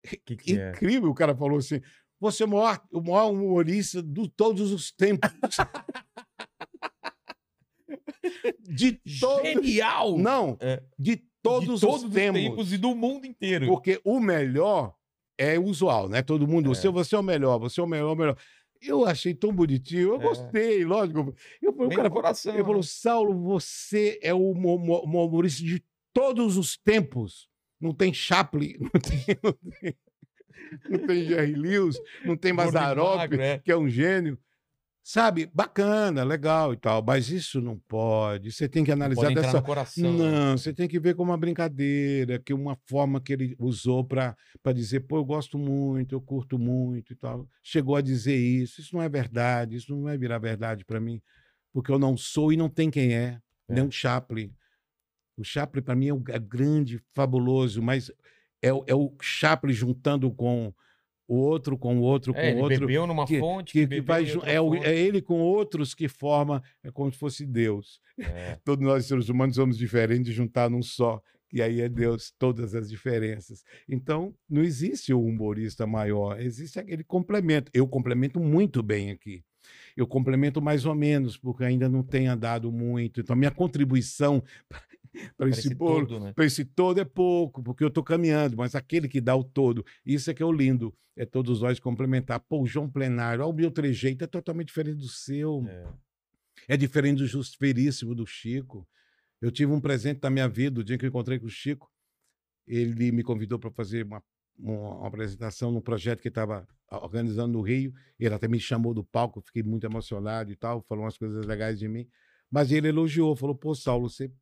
[0.24, 0.70] Que que é?
[0.70, 1.80] Incrível, o cara falou assim:
[2.20, 5.28] você é o maior, o maior humorista de todos os tempos.
[8.60, 9.00] de.
[9.04, 10.16] Genial!
[10.18, 10.80] Não, É.
[10.96, 12.72] de todos, de todos os tempos.
[12.72, 13.66] e do mundo inteiro.
[13.66, 14.94] Porque o melhor
[15.38, 16.22] é usual, né?
[16.22, 16.74] Todo mundo, É.
[16.74, 18.36] você, você é o melhor, você é o melhor, o melhor.
[18.82, 20.18] Eu achei tão bonitinho, eu É.
[20.22, 21.34] gostei, lógico.
[21.62, 22.52] Eu, o Vem cara coração.
[22.54, 22.82] ele falou, né?
[22.84, 25.82] Saulo, você é o mo- mo- mo- humorista de
[26.12, 27.48] todos os tempos.
[27.80, 29.94] Não tem Chaplin, não tem, não tem,
[30.90, 33.58] não tem Jerry Lewis, não tem Gordo e Mazarop, magro, é.
[33.58, 34.38] que é um gênio.
[35.08, 38.50] Sabe, bacana, legal e tal, mas isso não pode.
[38.50, 40.12] Você tem que analisar entrar dessa coração.
[40.12, 40.18] né?
[40.18, 44.34] não, você tem que ver como uma brincadeira, que uma forma que ele usou para
[44.74, 47.48] dizer, pô, eu gosto muito, eu curto muito e tal.
[47.62, 48.80] Chegou a dizer isso.
[48.80, 51.22] Isso não é verdade, isso não vai virar verdade para mim,
[51.72, 53.74] porque eu não sou e não tem quem é, É.
[53.74, 54.52] nem o Chaplin.
[55.36, 58.10] O Chaplin, para mim, é, o, é grande, fabuloso, mas
[58.60, 60.74] é, é o Chaplin juntando com
[61.28, 63.86] o outro, com o outro, com É, o outro bebeu numa que, fonte que, que
[63.86, 68.00] bebeu vai é, o- é ele com outros que forma, é como se fosse Deus.
[68.18, 68.56] É.
[68.64, 71.20] Todos nós, seres humanos, somos diferentes, juntar num só.
[71.52, 73.62] E aí é Deus, todas as diferenças.
[73.88, 77.70] Então, não existe o humorista maior, existe aquele complemento.
[77.72, 79.44] Eu complemento muito bem aqui.
[79.96, 83.20] Eu complemento mais ou menos, porque ainda não tenho andado muito.
[83.20, 84.42] Então, minha contribuição
[85.36, 86.32] para esse bolo, todo, né?
[86.32, 89.84] para esse todo é pouco, porque eu estou caminhando, mas aquele que dá o todo,
[90.04, 92.40] isso é que é o lindo, é todos nós complementar.
[92.40, 95.64] Pô, o João Plenário, ó, o meu trejeito é totalmente diferente do seu.
[95.66, 96.06] É.
[96.68, 98.86] É diferente do Justo Veríssimo do Chico.
[99.40, 101.90] Eu tive um presente da minha vida, o dia que eu encontrei com o Chico.
[102.66, 104.22] Ele me convidou para fazer uma,
[104.58, 107.92] uma, apresentação num projeto que estava organizando no Rio.
[108.18, 111.78] Ele até me chamou do palco, fiquei muito emocionado e tal, falou umas coisas legais
[111.78, 112.08] de mim.
[112.50, 114.32] Mas ele elogiou, falou: pô, Saulo, você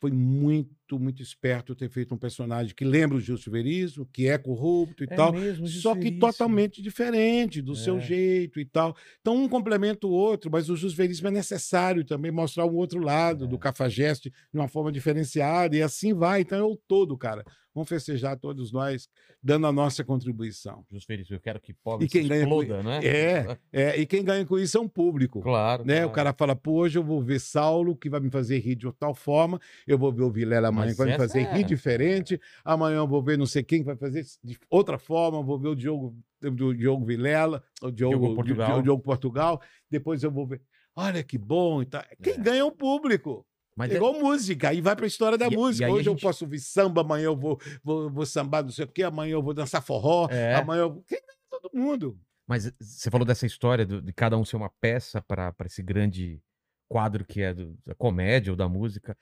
[0.00, 4.36] foi muito, muito esperto ter feito um personagem que lembra o Justo Veríssimo, que é
[4.38, 5.32] corrupto e É tal.
[5.32, 8.00] mesmo, Só que totalmente diferente do seu É.
[8.00, 8.94] jeito e tal.
[9.20, 13.44] Então, um complementa o outro, mas o jusverismo é necessário também mostrar um outro lado
[13.44, 13.48] É.
[13.48, 16.42] do cafajeste de uma forma diferenciada, e assim vai.
[16.42, 17.44] Então, é o todo, cara.
[17.76, 19.06] Vamos festejar todos nós,
[19.42, 20.82] dando a nossa contribuição.
[20.90, 23.00] Justo Veríssimo, eu quero que pobre E quem se ganha com- exploda, né?
[23.04, 25.42] É, é, e quem ganha com isso é um público.
[25.42, 25.84] Claro.
[25.84, 25.96] Né?
[25.96, 26.08] claro.
[26.08, 28.90] O cara fala, pô, hoje eu vou ver Saulo, que vai me fazer rir de
[28.94, 31.64] tal forma, eu vou ver o Vilela amanhã, Mas que vai me fazer é- rir
[31.64, 35.58] diferente, amanhã eu vou ver não sei quem que vai fazer de outra forma, vou
[35.58, 38.78] ver o Diogo, o Diogo Vilela, o Diogo, Diogo Portugal.
[38.78, 39.60] o Diogo Portugal,
[39.90, 40.62] depois eu vou ver,
[40.96, 42.02] olha que bom e tal.
[42.22, 42.38] Quem É.
[42.38, 43.46] ganha é o público.
[43.76, 45.86] Mas é é- igual música, aí vai para a história da E- e música.
[45.86, 48.84] a Hoje eu gente- posso ouvir samba, amanhã eu vou, vou, vou sambar não sei
[48.84, 50.54] o quê, amanhã eu vou dançar forró, É.
[50.54, 51.04] amanhã eu...
[51.12, 51.20] É
[51.50, 52.18] todo mundo.
[52.46, 56.40] Mas você falou dessa história do- de cada um ser uma peça para esse grande
[56.88, 59.16] quadro que é do- da comédia ou da música.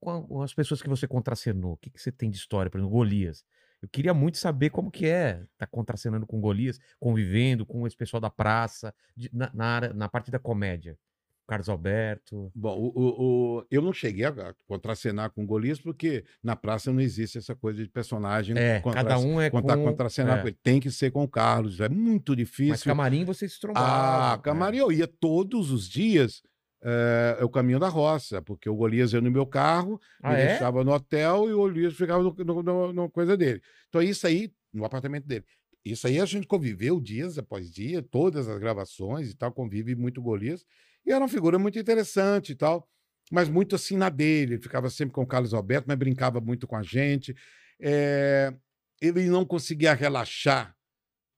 [0.00, 2.70] Com, as pessoas que você contracenou, o que, que você tem de história?
[2.70, 3.44] Por exemplo, Golias.
[3.82, 8.20] Eu queria muito saber como que é estar contracenando com Golias, convivendo com esse pessoal
[8.20, 10.98] da praça, de- na, na, área- na parte da comédia.
[11.46, 12.50] Carlos Alberto.
[12.54, 17.00] Bom, o, o- o- eu não cheguei a contracenar com Golias, porque na praça não
[17.00, 19.84] existe essa coisa de personagem É, contra, cada um é contra, com...
[19.84, 20.42] contracenar é.
[20.42, 20.58] com ele.
[20.62, 22.84] Tem que ser com o Carlos, é muito Mas difícil.
[22.84, 24.34] camarim você se trombava.
[24.34, 26.42] Ah, camarim, eu ia todos os dias,
[26.82, 30.46] é, o caminho da roça, porque o Golias ia no meu carro, Ah, me é?
[30.48, 33.60] deixava no hotel e o Golias ficava no, no- no- no coisa dele.
[33.88, 35.44] Então, isso aí, no apartamento dele.
[35.84, 40.20] Isso aí a gente conviveu dias após dia, todas as gravações e tal, convive muito
[40.20, 40.64] Golias.
[41.06, 42.88] E era uma figura muito interessante e tal,
[43.30, 44.54] mas muito assim na dele.
[44.54, 47.34] Ele ficava sempre com o Carlos Alberto, mas brincava muito com a gente.
[47.80, 48.52] É,
[49.00, 50.74] ele não conseguia relaxar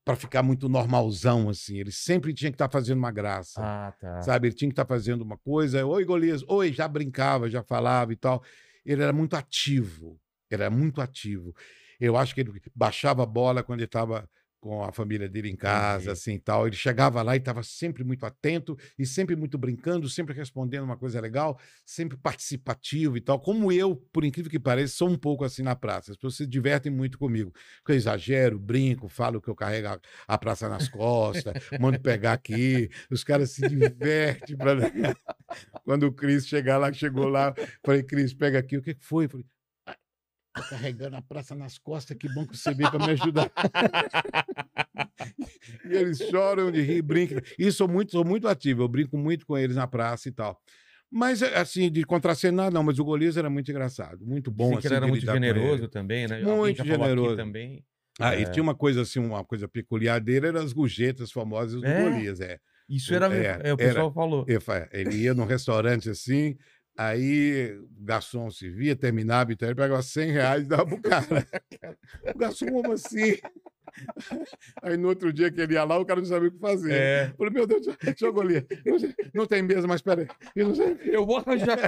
[0.05, 1.79] para ficar muito normalzão, assim.
[1.79, 3.61] Ele sempre tinha que estar fazendo uma graça.
[3.63, 4.23] Ah, tá.
[4.23, 4.49] Sabe?
[4.49, 5.85] Ele tinha que estar fazendo uma coisa.
[5.85, 6.43] Oi, Golias.
[6.49, 8.43] Oi, já brincava, já falava e tal.
[8.87, 10.19] Ele era muito ativo.
[10.51, 11.55] Ele era muito ativo.
[12.01, 14.27] Eu acho que ele baixava a bola quando ele estava
[14.61, 16.67] com a família dele em casa, assim e tal.
[16.67, 20.97] Ele chegava lá e estava sempre muito atento e sempre muito brincando, sempre respondendo uma
[20.97, 23.41] coisa legal, sempre participativo e tal.
[23.41, 26.11] Como eu, por incrível que pareça, sou um pouco assim na praça.
[26.13, 27.53] As pessoas se divertem muito comigo.
[27.79, 32.33] Porque eu exagero, brinco, falo que eu carrego a, a praça nas costas, mando pegar
[32.33, 32.89] aqui.
[33.11, 34.57] Os caras se divertem.
[34.57, 34.75] Pra...
[35.85, 37.55] Quando o Cris chegar lá, chegou lá,
[37.85, 38.77] falei, Cris, pega aqui.
[38.77, 39.27] O que foi?
[39.27, 39.58] Eu falei, "Ah,
[40.59, 43.51] tô carregando a praça nas costas, que bom que você veio para me ajudar.
[45.85, 47.41] e eles choram de rir, brincam.
[47.59, 50.61] E sou muito, sou muito ativo, eu brinco muito com eles na praça e tal.
[51.11, 54.77] Mas, assim, de contracenar, não, mas o Golias era muito engraçado, muito bom.
[54.77, 56.43] Assim, ele era de muito generoso também, né?
[56.43, 57.37] Muito falou generoso.
[57.37, 57.85] também.
[58.21, 58.43] Ah, É.
[58.43, 62.03] e tinha uma coisa assim, uma coisa peculiar dele, eram as gorjetas famosas do É?
[62.03, 62.59] Golias, é.
[62.89, 63.33] Isso era.
[63.35, 64.45] É, É, o pessoal falou.
[64.49, 66.57] Ele fa- Ele ia num restaurante assim,
[66.99, 71.27] aí o garçom se via, terminava, então ele pegava 100 reais e dava pro cara.
[72.35, 73.37] O garçom, como assim?
[74.83, 76.93] Aí no outro dia que ele ia lá, o cara não sabia o que fazer.
[76.93, 77.29] É.
[77.31, 77.87] Eu Falei, meu Deus,
[78.17, 78.65] seu Golias,
[79.33, 80.27] não, tem mesa, mas peraí.
[80.55, 80.73] Eu.
[81.05, 81.79] Eu vou arranjar.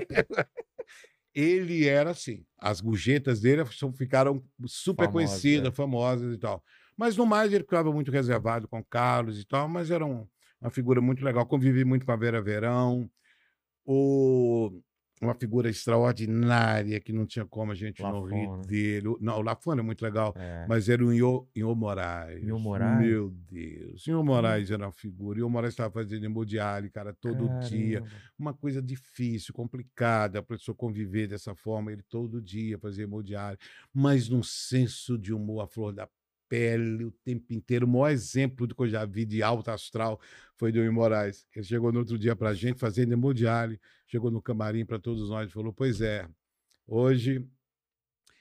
[1.35, 2.45] Ele era assim.
[2.59, 3.63] As gorjetas dele
[3.97, 5.75] ficaram super Famosas, conhecidas, é.
[5.77, 6.65] famosas e tal.
[6.97, 10.27] Mas no mais ele ficava muito reservado com o Carlos e tal, mas era um-
[10.61, 11.47] uma figura muito legal.
[11.47, 13.09] Convivi muito com a Vera Verão.
[13.87, 14.81] O,
[15.21, 18.63] uma figura extraordinária que não tinha como a gente não rir né?
[18.67, 19.17] dele.
[19.21, 20.35] Não, o Lafone é muito legal.
[20.37, 20.65] É.
[20.67, 22.43] Mas era o Inho, Inho Moraes.
[22.43, 23.07] Inho Moraes?
[23.07, 24.07] Meu Deus.
[24.09, 25.39] Inho Moraes era uma figura.
[25.39, 28.17] Inho Moraes estava fazendo hemodiálise, cara, todo dia Caramba.
[28.39, 33.59] uma coisa difícil, complicada, a pessoa conviver dessa forma, ele todo dia fazia hemodiário,
[33.93, 36.09] mas num senso de humor à flor da
[36.51, 37.87] pele o tempo inteiro.
[37.87, 40.21] O maior exemplo do que eu já vi de alto astral
[40.57, 41.47] foi do Will Moraes.
[41.55, 45.31] Ele chegou no outro dia para a gente fazendo hemodiário, chegou no camarim para todos
[45.31, 46.29] nós e falou: Pois é,
[46.87, 47.47] hoje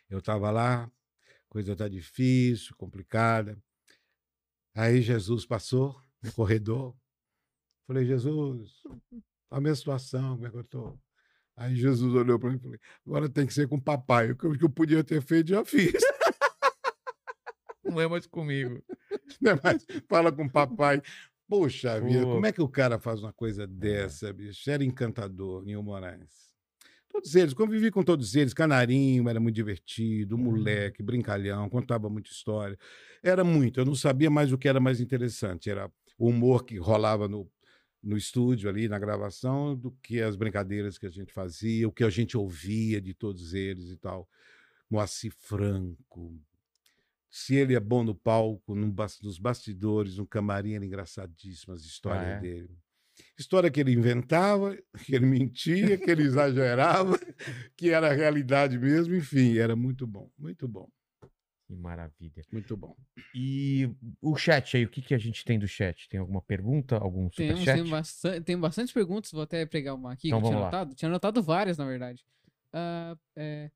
[0.10, 0.91] eu estava lá,
[1.47, 3.55] coisa tá difícil, complicada.
[4.74, 6.95] Aí Jesus passou no corredor.
[7.86, 8.84] Falei, Jesus,
[9.51, 10.99] a minha situação, como é que eu tô?
[11.55, 14.32] Aí Jesus olhou para mim e falou: agora tem que ser com o papai.
[14.32, 15.93] O que eu podia ter feito, já fiz.
[17.90, 18.84] Não é mais comigo.
[19.40, 19.52] Né?
[19.64, 21.02] Mas fala com o papai.
[21.48, 22.34] Poxa vida, Pô.
[22.34, 24.70] como é que o cara faz uma coisa dessa, bicho?
[24.70, 26.50] Era encantador, Nil Moraes.
[27.10, 28.54] Todos eles, convivi com todos eles.
[28.54, 32.78] Canarinho era muito divertido, moleque, brincalhão, contava muita história.
[33.24, 35.70] Era muito, eu não sabia mais o que era mais interessante.
[35.70, 37.50] Era o humor que rolava no,
[38.02, 42.04] no estúdio ali, na gravação, do que as brincadeiras que a gente fazia, o que
[42.04, 44.30] a gente ouvia de todos eles e tal.
[44.90, 46.40] Moacir Franco.
[47.30, 48.88] Se ele é bom no palco, no
[49.23, 52.39] nos bastidores, no camarim, era engraçadíssimo as histórias Ah, é?
[52.39, 52.77] dele.
[53.38, 54.75] História que ele inventava,
[55.05, 57.19] que ele mentia, que ele exagerava,
[57.77, 60.89] que era a realidade mesmo, enfim, era muito bom, muito bom,
[61.67, 62.41] Que maravilha.
[62.51, 62.95] muito bom.
[63.36, 63.89] E
[64.21, 66.07] o chat aí, o que, que a gente tem do chat?
[66.09, 66.95] Tem alguma pergunta?
[66.97, 67.82] Algum Temos, superchat?
[67.84, 70.95] tem, bastante, tem bastante perguntas, vou até pegar uma aqui Então que eu tinha anotado.
[70.95, 72.25] Tinha anotado várias, na verdade.
[72.73, 73.69] Ah, é...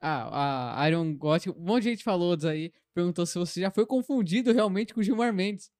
[0.00, 3.70] ah, a Iron Gothic, um monte de gente falou disso aí, perguntou se você já
[3.70, 5.70] foi confundido realmente com o Gilmar Mendes.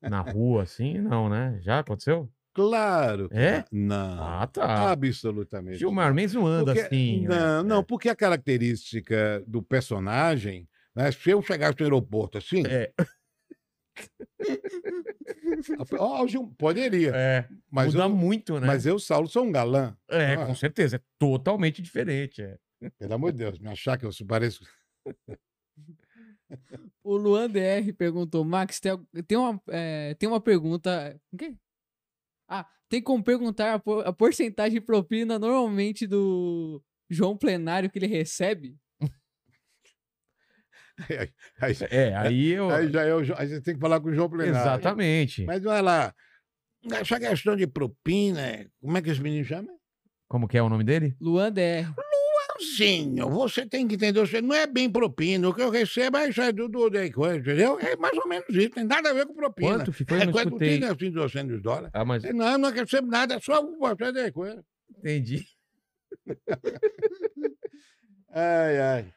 [0.00, 0.98] Na rua, assim?
[0.98, 1.58] Não, né?
[1.62, 2.30] Já aconteceu?
[2.54, 3.28] Claro.
[3.32, 3.64] É?
[3.70, 4.22] Não.
[4.22, 4.90] Ah, tá.
[4.92, 5.78] Absolutamente.
[5.78, 7.26] Gilmar Mendes não anda Porque- assim.
[7.26, 7.38] né?
[7.38, 7.82] Não, não, É.
[7.82, 12.90] porque a característica do personagem, né, se eu chegasse no aeroporto assim, É,
[15.98, 18.66] ó, o Gil- poderia, é, mas, muda eu, muito, né?
[18.66, 19.96] mas eu, Saulo, sou um galã.
[20.08, 20.46] É, Ah.
[20.46, 20.96] com certeza.
[20.96, 22.42] É totalmente diferente.
[22.42, 22.56] É.
[22.98, 24.64] Pelo amor de Deus, me achar que eu pareço.
[27.02, 31.20] O Luan DR perguntou, Max, tem, uma, é, tem uma pergunta.
[31.32, 31.56] O quê?
[32.48, 37.98] Ah, tem como perguntar a, por- a porcentagem de propina normalmente do João Plenário que
[37.98, 38.76] ele recebe?
[41.10, 42.70] Aí, aí- É, aí eu.
[42.72, 44.56] aí já é o aí você tem que falar com o João Plenário.
[44.58, 45.44] Exatamente.
[45.44, 46.14] Mas olha lá,
[46.92, 49.68] essa questão de propina, como é que esse menino chama?
[50.28, 51.14] Como que é o nome dele?
[51.20, 51.92] Luan DR.
[52.58, 56.28] Sim, você tem que entender, você não é bem propina, o que eu recebo é
[56.28, 57.78] isso aí do, do, da coisa, entendeu?
[57.80, 59.78] É mais ou menos isso, tem nada a ver com propina.
[59.78, 60.18] Quanto foi?
[60.18, 60.80] Eu É escutei.
[60.80, 61.90] tem assim, 200 dólares.
[61.92, 64.64] Ah, mas Não, não recebo nada, é só você da coisa.
[64.98, 65.44] entendi.
[68.30, 69.14] Ai, ai.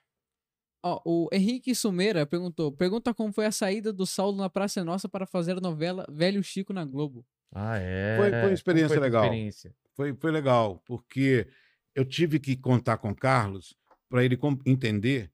[0.83, 4.83] Ó, o Henrique Sumeira perguntou: pergunta como foi a saída do Saulo na Praça é
[4.83, 7.25] Nossa para fazer a novela Velho Chico na Globo.
[7.51, 8.15] Ah, é.
[8.17, 9.23] Foi- foi uma experiência essa legal.
[9.25, 9.75] experiência?
[9.95, 11.47] Foi, foi legal, porque
[11.99, 13.75] eu tive que contar com o Carlos
[14.09, 15.29] para ele entender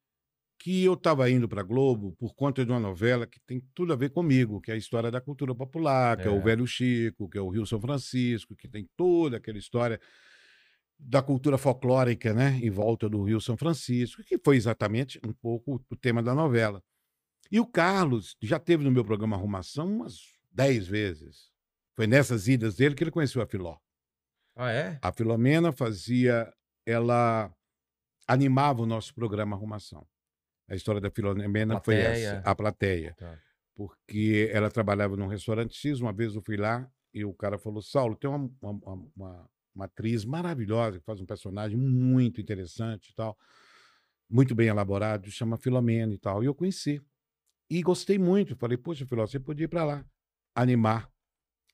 [0.59, 3.95] que eu estava indo para Globo por conta de uma novela que tem tudo a
[3.95, 6.31] ver comigo, que é a história da cultura popular, que é, É.
[6.31, 9.99] o Velho Chico, que é o Rio São Francisco, que tem toda aquela história
[10.97, 15.79] da cultura folclórica, né, em volta do Rio São Francisco, que foi exatamente um pouco
[15.87, 16.81] o tema da novela.
[17.51, 20.19] E o Carlos já teve no meu programa Arrumação umas
[20.51, 21.51] dez vezes.
[21.95, 23.77] Foi nessas idas dele que ele conheceu a Filó.
[24.56, 24.98] Ah, é?
[25.02, 26.52] A Filomena fazia,
[26.86, 27.53] ela
[28.27, 30.07] animava o nosso programa Arrumação.
[30.68, 33.14] A história da Filomena foi essa, a plateia.
[33.15, 33.38] Tá.
[33.76, 37.82] Porque ela trabalhava num restaurante X, uma vez eu fui lá e o cara falou,
[37.82, 43.15] Saulo, tem uma, uma, uma, uma atriz maravilhosa que faz um personagem muito interessante e
[43.15, 43.38] tal,
[44.30, 46.41] muito bem elaborado, chama Filomena e tal.
[46.44, 47.02] E eu conheci.
[47.69, 48.56] E gostei muito.
[48.56, 50.06] Falei, poxa, Filó, você podia ir para lá
[50.56, 51.11] animar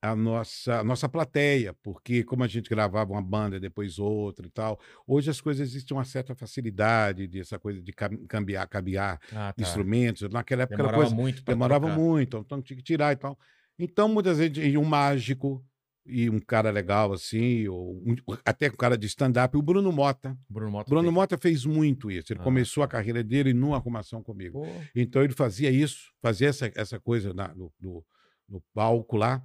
[0.01, 4.49] a nossa, a nossa plateia, porque como a gente gravava uma banda, depois outra e
[4.49, 9.53] tal, hoje as coisas existem uma certa facilidade dessa coisa de cam- cambiar, cabear Ah,
[9.53, 9.61] tá.
[9.61, 10.27] instrumentos.
[10.29, 11.99] Naquela época Demorava coisa, muito demorava trocar.
[12.01, 13.37] muito, então tinha que tirar e tal.
[13.77, 15.63] Então, muitas vezes, um mágico
[16.03, 20.35] e um cara legal assim, ou um- até um cara de stand-up, o Bruno Mota.
[20.49, 20.89] Bruno Mota.
[20.89, 21.13] Bruno fez.
[21.13, 22.33] Mota fez muito isso.
[22.33, 22.93] Ele Ah, começou a tá.
[22.93, 24.63] carreira dele numa arrumação comigo.
[24.63, 28.03] Pô, Então ele fazia isso, fazia essa, essa coisa na- no, no,
[28.49, 29.43] no palco lá.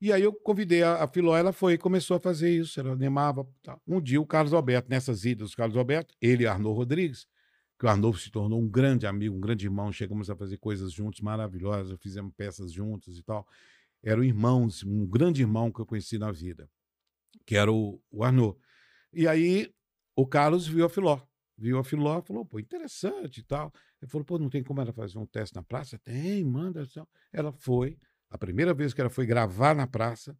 [0.00, 2.92] E aí eu convidei a, a Filó, ela foi e começou a fazer isso, ela
[2.92, 3.46] animava.
[3.62, 3.80] tal.
[3.86, 7.26] Um dia o Carlos Alberto, nessas idas do Carlos Alberto, ele e Arnaud Rodrigues,
[7.78, 10.92] que o Arnaud se tornou um grande amigo, um grande irmão, chegamos a fazer coisas
[10.92, 13.46] juntos maravilhosas, fizemos peças juntos e tal.
[14.02, 16.68] Eram irmãos, um grande irmão que eu conheci na vida,
[17.46, 18.56] que era o, o.
[19.12, 19.72] E aí
[20.14, 21.20] o Carlos viu a Filó,
[21.56, 23.72] viu a Filó, falou, pô, interessante e tal.
[24.00, 25.98] Ele falou, pô, não tem como ela fazer um teste na praça?
[25.98, 26.86] Tem, manda.
[27.32, 27.98] Ela foi.
[28.34, 30.36] A primeira vez que ela foi gravar na praça,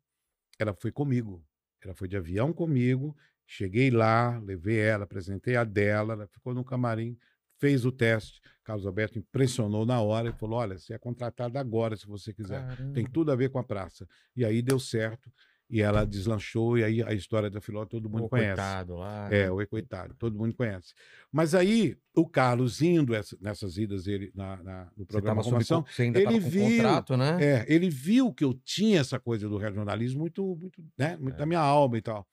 [0.59, 1.47] ela foi comigo.
[1.81, 3.17] Ela foi de avião comigo.
[3.47, 7.17] Cheguei lá, levei ela, apresentei a dela, ela ficou no camarim,
[7.57, 8.41] fez o teste.
[8.65, 12.67] Carlos Alberto impressionou na hora e falou: Olha, você é contratada agora, se você quiser.
[12.67, 13.11] Tem caramba.
[13.13, 14.09] tudo a ver com a praça.
[14.35, 15.31] E aí deu certo.
[15.71, 18.49] E ela deslanchou, e aí a história da Filó todo mundo Pô, conhece.
[18.55, 19.29] coitado lá.
[19.33, 20.93] É, o coitado, todo mundo conhece.
[21.33, 25.55] Mas aí, o Carlos indo essa- nessas idas dele na, na- no Você, programa sob
[25.55, 27.39] Comissão, você ainda ele tava com viu- contrato, né?
[27.41, 31.39] é, ele viu que eu tinha essa coisa do regionalismo muito, muito, né, muito É.
[31.39, 32.29] da minha alma e tal.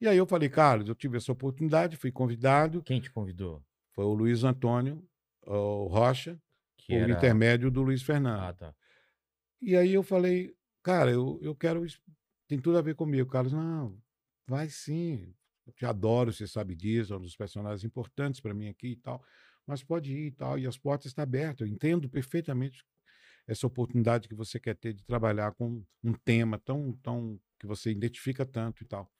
[0.00, 3.62] E aí eu falei, Carlos, eu tive essa oportunidade, fui convidado, Quem te convidou?
[3.92, 5.06] foi o Luiz Antônio
[5.46, 6.40] o Rocha,
[6.78, 7.12] Que o era...
[7.12, 8.40] intermédio do Luiz Fernando.
[8.40, 8.74] Ah, tá.
[9.60, 11.84] E aí eu falei, cara, eu, eu quero.
[12.52, 13.30] Tem tudo a ver comigo.
[13.30, 13.96] Carlos, não,
[14.46, 15.34] vai sim.
[15.66, 18.96] Eu te adoro, você sabe disso, é um dos personagens importantes para mim aqui e
[18.96, 19.24] tal.
[19.66, 20.58] Mas pode ir e tal.
[20.58, 21.66] E as portas estão abertas.
[21.66, 22.84] Eu entendo perfeitamente
[23.46, 27.90] essa oportunidade que você quer ter de trabalhar com um tema tão, tão que você
[27.90, 29.10] identifica tanto e tal.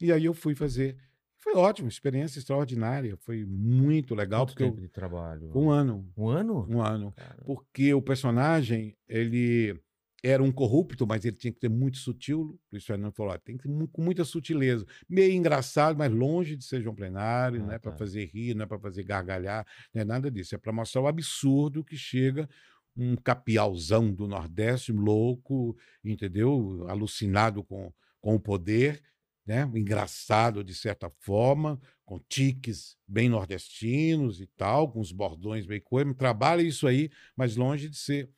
[0.00, 0.96] E aí eu fui fazer.
[1.38, 3.16] Foi ótimo, experiência extraordinária.
[3.16, 5.56] Foi muito legal, Quanto porque tempo eu, de trabalho?
[5.56, 6.66] um ano, Um ano?
[6.68, 9.80] um ano Cara, porque o personagem, ele
[10.22, 12.58] era um corrupto, mas ele tinha que ter muito sutil.
[12.70, 14.86] Luiz Fernando falou, ó, tem que ter mu- com muita sutileza.
[15.08, 17.98] Meio engraçado, mas longe de ser João Plenário, Ah, não é para tá.
[17.98, 20.54] fazer rir, não é para fazer gargalhar, não é nada disso.
[20.54, 22.48] É para mostrar o absurdo que chega
[22.96, 26.84] um capialzão do Nordeste, louco, entendeu?
[26.88, 29.02] Alucinado com, com o poder,
[29.46, 29.68] né?
[29.74, 36.12] engraçado de certa forma, com tiques bem nordestinos e tal, com os bordões bem coisa,
[36.14, 38.30] trabalha isso aí, mas longe de ser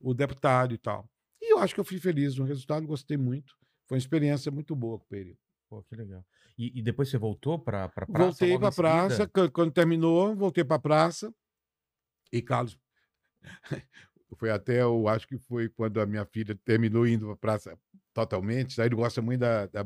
[0.00, 1.08] o deputado e tal.
[1.62, 3.54] Acho que eu fui feliz no resultado, gostei muito.
[3.86, 5.38] Foi uma experiência muito boa com o período.
[5.68, 6.24] Pô, que legal.
[6.58, 8.26] E, e depois você voltou pra, pra praça?
[8.44, 11.32] Voltei para praça, quan- quando terminou, voltei para a praça.
[12.32, 12.78] E Carlos.
[14.36, 17.78] Foi até, eu acho que foi quando a minha filha terminou indo para a praça
[18.14, 18.80] totalmente.
[18.80, 19.82] Aí ele gosta muito da, da,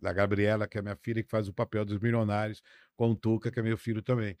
[0.00, 2.62] da Gabriela, que é minha filha, que faz o papel dos milionários,
[2.96, 4.38] com o Tuca, que é meu filho também.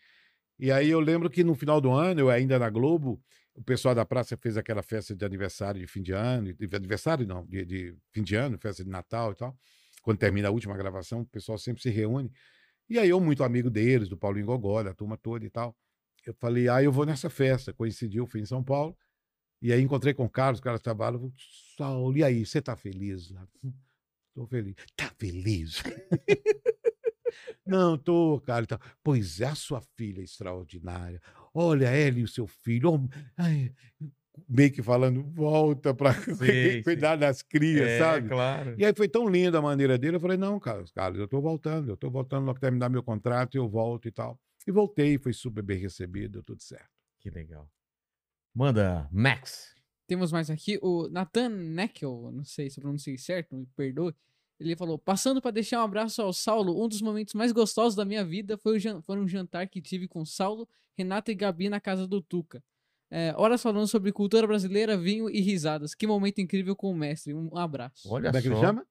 [0.58, 3.22] E aí eu lembro que no final do ano, eu ainda na Globo,
[3.54, 7.26] o pessoal da praça fez aquela festa de aniversário de fim de ano, de aniversário
[7.26, 9.58] não, de, de fim de ano, festa de Natal e tal.
[10.02, 12.32] Quando termina a última gravação, o pessoal sempre se reúne.
[12.88, 15.76] E aí eu, muito amigo deles, do Paulinho Gogó, da turma toda e tal,
[16.26, 17.72] eu falei, ah, eu vou nessa festa.
[17.72, 18.96] Coincidiu, fui em São Paulo.
[19.60, 21.32] E aí encontrei com o Carlos, o Carlos trabalha, falou,
[21.76, 23.30] Saulo, e aí, você tá feliz?
[23.30, 23.46] lá?"
[24.34, 24.74] Tô feliz.
[24.96, 25.82] Tá feliz?
[27.64, 28.66] Não, tô, cara.
[28.66, 28.80] tal.
[29.02, 31.20] Pois é, a sua filha é extraordinária.
[31.54, 32.90] Olha ela e o seu filho.
[32.94, 33.72] oh, ai,
[34.48, 36.14] meio que falando, volta para
[36.84, 38.28] cuidar das crias, É, sabe?
[38.28, 38.74] claro.
[38.78, 40.16] E aí foi tão linda a maneira dele.
[40.16, 43.02] Eu falei, não, Carlos, Carlos, eu tô voltando, eu tô voltando logo que terminar meu
[43.02, 44.38] contrato, eu volto e tal.
[44.66, 46.88] E voltei, foi super bem recebido, tudo certo.
[47.20, 47.68] Que legal.
[48.54, 49.74] Manda, Max.
[50.06, 54.14] Temos mais aqui o Nathan Neckel, não sei se eu pronunciei certo, me perdoe.
[54.62, 58.04] Ele falou: passando para deixar um abraço ao Saulo, um dos momentos mais gostosos da
[58.04, 61.68] minha vida foi, o jan- foi um jantar que tive com Saulo, Renata e Gabi
[61.68, 62.62] na casa do Tuca.
[63.10, 65.94] É, horas falando sobre cultura brasileira, vinho e risadas.
[65.94, 67.34] Que momento incrível com o mestre.
[67.34, 68.08] Um abraço.
[68.10, 68.86] Olha Como é que ele chama?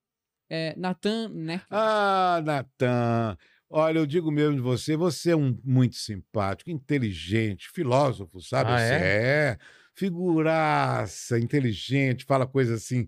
[0.48, 1.64] É, Nathan Neck.
[1.70, 3.36] Ah, Natan.
[3.68, 8.70] Olha, eu digo mesmo de você, você é um muito simpático, inteligente, filósofo, sabe?
[8.70, 8.98] Ah, Você é?
[8.98, 9.58] é
[10.02, 13.06] figuraça, inteligente, fala coisas assim,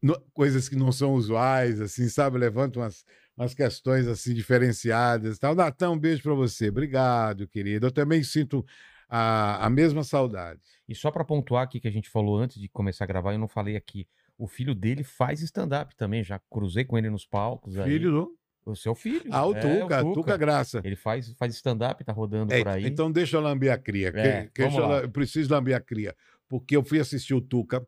[0.00, 2.38] no- coisas que não são usuais, assim, sabe?
[2.38, 3.04] Levanta umas,
[3.36, 5.54] umas questões assim diferenciadas, e tal.
[5.54, 6.68] Natan, um beijo para você.
[6.68, 7.86] Obrigado, querido.
[7.86, 8.64] Eu também sinto
[9.08, 10.60] a, a mesma saudade.
[10.88, 13.38] E só pra pontuar aqui que a gente falou antes de começar a gravar, eu
[13.38, 14.06] não falei aqui.
[14.38, 17.74] O filho dele faz stand-up também, já cruzei com ele nos palcos.
[17.74, 18.36] Filho do
[18.66, 19.30] O seu filho.
[19.30, 20.80] Ah, o é, Tuca, Tuca Graça.
[20.84, 22.86] Ele faz, faz stand-up, tá rodando É, por aí.
[22.86, 24.12] Então deixa eu lamber a cria.
[24.14, 26.14] É, que deixa eu, eu preciso lamber a cria.
[26.48, 27.86] Porque eu fui assistir o Tuca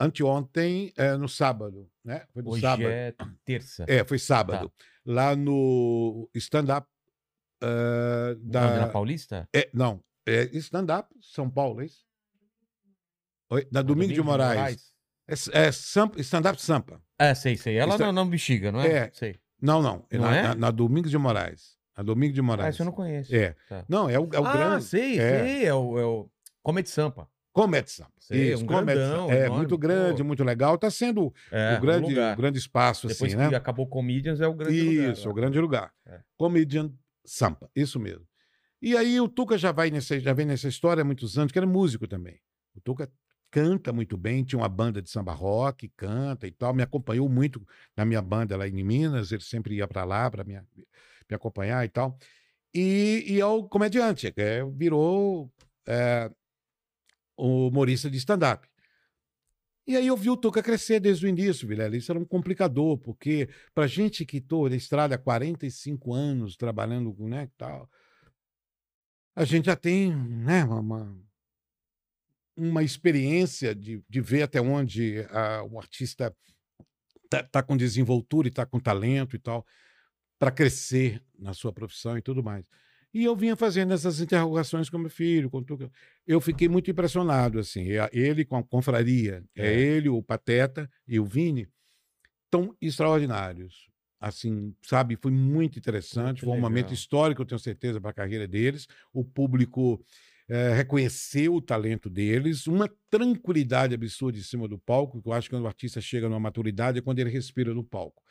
[0.00, 2.24] anteontem, é, no sábado, né?
[2.32, 2.88] Foi no Hoje sábado.
[2.88, 3.14] é
[3.44, 3.84] terça.
[3.86, 4.72] É, foi sábado.
[5.04, 6.88] Lá no stand-up
[7.62, 8.88] ah, Onde, na da.
[8.88, 9.48] Paulista?
[9.54, 12.04] É, não, é stand-up São Paulo, é isso?
[13.50, 14.92] Oi, da Na Domingos de Moraes.
[15.28, 17.02] É, é Sampa- stand-up Sampa.
[17.18, 17.76] É, sei, sei.
[17.76, 18.88] Ela Está- não, bexiga, não é?
[18.88, 19.10] É.
[19.12, 19.38] Sei.
[19.60, 20.06] Não, não.
[20.10, 20.42] É Não na, é?
[20.42, 21.76] na- na Domingos de Moraes.
[21.96, 22.74] Na Domingos de Ah, Moraes.
[22.74, 23.34] isso eu não conheço.
[23.34, 23.54] É.
[23.68, 23.84] Tá.
[23.88, 24.84] Não, é o, é o ah, grande.
[24.84, 25.44] sei, é.
[25.44, 25.64] sei.
[25.66, 26.30] É o, é o
[26.62, 27.28] Comedy Sampa.
[27.52, 28.12] Comedy Sampa.
[28.20, 29.34] Sei, Isso, um Comedy grandão, Sampa.
[29.34, 30.24] É, enorme, muito grande, pô.
[30.24, 30.74] muito legal.
[30.76, 33.56] Está sendo É, o grande, o grande espaço, Depois assim, que né?
[33.56, 35.12] acabou Comedians, é o grande lugar.
[35.12, 35.30] Isso, lá.
[35.30, 35.92] o grande lugar.
[36.06, 36.20] É.
[36.36, 36.92] Comedian
[37.24, 38.26] Sampa, isso mesmo.
[38.82, 41.58] E aí o Tuca já vai nessa, já vem nessa história há muitos anos, que
[41.58, 42.40] era músico também.
[42.74, 43.10] O Tuca
[43.50, 47.66] canta muito bem, tinha uma banda de samba rock, canta e tal, me acompanhou muito
[47.96, 51.84] na minha banda lá em Minas, ele sempre ia para lá para me, me acompanhar
[51.84, 52.16] e tal.
[52.72, 55.50] E, e é o comediante, que é, virou
[55.86, 56.30] é,
[57.40, 58.68] humorista de stand-up.
[59.86, 61.96] E aí eu vi o Tuca crescer desde o início, Vilela.
[61.96, 67.12] Isso era um complicador, porque para gente que estou na estrada há 45 anos trabalhando
[67.12, 67.90] com, né, tal,
[69.34, 71.18] a gente já tem, né, uma-
[72.56, 76.34] uma, experiência de, de ver até onde ah, o artista
[77.28, 79.66] tá, tá com desenvoltura e tá com talento e tal,
[80.38, 82.64] para crescer na sua profissão e tudo mais.
[83.12, 85.90] E eu vinha fazendo essas interrogações com meu filho, com o Tuca.
[86.26, 87.96] Eu fiquei muito impressionado, assim.
[87.96, 89.66] A- Ele com a confraria, é.
[89.66, 89.80] É.
[89.80, 91.66] ele, o Pateta e o Vini,
[92.50, 93.88] tão extraordinários.
[94.20, 96.94] Assim, sabe, foi muito interessante, Que foi um momento legal.
[96.94, 98.86] histórico, eu tenho certeza, para a carreira deles.
[99.14, 100.04] O público
[100.48, 105.48] eh, reconheceu o talento deles, uma tranquilidade absurda em cima do palco, que eu acho
[105.48, 108.22] que quando o artista chega numa maturidade é quando ele respira no palco.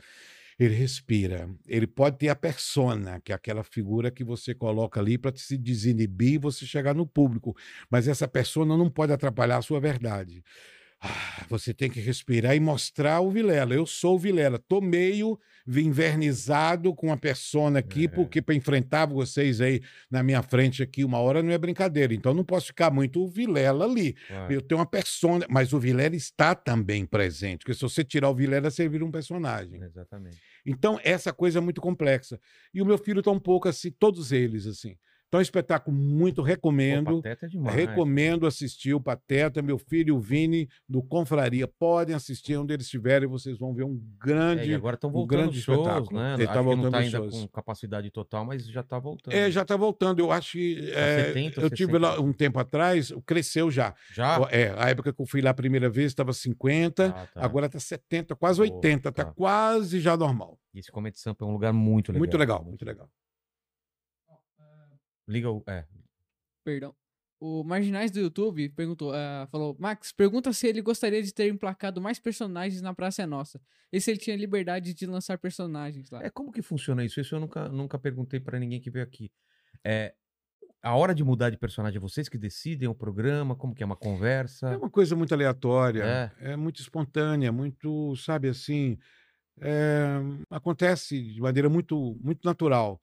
[0.60, 1.49] Ele respira.
[1.65, 5.57] Ele pode ter a persona, que é aquela figura que você coloca ali para se
[5.57, 7.56] desinibir e você chegar no público.
[7.90, 10.44] Mas essa persona não pode atrapalhar a sua verdade.
[11.02, 13.73] Ah, você tem que respirar e mostrar o Vilela.
[13.73, 14.57] Eu sou o Vilela.
[14.57, 18.07] Estou meio invernizado com a persona aqui, É.
[18.07, 22.14] porque para enfrentar vocês aí na minha frente aqui uma hora não é brincadeira.
[22.14, 24.14] Então não posso ficar muito o Vilela ali.
[24.27, 24.53] Claro.
[24.53, 27.60] Eu tenho uma persona, mas o Vilela está também presente.
[27.60, 29.81] Porque se você tirar o Vilela, você vira um personagem.
[29.81, 30.38] Exatamente.
[30.65, 32.40] Então, essa coisa é muito complexa.
[32.73, 34.98] E o meu filho está um pouco assim, todos eles, assim.
[35.30, 37.18] Então, é um espetáculo muito recomendo.
[37.22, 37.76] Pateta é demais.
[37.76, 41.68] Recomendo assistir o Pateta, meu filho, o Vini, do Confraria.
[41.68, 44.72] Podem assistir onde eles estiverem, vocês vão ver um É, grande.
[44.72, 46.19] e agora estão um voltando grande shows, espetáculo.
[46.19, 46.34] né?
[46.34, 47.34] Ele Acho tá que não voltando tá ainda shows.
[47.41, 49.31] com capacidade total, mas já tá voltando.
[49.34, 50.19] É, já está voltando.
[50.19, 50.91] Eu acho que.
[50.95, 51.99] é, 70, eu tive 60.
[51.99, 53.93] lá um tempo atrás, cresceu já.
[54.11, 54.47] Já?
[54.49, 57.45] É, a época que eu fui lá a primeira vez estava 50, Ah, tá.
[57.45, 59.31] agora está 70, quase Pô, 80, está tá.
[59.31, 60.57] quase já normal.
[60.73, 62.19] E esse Comedy Sampa é um lugar muito legal.
[62.19, 63.07] Muito legal, muito legal.
[65.30, 65.64] Liga o.
[65.68, 65.85] É.
[66.64, 66.93] Perdão.
[67.39, 72.01] O Marginais do YouTube perguntou, ah, falou, Max, pergunta se ele gostaria de ter emplacado
[72.01, 73.61] mais personagens na Praça é Nossa.
[73.93, 76.22] E se ele tinha liberdade de lançar personagens lá.
[76.22, 77.22] É, como que funciona isso?
[77.22, 79.31] Isso eu nunca, nunca perguntei pra ninguém que veio aqui.
[79.85, 80.14] É,
[80.84, 83.56] a hora de mudar de personagem é vocês que decidem o programa?
[83.56, 84.77] Como que é uma É conversa?
[84.77, 88.97] uma coisa muito aleatória, é, muito espontânea, muito, sabe assim,
[89.61, 90.19] é,
[90.49, 93.01] acontece de maneira muito, muito natural.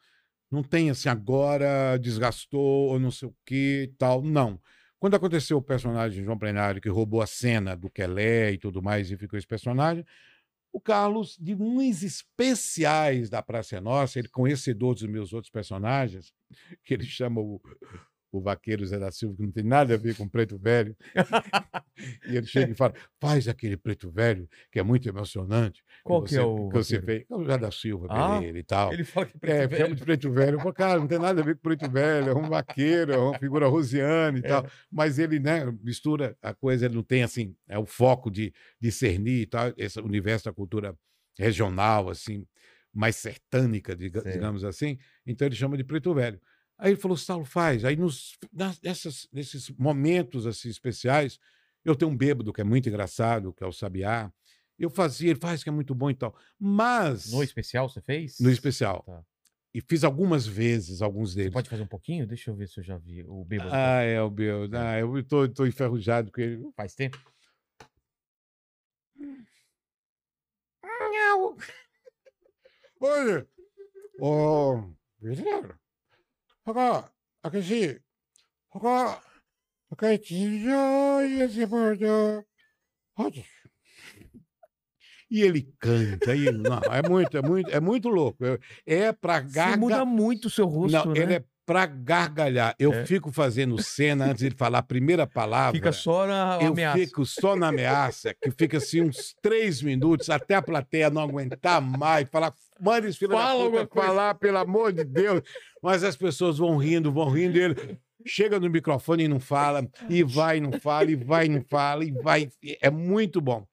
[0.50, 4.22] Não tem assim, agora desgastou ou não sei o que tal.
[4.22, 4.60] Não.
[4.98, 9.10] Quando aconteceu o personagem João Plenário, que roubou a cena do Kelé e tudo mais,
[9.10, 10.04] e ficou esse personagem,
[10.72, 16.32] o Carlos, de uns especiais da Praça é Nossa, ele conhecedor dos meus outros personagens,
[16.84, 17.60] que ele chama o,
[18.38, 20.96] o vaqueiro Zé da Silva, que não tem nada a ver com preto velho,
[22.28, 25.82] e ele chega e fala: faz aquele preto velho, que é muito emocionante.
[26.04, 27.24] Qual que você, é o que você fez?
[27.30, 28.92] É o Zé da Silva, Ah, Pereira e tal.
[28.92, 29.94] Ele fala que É, preto chama velho.
[29.96, 30.54] de preto velho.
[30.56, 33.18] Eu falo, cara, não tem nada a ver com preto velho, é um vaqueiro, é
[33.18, 34.48] uma figura rosiana e É.
[34.48, 34.66] tal.
[34.90, 39.42] Mas ele, né, mistura a coisa, ele não tem, assim, é o foco de discernir
[39.42, 40.96] e tal, esse universo da cultura
[41.38, 42.46] regional, assim,
[42.92, 44.98] mais sertânica, digamos assim.
[45.26, 46.40] Então ele chama de Preto Velho.
[46.78, 47.84] Aí ele falou, Saulo, faz.
[47.84, 48.36] Aí nos,
[48.82, 51.38] nessas- nesses momentos assim especiais,
[51.84, 54.30] eu tenho um bêbado que é muito engraçado, que é o Sabiá.
[54.78, 56.36] Eu fazia, ele faz que é muito bom e tal.
[56.58, 58.38] Mas, No especial você fez?
[58.40, 59.02] no especial.
[59.06, 59.24] Tá.
[59.72, 61.52] E fiz algumas vezes, alguns Você deles.
[61.52, 62.26] pode fazer um pouquinho?
[62.26, 63.70] Deixa eu ver se eu já vi o bêbado.
[63.72, 64.68] Ah, é, o meu.
[64.72, 66.62] Ah, eu tô, tô enferrujado com ele.
[66.74, 67.18] Faz tempo?
[73.00, 73.46] Olha,
[76.66, 77.10] ô, Pedro, agora,
[77.42, 78.00] aqui,
[78.74, 79.20] agora,
[79.92, 80.66] aqui,
[81.42, 82.44] esse bordão.
[85.28, 88.44] E ele canta, e não, é muito, é muito, é muito louco.
[88.86, 89.78] É- pra Você gargalhar.
[89.78, 91.18] muda muito o seu rosto, Não, né?
[91.20, 92.76] ele é pra gargalhar.
[92.78, 93.04] Eu É.
[93.04, 95.72] fico fazendo cena antes de ele falar a primeira palavra.
[95.76, 96.96] Fica só na Eu ameaça.
[96.98, 101.80] fico só na ameaça, que fica assim uns três minutos até a plateia não aguentar
[101.82, 105.42] mais, falar, manda esse filho Fala da puta coisa." falar, pelo amor de Deus.
[105.82, 109.88] Mas as pessoas vão rindo, vão rindo, e ele chega no microfone e não fala,
[110.08, 112.48] e vai e não fala, e vai e não fala, e vai.
[112.80, 113.64] É muito bom.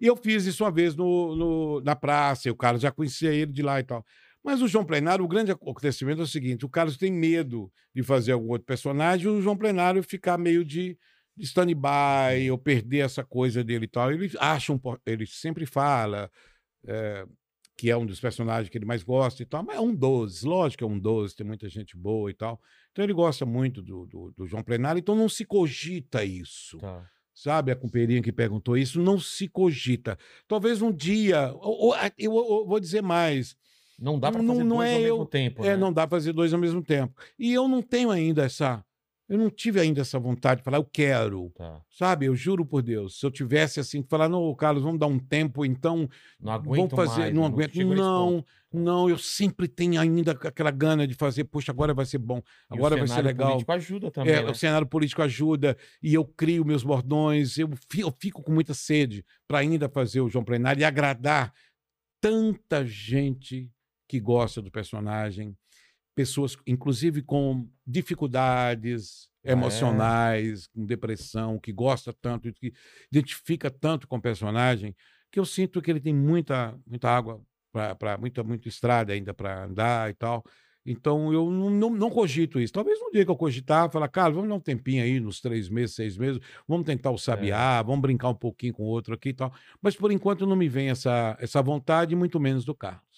[0.00, 3.32] E eu fiz isso uma vez no, no- na praça, e o Carlos já conhecia
[3.32, 4.04] ele de lá e tal.
[4.42, 8.02] Mas o João Plenário, o grande acontecimento é o seguinte: o Carlos tem medo de
[8.02, 10.96] fazer algum outro personagem, e o João Plenário ficar meio de,
[11.36, 14.10] de stand-by, ou perder essa coisa dele e tal.
[14.10, 16.30] Ele acha um, ele sempre fala
[16.86, 17.26] é,
[17.80, 20.46] que é um dos personagens que ele mais gosta e tal, mas é um 12,
[20.46, 22.60] lógico que é um 12, tem muita gente boa e tal.
[22.92, 27.06] Então ele gosta muito do, do, do João Plenário, então não se cogita isso Tá.
[27.32, 27.72] sabe?
[27.72, 30.18] A companheirinha que perguntou isso, não se cogita.
[30.46, 33.56] Talvez um dia, ou- ou- eu, eu vou dizer mais,
[33.98, 35.76] Não dá Não- fazer não dois é ao eu- mesmo tempo, é, né?
[35.76, 37.14] não dá pra fazer dois ao mesmo tempo.
[37.38, 38.82] E eu não tenho ainda essa,
[39.30, 41.80] eu não tive ainda essa vontade de falar, eu quero, Tá.
[41.88, 42.26] sabe?
[42.26, 45.64] Eu juro por Deus, se eu tivesse assim, falar, não, Carlos, vamos dar um tempo,
[45.64, 46.08] então,
[46.40, 48.46] Não aguento vamos fazer, mais, não aguento, não, ponto.
[48.72, 52.42] não, eu sempre tenho ainda aquela gana de fazer, poxa, agora vai ser bom, o
[52.74, 53.50] agora vai ser cenário legal.
[53.52, 54.50] político ajuda também, É, né?
[54.50, 57.56] O cenário político ajuda e eu crio meus bordões.
[57.56, 61.52] Eu, fi- eu fico com muita sede para ainda fazer o João Plenário e agradar
[62.20, 63.70] tanta gente
[64.08, 65.56] que gosta do personagem,
[66.20, 69.52] pessoas, inclusive com dificuldades é?
[69.52, 72.74] emocionais, com depressão, que gosta tanto, que
[73.10, 74.94] identifica tanto com o personagem,
[75.32, 77.40] que eu sinto que ele tem muita, muita água,
[77.72, 80.44] para muita, muita estrada ainda para andar e tal.
[80.84, 82.72] Então, eu não, não, não cogito isso.
[82.72, 85.70] Talvez um dia que eu cogitar, falar, cara, vamos dar um tempinho aí, nos três
[85.70, 89.30] meses, seis meses, vamos tentar o sabiá, vamos brincar um pouquinho com o outro aqui
[89.30, 89.52] e tal.
[89.80, 93.09] Mas, por enquanto, não me vem essa, essa vontade, muito menos do Carlos.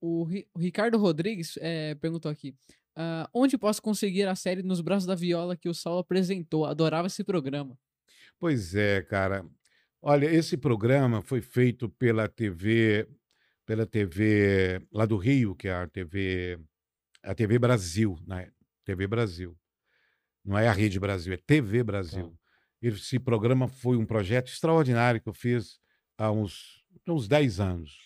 [0.00, 2.54] O, Ri- o Ricardo Rodrigues eh, perguntou aqui:
[2.96, 6.64] ah, onde posso conseguir a série Nos Braços da Viola que o Saulo apresentou?
[6.66, 7.76] Adorava esse programa.
[8.38, 9.44] Pois é, cara.
[10.00, 13.08] Olha, esse programa foi feito pela TV,
[13.66, 16.58] pela TV lá do Rio, que é a TV,
[17.22, 18.50] a TV Brasil, né?
[18.84, 19.56] TV Brasil.
[20.44, 22.32] Não é a Rede Brasil, é TV Brasil.
[22.80, 25.80] Esse programa foi um projeto extraordinário que eu fiz
[26.16, 27.98] há uns, uns 10 anos.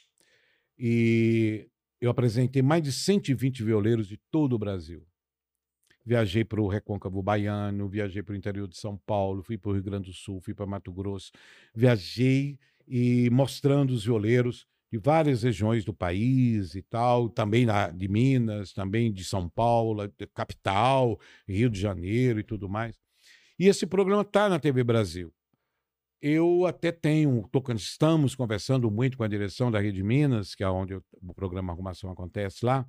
[0.79, 1.69] E
[2.03, 5.07] eu apresentei mais de 120 violeiros de todo o Brasil.
[6.05, 9.73] Viajei para o Recôncavo Baiano, viajei para o interior de São Paulo, fui para o
[9.75, 11.31] Rio Grande do Sul, fui para Mato Grosso.
[11.73, 12.59] Viajei
[12.89, 18.73] e mostrando os violeiros de várias regiões do país e tal, também na, de Minas,
[18.73, 22.99] também de São Paulo, capital, Rio de Janeiro e tudo mais.
[23.57, 25.33] E esse programa está na TV Brasil.
[26.25, 30.69] Eu até tenho, tô, estamos conversando muito com a direção da Rede Minas, que é
[30.69, 32.87] onde o programa Arrumação acontece lá,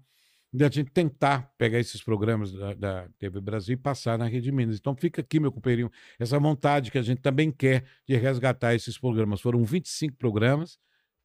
[0.53, 4.51] de a gente tentar pegar esses programas da, da TV Brasil e passar na Rede
[4.51, 4.77] Minas.
[4.77, 5.89] Então fica aqui, meu companheirinho,
[6.19, 9.41] essa vontade que a gente também quer de resgatar esses programas.
[9.41, 10.77] Foram 25 programas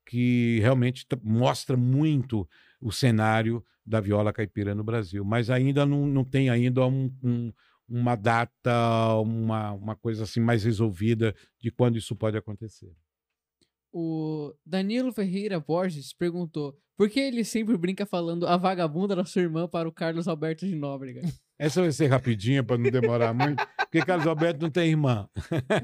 [0.07, 2.49] que realmente mostra muito
[2.81, 7.53] o cenário da viola caipira no Brasil, mas ainda não, não tem ainda um- um-
[7.89, 12.95] uma data, uma, uma coisa assim mais resolvida de quando isso pode acontecer.
[13.93, 19.43] O Danilo Ferreira Borges perguntou: por que ele sempre brinca falando a vagabunda da sua
[19.43, 21.23] irmã para o Carlos Alberto de Nóbrega?
[21.59, 25.29] Essa vai ser rapidinha para não demorar muito, porque Carlos Alberto não tem irmã.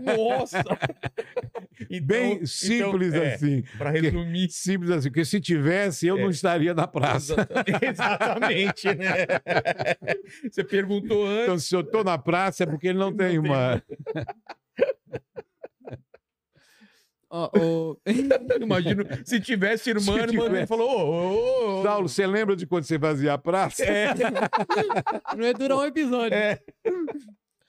[0.04, 0.62] Nossa!
[1.90, 3.62] Então- Bem então, simples é, assim.
[3.76, 4.48] Pra resumir.
[4.48, 6.22] Simples assim, porque se tivesse, eu É.
[6.22, 7.34] não estaria na praça.
[7.82, 9.26] Exatamente, né?
[10.48, 11.42] Você perguntou antes.
[11.42, 13.82] Então, se eu estou na praça, é porque ele não tem irmã.
[17.36, 18.00] Ó, o-
[18.62, 20.66] Imagino, se tivesse irmã, Se tivesse.
[20.68, 21.82] falou: ô, ô, ô.
[21.82, 23.82] Saulo, você lembra de quando você fazia a praça?
[23.84, 24.14] É,
[25.36, 26.32] Não ia durar um episódio.
[26.36, 26.60] é.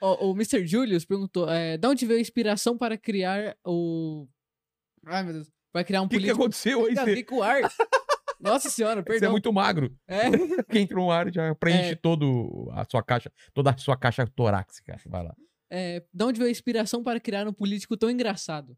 [0.01, 0.67] O Mr.
[0.67, 4.27] Julius perguntou: é, de onde veio a inspiração para criar o.
[5.07, 5.51] Ai, meu Deus.
[5.73, 6.41] Vai criar um O que, que político.
[6.43, 6.93] aconteceu aí?
[6.93, 7.61] Tem a Você, com o ar.
[8.39, 9.31] Nossa senhora, você é perdão.
[9.31, 9.91] muito magro.
[10.07, 10.25] É.
[10.69, 11.95] Que entra um ar já preenche É.
[11.95, 14.95] todo a sua caixa, toda a sua caixa torácica.
[15.07, 15.35] Vai lá.
[15.71, 18.77] É, de onde veio a inspiração para criar um político tão engraçado?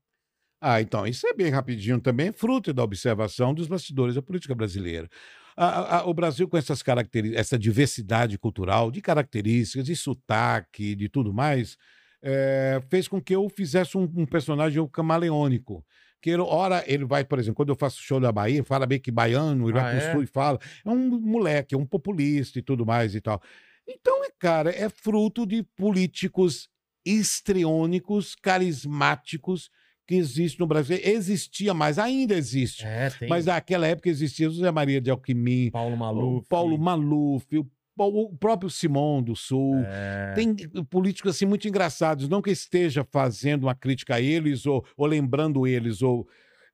[0.59, 5.07] Ah, então, isso é bem rapidinho também, fruto da observação dos bastidores da política brasileira.
[5.55, 10.95] A- a- a- o Brasil, com essas características, essa diversidade cultural, de características, de sotaque,
[10.95, 11.77] de tudo mais,
[12.23, 15.85] eh, fez com que eu fizesse um, um personagem camaleônico.
[16.21, 18.99] Que ele, ora, ele vai, por exemplo, quando eu faço show da Bahia, fala bem
[18.99, 20.11] que baiano, ele Ah, vai pro é?
[20.11, 20.57] sul e fala.
[20.83, 23.39] É um moleque, é um populista e tudo mais e tal.
[23.87, 26.67] Então, é, cara, é fruto de políticos
[27.05, 29.69] histriônicos, carismáticos,
[30.07, 30.97] que existe no Brasil.
[31.03, 32.85] Existia mais, ainda existe.
[32.85, 33.27] É, tem.
[33.27, 36.47] Mas naquela época existia o José Maria de Alquimim, Paulo o Maluf.
[36.47, 37.67] Paulo Maluf, o,
[37.97, 39.75] o próprio Simão do Sul.
[39.85, 40.33] É.
[40.33, 40.55] Tem
[40.89, 45.67] políticos assim muito engraçados, não que esteja fazendo uma crítica a eles ou, ou lembrando
[45.67, 46.25] eles, ou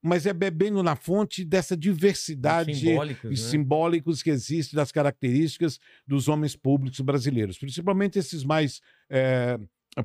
[0.06, 3.50] mas é bebendo na fonte dessa diversidade simbólicos, e né?
[3.50, 9.58] simbólicos que existe das características dos homens públicos brasileiros, principalmente esses mais eh,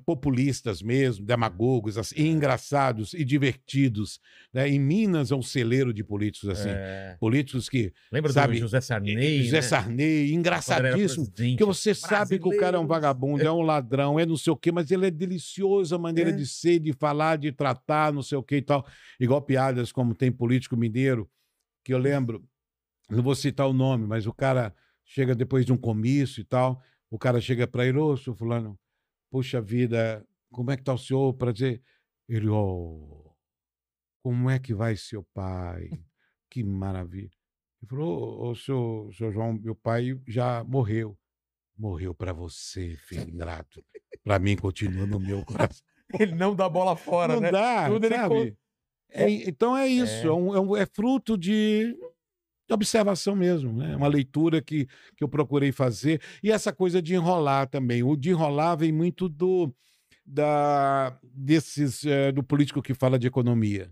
[0.04, 4.20] populistas mesmo, demagogos, assim, e engraçados e divertidos.
[4.52, 4.68] Né?
[4.68, 7.16] Em Minas é um celeiro de políticos assim, É.
[7.18, 9.42] políticos que Lembra Sabe, do José Sarney?
[9.44, 9.62] José né?
[9.62, 11.26] Sarney, engraçadíssimo.
[11.30, 14.52] Porque você sabe que o cara é um vagabundo, é um ladrão, é não sei
[14.52, 16.32] o quê, mas ele é delicioso a maneira É.
[16.34, 18.86] de ser, de falar, de tratar, não sei o quê e tal.
[19.18, 21.30] Igual piadas como tem político mineiro,
[21.84, 22.44] que eu lembro,
[23.08, 24.74] não vou citar o nome, mas o cara
[25.04, 28.78] chega depois de um comício e tal, o cara chega para ele, ô, seu fulano,
[29.30, 31.34] puxa vida, como é que tá o senhor?
[31.34, 31.82] Para dizer,
[32.28, 33.34] ele, ô,
[34.22, 35.90] como é que vai seu pai?
[36.50, 37.30] Que maravilha.
[37.80, 41.16] Ele falou, ô, seu, seu João, meu pai já morreu.
[41.76, 43.84] Morreu para você, filho ingrato.
[44.24, 45.86] Para mim, continua no meu coração.
[46.18, 47.50] Ele não dá bola fora, Não né?
[47.52, 48.58] dá, Tudo ele sabe?
[49.10, 51.94] É, então é isso, é, um- é um- é fruto de
[52.68, 53.96] de observação mesmo, né?
[53.96, 54.86] Uma leitura que,
[55.16, 56.20] que eu procurei fazer.
[56.42, 58.02] E essa coisa de enrolar também.
[58.02, 59.74] O de enrolar vem muito do
[60.30, 63.90] da desses eh, do político que fala de economia,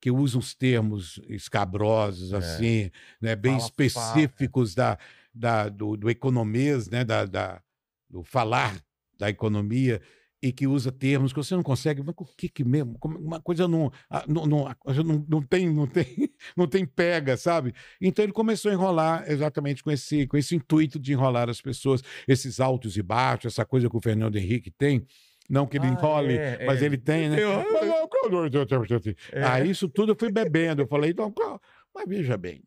[0.00, 2.90] que usa uns termos escabrosos assim,
[3.20, 3.34] né?
[3.34, 3.58] Bem É.
[3.58, 4.96] Fala específicos da,
[5.34, 7.04] da do, do economês, né?
[7.04, 7.60] Da, da-
[8.08, 8.80] do falar
[9.18, 10.00] da economia
[10.42, 12.98] e que usa termos que você não consegue, mas o que que mesmo?
[13.04, 14.64] Uma coisa não, ah, não, não,
[15.04, 16.04] não, não tem, não tem,
[16.56, 17.72] não tem pega, sabe?
[18.00, 22.02] Então ele começou a enrolar exatamente com esse, com esse intuito de enrolar as pessoas,
[22.26, 25.06] esses altos e baixos, essa coisa que o Fernando Henrique tem.
[25.48, 26.86] Não que ele Ah, enrole, é, mas é.
[26.86, 27.40] ele tem, né?
[27.42, 27.60] Eu-
[29.32, 29.42] É.
[29.44, 30.82] Ah, isso tudo eu fui bebendo.
[30.82, 31.32] Eu falei, então,
[31.94, 32.62] mas veja bem,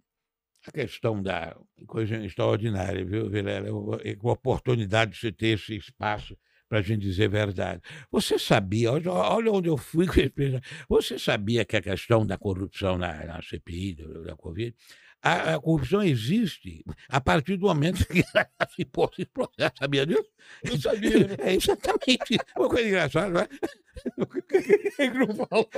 [0.67, 1.57] a questão da
[1.87, 3.69] coisa extraordinária, viu, Vilela?
[3.69, 6.37] A oportunidade de você ter esse espaço
[6.67, 7.81] para a gente dizer a verdade.
[8.11, 10.61] Você sabia, olha, onde eu fui com esse.
[10.89, 14.75] Você sabia que a questão da corrupção na, na CPI, da Covid,
[15.21, 20.05] a, a corrupção existe a partir do momento que ela se pôs esse processo, sabia
[20.05, 20.29] disso?
[20.63, 21.35] Eu sabia, né?
[21.39, 23.49] É exatamente uma coisa engraçada, não é?
[24.99, 25.69] Ele não falou.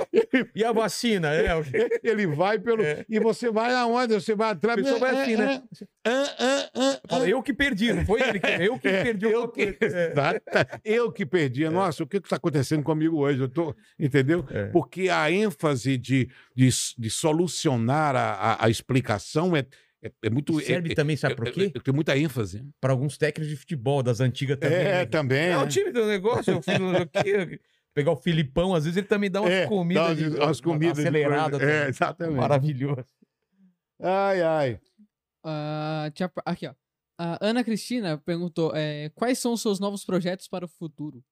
[0.54, 1.32] E a vacina?
[1.34, 1.48] É,
[2.02, 2.82] Ele vai pelo.
[2.82, 3.04] É.
[3.08, 4.14] E você vai aonde?
[4.14, 4.76] Você vai atrás.
[4.80, 5.62] pessoal vai assim, né?
[7.26, 8.40] Eu que perdi, não foi ele?
[8.40, 9.62] que- Eu que perdi o eu que.
[9.82, 10.12] É.
[10.84, 11.68] Eu que perdi.
[11.68, 13.40] Nossa, o que está acontecendo comigo hoje?
[13.40, 14.44] Eu tô, entendeu?
[14.50, 14.66] É.
[14.66, 16.68] Porque a ênfase de, de,
[16.98, 19.64] de solucionar a, a, a explicação é,
[20.02, 20.60] é, é muito.
[20.60, 21.72] Serve é, também, sabe é- por é- quê?
[21.74, 22.64] é- tem muita ênfase.
[22.80, 24.76] Para alguns técnicos de futebol das antigas também.
[24.78, 25.06] É, né?
[25.06, 25.48] também.
[25.50, 27.60] É o time do negócio, eu fiz o quê?
[27.98, 30.60] Pegar o Filipão, às vezes ele também dá umas É, comidas, dá de- umas- umas
[30.60, 31.60] comidas de aceleradas.
[31.60, 32.36] É, exatamente.
[32.36, 33.04] Maravilhoso.
[34.00, 34.80] Ai, ai.
[36.14, 36.74] Tinha- aqui, ó.
[37.18, 41.24] A Ana Cristina perguntou: é, quais são os seus novos projetos para o futuro?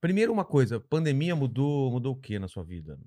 [0.00, 2.98] Primeiro uma coisa, pandemia mudou, mudou o que na sua vida?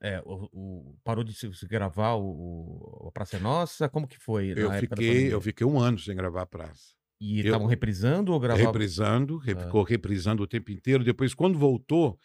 [0.00, 3.88] É, o, o- parou de se, se gravar o, o a Praça é Nossa?
[3.88, 4.52] Como que foi?
[4.56, 6.94] Eu fiquei, eu fiquei um ano sem gravar a praça.
[7.24, 8.66] E eu- estavam reprisando ou gravavam?
[8.72, 9.60] reprisando, re- Ah.
[9.60, 11.04] ficou reprisando o tempo inteiro.
[11.04, 12.18] Depois, quando voltou,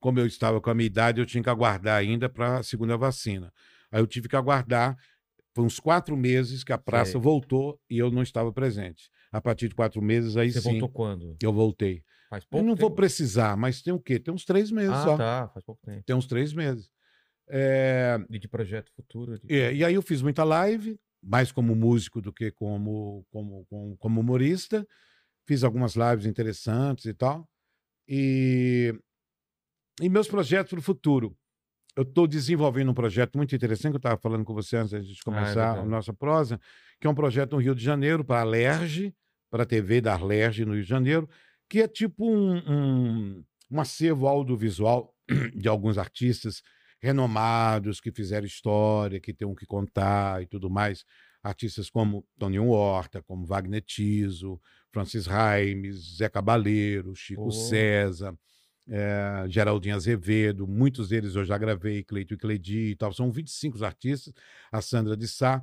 [0.00, 2.96] como eu estava com a minha idade, eu tinha que aguardar ainda para a segunda
[2.96, 3.52] vacina.
[3.90, 4.96] Aí eu tive que aguardar.
[5.54, 7.20] Foi uns quatro meses que a praça Sei.
[7.20, 9.08] voltou e eu não estava presente.
[9.32, 11.36] A partir de quatro meses, aí Você sim, voltou quando?
[11.42, 12.02] eu voltei.
[12.30, 12.96] Faz Eu pouco não vou tempo?
[12.96, 14.18] precisar, mas tem o quê?
[14.18, 15.16] Tem uns três meses Ah, só.
[15.16, 16.02] tá, faz pouco tempo.
[16.04, 16.90] Tem uns três meses.
[17.48, 19.38] É, E de projeto futuro?
[19.38, 23.64] de- é, e aí eu fiz muita live, mais como músico do que como, como,
[23.66, 24.86] como, como humorista.
[25.46, 27.48] Fiz algumas lives interessantes e tal.
[28.08, 28.94] E,
[30.00, 31.36] e meus projetos para o futuro.
[31.96, 35.22] Eu estou desenvolvendo um projeto muito interessante, que eu estava falando com você antes de
[35.22, 35.88] começar a verdade.
[35.88, 36.60] nossa prosa,
[37.00, 39.14] que é um projeto no Rio de Janeiro, para a Alerj,
[39.48, 41.28] para a TV da Alerj no Rio de Janeiro,
[41.68, 45.14] que é tipo um, um, um acervo audiovisual
[45.54, 46.62] de alguns artistas
[47.04, 51.04] renomados, que fizeram história, que tem um que contar e tudo mais.
[51.42, 54.58] Artistas como Toninho Horta, como Wagner Tiso,
[54.90, 57.50] Francis Raimes, Zé Cabaleiro, Chico Oh.
[57.50, 58.34] César,
[58.88, 63.12] eh, Geraldinho Azevedo, muitos deles eu já gravei, Cleito e Cledi e tal.
[63.12, 64.32] São 25 artistas,
[64.72, 65.62] a Sandra de Sá.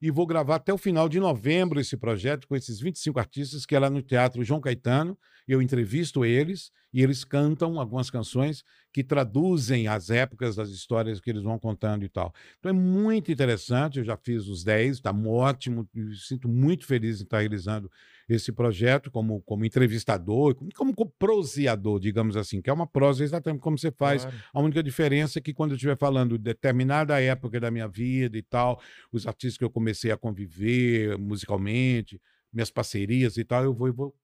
[0.00, 3.74] E vou gravar até o final de novembro esse projeto com esses 25 artistas, que
[3.74, 5.18] é lá no Teatro João Caetano.
[5.46, 8.62] Eu entrevisto eles e eles cantam algumas canções
[8.92, 12.32] que traduzem as épocas das histórias que eles vão contando e tal.
[12.58, 15.88] Então é muito interessante, eu já fiz os 10, está ótimo,
[16.26, 17.90] sinto muito feliz em estar realizando
[18.28, 23.24] esse projeto como, como entrevistador, como, como co- proseador, digamos assim, que é uma prosa
[23.24, 24.22] exatamente como você faz.
[24.22, 24.36] Claro.
[24.52, 28.36] A única diferença é que quando eu estiver falando de determinada época da minha vida
[28.36, 28.80] e tal,
[29.10, 32.20] os artistas que eu comecei a conviver musicalmente,
[32.52, 34.14] minhas parcerias e tal, eu vou, eu vou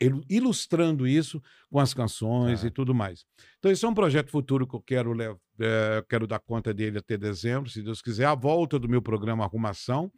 [0.00, 2.66] ilu- ilustrando isso com as canções Tá.
[2.66, 3.24] e tudo mais.
[3.58, 7.16] Então, esse é um projeto futuro que eu quero, eh, quero dar conta dele até
[7.18, 10.10] dezembro, se Deus quiser, a volta do meu programa Arrumação,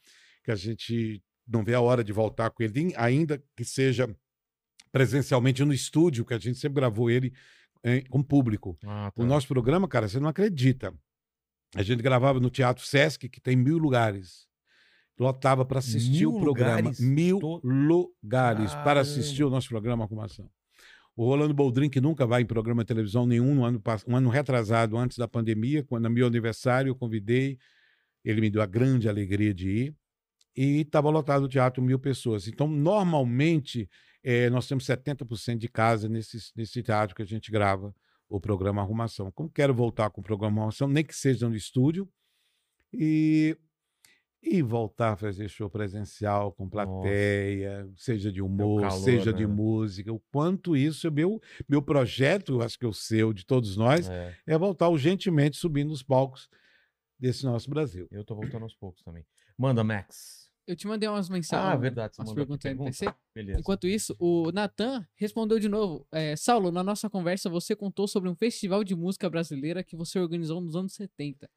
[0.45, 1.23] que a gente
[1.53, 4.09] não vê a hora de voltar com ele, ainda que seja
[4.91, 7.33] presencialmente no estúdio, que a gente sempre gravou ele
[7.83, 8.77] eh, com público.
[8.85, 9.23] Ah, tá.
[9.23, 10.93] O nosso programa, cara, você não acredita.
[11.74, 14.47] A gente gravava no Teatro Sesc, que tem mil lugares.
[15.19, 16.77] Lotava para assistir Mil o programa.
[16.77, 17.01] lugares?
[17.01, 20.51] Mil To- lugares para assistir o nosso programa Arrumação.
[21.15, 24.31] O Rolando Boldrin, que nunca vai em programa de televisão nenhum, no ano, um ano
[24.31, 27.59] retrasado, antes da pandemia, quando no meu aniversário eu convidei,
[28.24, 29.97] ele me deu a grande alegria de ir,
[30.57, 32.47] e estava lotado o teatro, mil pessoas.
[32.47, 33.89] Então, normalmente,
[34.23, 37.95] eh, nós temos 70% de casa nesse, nesse teatro que a gente grava
[38.29, 39.31] o programa Arrumação.
[39.31, 42.09] Como quero voltar com o programa Arrumação, nem que seja no estúdio,
[42.93, 43.57] e,
[44.43, 49.53] e voltar a fazer show presencial com plateia, seja de humor, calor, seja de né?
[49.53, 53.47] música, o quanto isso é meu, meu projeto, eu acho que é o seu, de
[53.47, 56.49] todos nós, É, é voltar urgentemente subindo nos palcos
[57.19, 58.09] desse nosso Brasil.
[58.11, 59.24] eu tô voltando aos poucos também.
[59.57, 60.41] Manda, Max.
[60.67, 61.75] Eu te mandei umas mensagens.
[61.75, 62.15] Ah, verdade.
[62.19, 62.91] Umas perguntas aí no pergunta?
[62.91, 63.15] PC.
[63.35, 63.61] Beleza.
[63.61, 66.07] Enquanto isso, o Natan respondeu de novo.
[66.13, 70.19] É, Saulo, na nossa conversa você contou sobre um festival de música brasileira que você
[70.19, 71.51] organizou nos anos 70.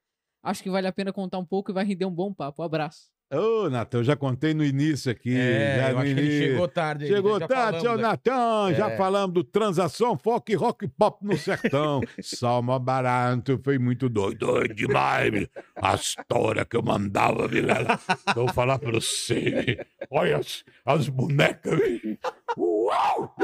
[0.44, 2.62] Acho que vale a pena contar um pouco e vai render um bom papo.
[2.62, 3.15] Abraço.
[3.32, 5.36] Ô, Natan, já contei no início aqui.
[5.36, 6.48] É, já eu acho que ele início.
[6.52, 7.08] chegou tarde.
[7.08, 7.98] Chegou já tarde, seu.
[7.98, 8.74] Natan.
[8.76, 8.98] Já É.
[8.98, 12.02] falamos do Transação Folk Rock Pop no Sertão.
[12.22, 14.46] Salma Barato foi muito doido.
[14.46, 15.48] Doido demais.
[15.76, 18.00] A história que eu mandava, Vilela.
[18.36, 19.84] Vou falar pra você.
[20.12, 21.80] Olha as, as bonecas.
[21.80, 22.18] meu.
[22.58, 23.36] Uau!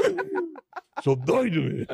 [1.02, 1.86] Sou doido, meu.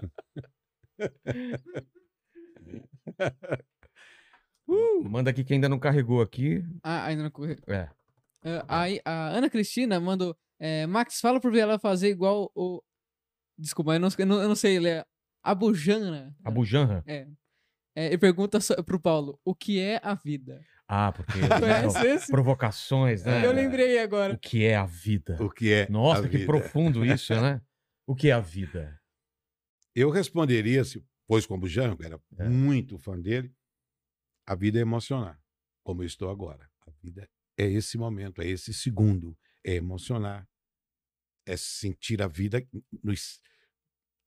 [5.03, 6.63] Manda aqui que ainda não carregou aqui.
[6.91, 7.57] Ah, ainda não correu.
[7.67, 7.89] É.
[8.45, 10.35] É, aí a Ana Cristina mandou.
[10.59, 12.83] é, Max, fala pro ela fazer igual o.
[13.59, 15.05] Desculpa, eu não, eu não, eu não sei, ele é.
[15.43, 16.35] Abujana.
[16.45, 17.03] A Bujanra.
[17.07, 17.27] É.
[17.97, 20.61] É, e pergunta so- pro Paulo: o que é a vida?
[20.89, 21.33] Ah, porque.
[22.31, 23.45] Provocações, né?
[23.45, 24.39] Eu lembrei O agora.
[24.39, 25.37] que é a vida?
[25.41, 25.89] O que é?
[25.91, 26.47] Nossa, a que vida?
[26.47, 27.61] profundo isso, né?
[28.07, 28.99] O que é a vida?
[29.95, 32.49] Eu responderia, se pois como o Jango era É.
[32.49, 33.53] muito fã dele,
[34.47, 35.39] a vida é emocionar,
[35.85, 36.68] como eu estou agora.
[36.89, 40.49] A vida é esse momento, é esse segundo, é emocionar,
[41.47, 42.67] é sentir a vida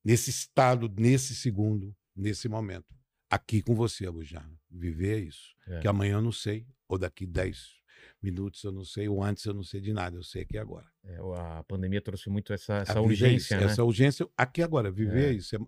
[0.05, 2.93] nesse estado, nesse segundo, nesse momento.
[3.29, 4.51] Aqui com você, Abujana.
[4.69, 5.55] Viver é isso.
[5.67, 5.79] É.
[5.79, 7.79] Que amanhã eu não sei, ou daqui 10
[8.21, 10.89] minutos eu não sei, ou antes eu não sei de nada, eu sei aqui agora.
[11.03, 13.65] É, a pandemia trouxe muito essa, essa é urgência, né?
[13.65, 15.29] Essa urgência, aqui agora, viver É.
[15.29, 15.55] é isso.
[15.55, 15.59] É-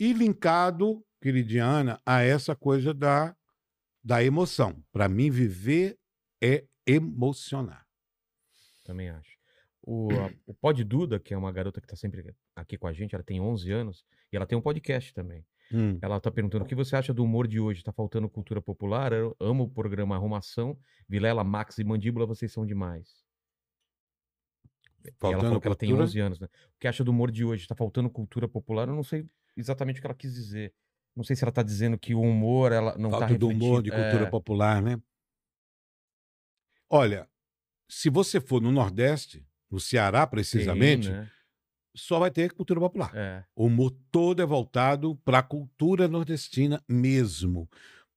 [0.00, 3.36] E linkado, queridiana, a essa coisa da,
[4.04, 4.82] da emoção.
[4.90, 5.98] Para mim, viver
[6.42, 7.86] é emocionar.
[8.84, 9.36] Também acho.
[9.82, 12.92] O, a, o Pod Duda, que é uma garota que tá sempre aqui com a
[12.92, 15.44] gente, ela tem 11 anos, e ela tem um podcast também.
[15.72, 15.98] Hum.
[16.00, 17.82] Ela tá perguntando o que você acha do humor de hoje?
[17.82, 19.12] Tá faltando cultura popular?
[19.12, 20.78] Eu amo o programa Arrumação.
[21.08, 23.24] Vilela, Max e Mandíbula, vocês são demais.
[25.04, 26.04] E ela Faltando falou que ela tem cultura?
[26.04, 26.46] 11 anos, né?
[26.46, 27.66] O que acha do humor de hoje?
[27.66, 28.88] Tá faltando cultura popular?
[28.88, 29.24] Eu não sei
[29.56, 30.72] exatamente o que ela quis dizer.
[31.14, 33.82] Não sei se ela tá dizendo que o humor ela não Falta tá do humor,
[33.82, 35.00] de refletindo- cultura é, popular, né?
[36.90, 37.28] Olha,
[37.88, 41.30] se você for no Nordeste, no Ceará precisamente, né?
[41.94, 43.10] só vai ter cultura popular.
[43.14, 43.44] É.
[43.54, 47.68] O humor todo é voltado para a cultura nordestina mesmo.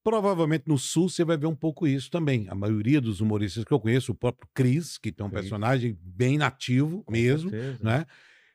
[0.03, 2.47] Provavelmente no Sul você vai ver um pouco isso também.
[2.49, 5.41] A maioria dos humoristas que eu conheço, o próprio Cris, que tem um Cris.
[5.41, 7.83] personagem bem nativo com mesmo, certeza.
[7.83, 8.05] né?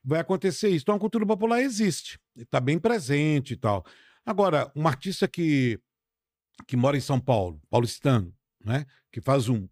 [0.03, 0.83] Vai acontecer isso.
[0.83, 3.85] Então a cultura popular existe, está bem presente e tal.
[4.25, 5.79] Agora, um artista que,
[6.67, 8.35] que mora em São Paulo, paulistano,
[8.65, 8.87] né?
[9.13, 9.69] Que faz um,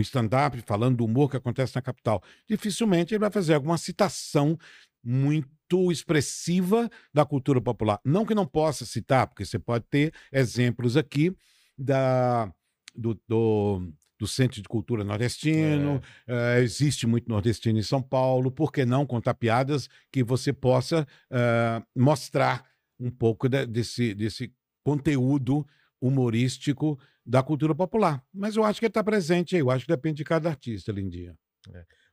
[0.00, 4.58] um stand-up falando do humor que acontece na capital, dificilmente ele vai fazer alguma citação
[5.02, 8.00] muito expressiva da cultura popular.
[8.04, 11.34] Não que não possa citar, porque você pode ter exemplos aqui
[11.76, 12.52] da,
[12.94, 18.72] do, do, do Centro de Cultura Nordestino, eh, existe muito nordestino em São Paulo, por
[18.72, 22.64] que não contar piadas que você possa eh, mostrar
[22.98, 24.52] um pouco de- desse, desse
[24.84, 25.66] conteúdo
[26.06, 28.22] humorístico da cultura popular.
[28.32, 30.92] Mas eu acho que ele está presente aí, eu acho que depende de cada artista,
[30.92, 31.34] Lindinha.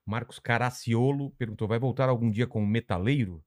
[0.06, 3.44] Marcos Caraciolo perguntou: vai voltar algum dia como metaleiro?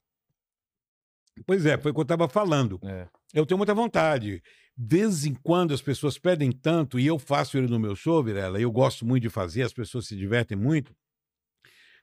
[1.46, 2.78] Pois é, foi o que eu estava falando.
[2.84, 3.08] É.
[3.32, 4.42] Eu tenho muita vontade.
[4.76, 8.22] De vez em quando as pessoas pedem tanto, e eu faço ele no meu show,
[8.22, 10.94] Virela, e eu gosto muito de fazer, as pessoas se divertem muito,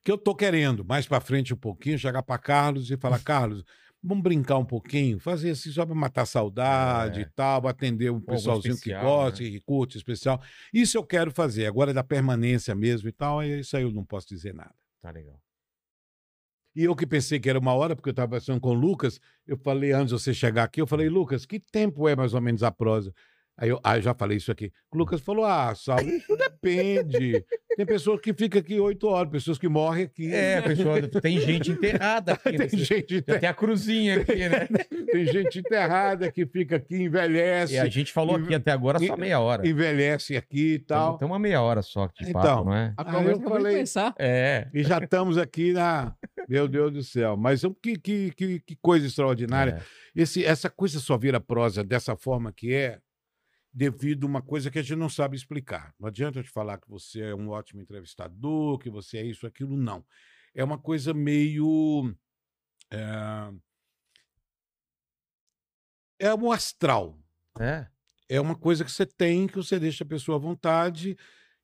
[0.03, 3.63] que eu tô querendo, mais para frente um pouquinho, chegar para Carlos e falar, Carlos,
[4.03, 7.23] vamos brincar um pouquinho, fazer assim só para matar saudade É.
[7.23, 9.49] e tal, atender um pessoalzinho que especial, gosta, né?
[9.49, 10.41] que curte especial.
[10.73, 11.65] Isso eu quero fazer.
[11.65, 14.73] Agora da permanência mesmo e tal, aí isso aí eu não posso dizer nada.
[15.02, 15.40] Tá legal.
[16.73, 19.19] E eu que pensei que era uma hora, porque eu estava conversando com o Lucas,
[19.45, 22.40] eu falei, antes de você chegar aqui, eu falei, Lucas, que tempo é mais ou
[22.40, 23.14] menos a prosa?
[23.62, 24.72] Aí eu, ah, eu já falei isso aqui.
[24.92, 27.46] O Lucas falou, ah, Saulo, isso depende.
[27.78, 30.34] Tem pessoas que ficam aqui oito horas, pessoas que morrem aqui.
[30.34, 32.52] É, pessoal, tem gente enterrada aqui.
[32.58, 32.66] né?
[32.68, 34.68] tem, gente, Já tem a cruzinha aqui, né?
[35.12, 39.16] tem gente enterrada que fica aqui, envelhece, E a gente falou aqui até agora só
[39.16, 39.66] meia hora.
[39.68, 41.20] envelhece aqui e tal.
[41.20, 42.42] Tem uma meia hora só de Então.
[42.42, 42.94] papo, não é?
[42.98, 44.16] A conversa eu acabou de falei- começar.
[44.18, 44.68] É.
[44.74, 46.16] E já estamos aqui na.
[46.50, 47.38] Meu Deus do céu.
[47.38, 49.80] Mas que, que, que, que coisa extraordinária.
[50.18, 50.22] é.
[50.22, 52.98] Esse, essa coisa só vira prosa dessa forma que é,
[53.73, 55.93] devido a uma coisa que a gente não sabe explicar.
[55.99, 59.48] Não adianta eu te falar que você é um ótimo entrevistador, que você é isso,
[59.48, 60.06] aquilo, não.
[60.53, 62.14] É uma coisa meio.
[62.91, 63.52] É,
[66.19, 67.18] é um astral.
[67.60, 67.88] É.
[68.30, 71.18] É uma coisa que você tem, que você deixa a pessoa à vontade.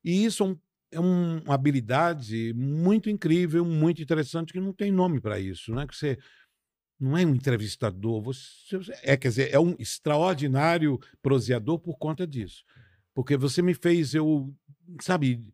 [0.04, 0.58] E isso é, um-
[0.92, 5.72] é um- uma habilidade muito incrível, muito interessante, que não tem nome para isso.
[5.72, 6.18] Não é que você
[7.00, 12.64] não é um entrevistador, você é, quer dizer, é um extraordinário proseador por conta disso.
[13.14, 14.52] Porque você me fez eu,
[15.00, 15.52] sabe,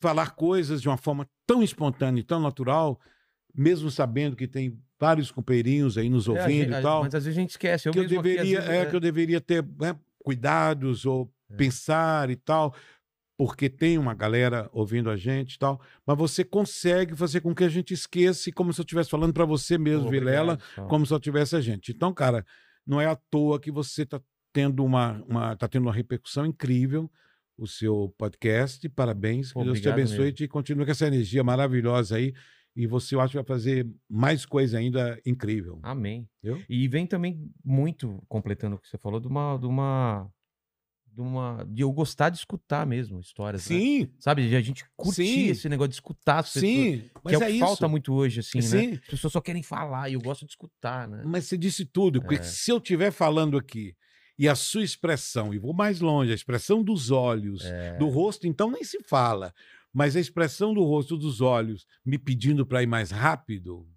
[0.00, 3.00] falar coisas de uma forma tão espontânea e tão natural,
[3.54, 7.24] mesmo sabendo que tem vários companheirinhos aí nos É, ouvindo gente- e tal Mas às
[7.24, 7.88] vezes a gente esquece.
[7.88, 11.30] Eu que eu mesmo aqui, deveria, vezes, é, que eu deveria ter né, cuidados ou
[11.50, 11.54] É.
[11.56, 12.74] pensar e tal,
[13.36, 17.64] porque tem uma galera ouvindo a gente e tal, mas você consegue fazer com que
[17.64, 20.90] a gente esqueça, como se eu estivesse falando para você mesmo, Obrigado, Vilela, Saulo.
[20.90, 21.92] como se eu tivesse a gente.
[21.92, 22.44] Então, cara,
[22.86, 24.20] não é à toa que você está
[24.52, 27.10] tendo uma, uma, tá tendo uma repercussão incrível
[27.58, 28.88] o seu podcast.
[28.90, 30.36] Parabéns, que Deus te abençoe e mesmo.
[30.36, 32.34] te continue com essa energia maravilhosa aí.
[32.74, 35.80] E você, eu acho que vai fazer mais coisa ainda incrível.
[35.82, 36.28] Amém.
[36.68, 39.56] E vem também muito, completando o que você falou, de uma.
[39.56, 40.30] De uma
[41.16, 43.78] de uma de eu gostar de escutar mesmo histórias, né?
[43.78, 45.46] Sim, Sabe, de a gente curtir Sim.
[45.46, 47.60] esse negócio de escutar as pessoas, sim, que mas é o é que isso.
[47.60, 48.62] falta muito hoje, assim, né?
[48.62, 48.92] Sim.
[48.92, 51.22] As pessoas só querem falar e eu gosto de escutar, né?
[51.24, 52.42] Mas você disse tudo, porque É.
[52.42, 53.96] se eu estiver falando aqui
[54.38, 58.46] e a sua expressão, e vou mais longe, a expressão dos olhos, É, do rosto,
[58.46, 59.54] então nem se fala,
[59.94, 63.88] mas a expressão do rosto, dos olhos, me pedindo para ir mais rápido,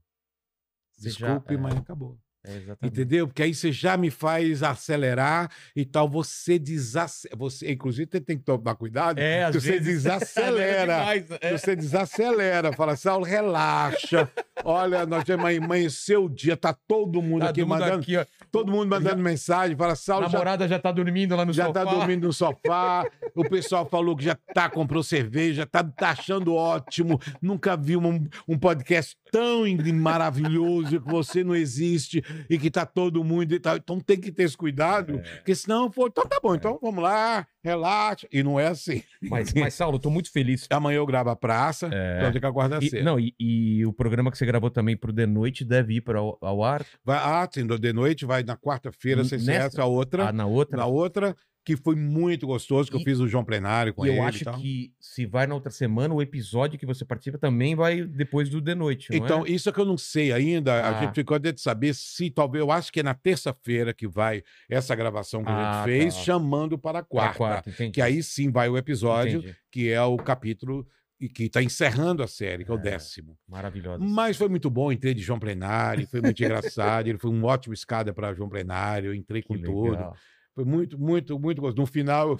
[0.94, 1.58] Você já- desculpe, é.
[1.58, 2.18] mas acabou.
[2.45, 2.94] É exatamente.
[2.94, 3.28] Entendeu?
[3.28, 7.38] Porque aí você já me faz acelerar e tal, você desacelera.
[7.38, 10.99] Você, inclusive, você tem que tomar cuidado, É, você vezes- desacelera.
[10.99, 11.57] Demais, é.
[11.57, 14.30] Você desacelera, fala, Saulo, relaxa.
[14.64, 17.99] Olha, nós já amanheceu o dia, tá todo mundo Tá aqui mundo mandando.
[17.99, 18.14] aqui.
[18.52, 21.68] Todo mundo mandando mensagem, fala, A Saulo, já, namorada já tá dormindo lá no já
[21.68, 21.86] sofá.
[21.86, 23.06] tá dormindo no sofá.
[23.36, 27.20] O pessoal falou que já tá, comprou cerveja, tá, tá achando ótimo.
[27.41, 33.24] Nunca vi um, um podcast tão maravilhoso que você não existe e que tá todo
[33.24, 33.78] mundo e tal.
[33.78, 35.36] Então tem que ter esse cuidado, É.
[35.38, 38.28] porque senão, pô, então tá bom, então vamos lá, relaxa.
[38.32, 39.02] E não é assim.
[39.22, 40.68] Mas, mas, Saulo, eu tô muito feliz.
[40.72, 42.18] Amanhã eu gravo a praça, É.
[42.20, 43.04] então tem que aguardar E, cedo.
[43.04, 46.20] não, e, e o programa que você gravou também pro The Noite deve ir para
[46.20, 49.52] ao, ao ar Vai, ah, sim, do- de noite, vai na quarta-feira, nessa?
[49.52, 50.30] essa, a outra.
[50.30, 50.78] ah, na outra.
[50.78, 54.10] Na outra, que foi muito gostoso, que eu E- fiz o João Plenário com E
[54.10, 54.56] ele eu e acho tal.
[54.60, 58.60] que se vai na outra semana, o episódio que você participa também vai depois do
[58.61, 59.52] The Noite, Então, é?
[59.52, 60.73] isso é que eu não sei ainda.
[60.84, 61.02] A Ah.
[61.03, 62.61] gente ficou até de saber se talvez.
[62.64, 66.15] Eu acho que é na terça-feira que vai essa gravação que a Ah, gente fez,
[66.15, 66.22] tá.
[66.22, 67.38] chamando para a quarta.
[67.38, 67.72] quarta.
[67.91, 69.56] Que aí sim vai o episódio, Entendi.
[69.72, 70.88] que é o capítulo
[71.22, 72.81] e que está encerrando a série, que é o É.
[72.81, 73.38] décimo.
[73.48, 74.03] Maravilhosa.
[74.03, 77.07] Mas foi muito bom, entrei de João Plenário, foi muito engraçado.
[77.07, 79.91] Ele foi um ótimo escada para João Plenário, eu entrei Que com tudo.
[79.91, 80.15] legal.
[80.60, 81.80] Foi muito, muito, muito gostoso.
[81.80, 82.40] No final, eu-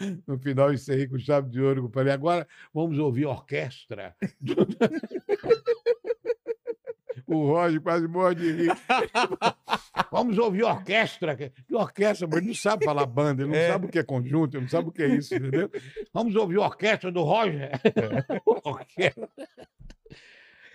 [0.26, 1.84] no final encerrei com chave de ouro.
[1.84, 2.44] Eu falei, agora
[2.74, 4.16] vamos ouvir orquestra.
[7.24, 8.72] o Roger quase morre de rir.
[10.10, 11.36] vamos ouvir orquestra.
[11.36, 13.68] Que orquestra, mas ele não sabe falar banda, ele não É.
[13.68, 15.70] sabe o que é conjunto, ele não sabe o que é isso, entendeu?
[16.12, 17.70] Vamos ouvir orquestra do Roger.
[18.64, 19.28] Orquestra.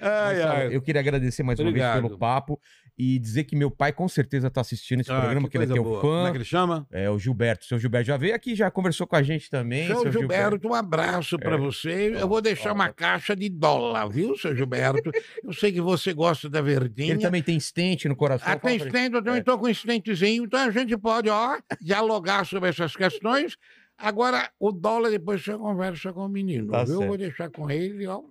[0.03, 0.75] Ai, ai.
[0.75, 2.07] Eu queria agradecer mais uma vez Obrigado.
[2.07, 2.59] pelo papo
[2.97, 5.67] e dizer que meu pai com certeza está assistindo esse Ah, programa, que, ele é
[5.73, 6.01] teu boa.
[6.01, 6.31] Como é fã.
[6.31, 6.85] que ele chama?
[6.91, 7.65] É o Gilberto.
[7.65, 9.87] Seu Gilberto já veio aqui, já conversou com a gente também.
[9.87, 11.57] Seu Gilberto, um abraço para É.
[11.57, 12.13] você.
[12.19, 15.09] Eu vou deixar uma caixa de dólar, viu, seu Gilberto?
[15.43, 17.13] Eu sei que você gosta da verdinha.
[17.13, 18.59] Ele também tem estente no coração.
[18.59, 18.83] Pra ele.
[18.85, 22.95] estendo, eu também estou com um estentezinho, então a gente pode, ó, dialogar sobre essas
[22.95, 23.57] questões.
[23.97, 26.93] Agora, o dólar, depois você conversa com o menino, Tá viu?
[26.93, 27.07] Eu certo.
[27.09, 28.21] vou deixar com ele, ó.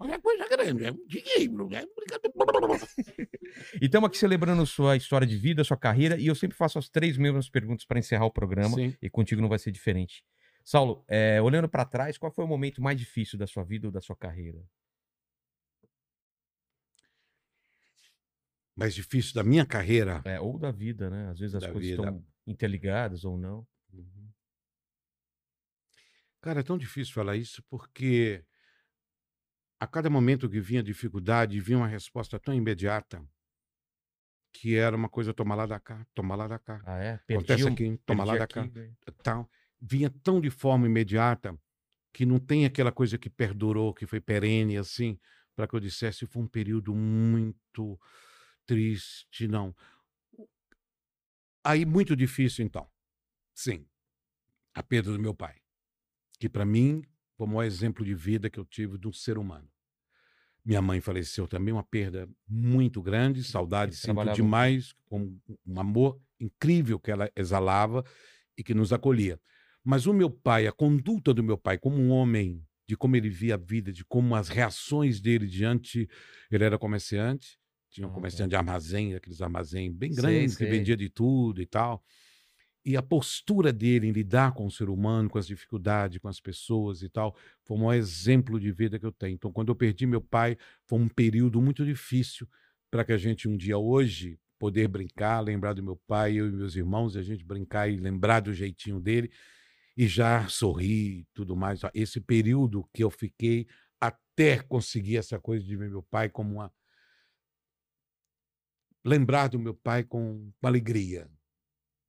[0.00, 2.78] Olha coisa grande, é um dinheiro, é brincadeira.
[3.80, 6.88] E estamos aqui celebrando sua história de vida, sua carreira, e eu sempre faço as
[6.88, 8.96] três mesmas perguntas para encerrar o programa, Sim.
[9.02, 10.24] e contigo não vai ser diferente.
[10.64, 13.92] Saulo, é, olhando para trás, qual foi o momento mais difícil da sua vida ou
[13.92, 14.62] da sua carreira?
[18.76, 20.22] Mais difícil da minha carreira.
[20.24, 21.28] É, ou da vida, né?
[21.30, 22.02] Às vezes as Da coisas vida.
[22.02, 23.66] estão interligadas ou não.
[26.40, 28.44] Cara, é tão difícil falar isso porque
[29.80, 33.22] a cada momento que vinha dificuldade, vinha uma resposta tão imediata
[34.52, 36.82] que era uma coisa tomar lá da cá, tomar lá da cá.
[36.84, 37.14] Ah, é?
[37.28, 38.60] Acontece um- aqui, toma lá perdi da cá.
[38.62, 38.96] aqui, ganhei.
[39.22, 39.50] tal,
[39.80, 41.56] vinha tão de forma imediata
[42.12, 45.18] que não tem aquela coisa que perdurou, que foi perene, assim,
[45.54, 47.98] para que eu dissesse foi um período muito
[48.66, 49.74] triste, não.
[51.64, 52.88] Aí, muito difícil, então.
[53.54, 53.86] Sim,
[54.74, 55.56] a perda do meu pai,
[56.38, 57.02] que para mim
[57.38, 59.68] foi o maior exemplo de vida que eu tive de um ser humano.
[60.64, 66.20] Minha mãe faleceu também, uma perda muito grande, saudade, Eles sinto demais, com um amor
[66.40, 68.04] incrível que ela exalava
[68.56, 69.40] e que nos acolhia.
[69.84, 73.30] Mas o meu pai, a conduta do meu pai como um homem, de como ele
[73.30, 76.08] via a vida, de como as reações dele diante.
[76.50, 77.58] Ele era comerciante,
[77.90, 81.62] tinha um Ah, comerciante de armazém, aqueles armazém bem Sei, grandes, que vendia de tudo
[81.62, 82.02] e tal.
[82.84, 86.40] E a postura dele em lidar com o ser humano, com as dificuldades, com as
[86.40, 89.34] pessoas e tal, foi o maior exemplo de vida que eu tenho.
[89.34, 90.56] Então, quando eu perdi meu pai,
[90.86, 92.48] foi um período muito difícil
[92.90, 96.52] para que a gente um dia hoje poder brincar, lembrar do meu pai, eu e
[96.52, 99.30] meus irmãos, e a gente brincar e lembrar do jeitinho dele
[99.96, 101.80] e já sorrir e tudo mais.
[101.92, 103.66] Esse período que eu fiquei
[104.00, 106.72] até conseguir essa coisa de ver meu pai como uma
[109.04, 111.28] lembrar do meu pai com, com alegria.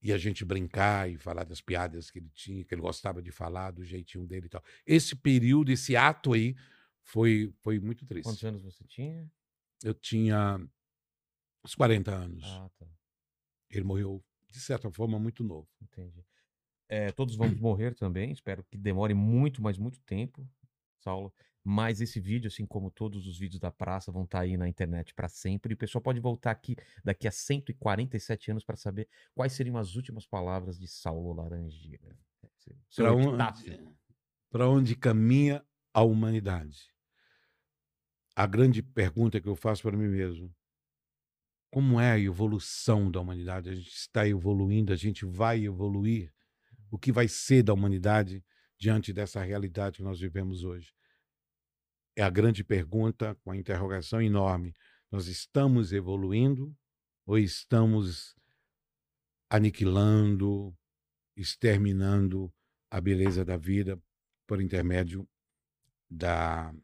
[0.01, 3.31] E a gente brincar e falar das piadas que ele tinha, que ele gostava de
[3.31, 4.63] falar, do jeitinho dele e tal.
[4.85, 6.55] Esse período, esse ato aí,
[7.03, 8.23] foi, foi muito triste.
[8.23, 9.29] Quantos anos você tinha?
[9.83, 10.57] Eu tinha
[11.65, 12.43] uns 40 anos.
[12.45, 12.87] Ah, tá.
[13.69, 15.67] Ele morreu, de certa forma, muito novo.
[15.81, 16.23] Entendi.
[16.87, 18.31] É, todos vamos morrer também.
[18.31, 20.47] Espero que demore muito, mas muito tempo,
[20.99, 21.33] Saulo.
[21.71, 25.13] Mas esse vídeo, assim como todos os vídeos da praça, vão estar aí na internet
[25.13, 25.71] para sempre.
[25.71, 29.95] E o pessoal pode voltar aqui daqui a 147 anos para saber quais seriam as
[29.95, 32.17] últimas palavras de Saulo Laranjeira.
[32.95, 33.79] Para onde,
[34.49, 35.63] pra onde caminha
[35.93, 36.91] a humanidade?
[38.35, 40.51] A grande pergunta que eu faço para mim mesmo:
[41.69, 43.69] como é a evolução da humanidade?
[43.69, 46.33] A gente está evoluindo, a gente vai evoluir.
[46.89, 48.43] O que vai ser da humanidade
[48.75, 50.97] diante dessa realidade que nós vivemos hoje?
[52.19, 54.75] É a grande pergunta com a interrogação enorme.
[55.09, 56.77] Nós estamos evoluindo
[57.25, 58.35] ou estamos
[59.49, 60.77] aniquilando,
[61.33, 62.53] exterminando
[62.91, 63.97] a beleza da vida
[64.45, 65.25] por intermédio
[66.09, 66.75] da,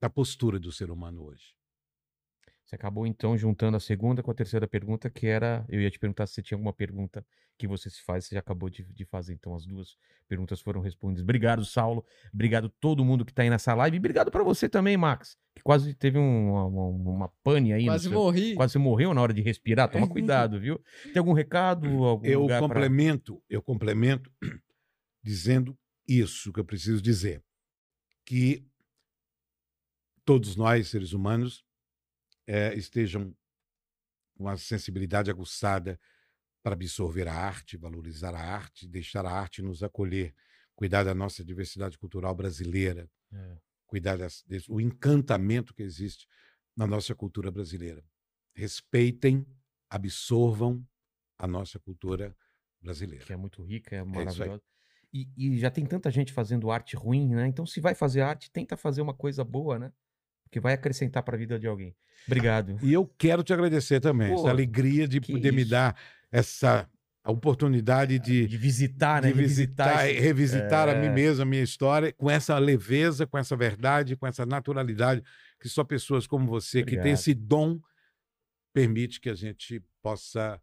[0.00, 1.54] da postura do ser humano hoje.
[2.72, 5.62] Você acabou então juntando a segunda com a terceira pergunta, que era.
[5.68, 7.22] Eu ia te perguntar se você tinha alguma pergunta
[7.58, 9.34] que você se faz, você já acabou de, de fazer.
[9.34, 11.22] Então as duas perguntas foram respondidas.
[11.22, 12.02] Obrigado, Saulo.
[12.32, 13.94] Obrigado todo mundo que tá aí nessa live.
[13.94, 17.84] E obrigado para você também, Max, que quase teve um- uma, uma, uma pane aí.
[17.84, 18.54] Quase seu- morri.
[18.54, 19.90] Quase morreu na hora de respirar.
[19.90, 20.80] Toma cuidado, viu?
[21.12, 21.86] Tem algum recado?
[22.04, 24.32] Algum Eu lugar pra- complemento, eu complemento
[25.22, 25.76] dizendo
[26.08, 27.44] isso que eu preciso dizer,
[28.24, 28.64] que
[30.24, 31.62] todos nós seres humanos
[32.46, 33.34] eh, estejam
[34.36, 35.98] com a sensibilidade aguçada
[36.62, 40.34] para absorver a arte, valorizar a arte, deixar a arte nos acolher,
[40.74, 43.56] cuidar da nossa diversidade cultural brasileira, É.
[43.86, 46.26] cuidar das, desse, o encantamento que existe
[46.76, 48.04] na nossa cultura brasileira.
[48.54, 49.46] Respeitem,
[49.90, 50.86] absorvam
[51.38, 52.36] a nossa cultura
[52.80, 53.24] brasileira.
[53.24, 54.04] que é muito rica, é aí.
[54.04, 54.62] maravilhosa.
[55.12, 57.46] E, e já tem tanta gente fazendo arte ruim, né?
[57.46, 59.92] Então, se vai fazer arte, tenta fazer uma coisa boa, né?
[60.52, 61.96] Que vai acrescentar para a vida de alguém.
[62.26, 62.78] Obrigado.
[62.82, 65.70] E eu quero te agradecer também, Pô, essa alegria de que poder me isso.
[65.72, 65.96] dar
[66.30, 66.88] essa
[67.24, 69.28] a oportunidade de, De visitar, né?
[69.32, 71.10] de visitar e esse- revisitar a mim É.
[71.12, 75.22] mesmo, a minha história, com essa leveza, com essa verdade, com essa naturalidade,
[75.60, 77.04] que só pessoas como você, que Obrigado.
[77.04, 77.80] tem esse dom,
[78.74, 80.60] permite que a gente possa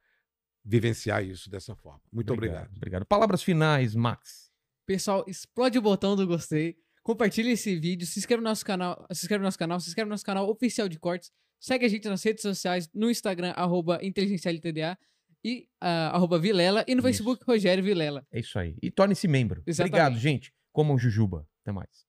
[0.65, 2.01] vivenciar isso dessa forma.
[2.11, 2.69] Muito obrigado.
[2.75, 3.05] Obrigado.
[3.05, 4.51] Palavras finais, Max.
[4.85, 6.75] Pessoal, explode o botão do gostei.
[7.03, 10.07] Compartilhe esse vídeo, se inscreva no nosso canal, se inscreve no nosso canal, se inscreve
[10.07, 11.31] no nosso canal oficial de cortes.
[11.59, 14.97] Segue a gente nas redes sociais, no Instagram, arroba inteligencialtda
[15.43, 17.07] e ah, arroba Vilela, e no Isso.
[17.07, 18.25] Facebook, Rogério Vilela.
[18.31, 18.75] É isso aí.
[18.81, 19.63] E torne-se membro.
[19.65, 19.93] Exatamente.
[19.93, 20.53] Obrigado, gente.
[20.71, 21.47] Comam jujuba.
[21.61, 22.08] Até mais.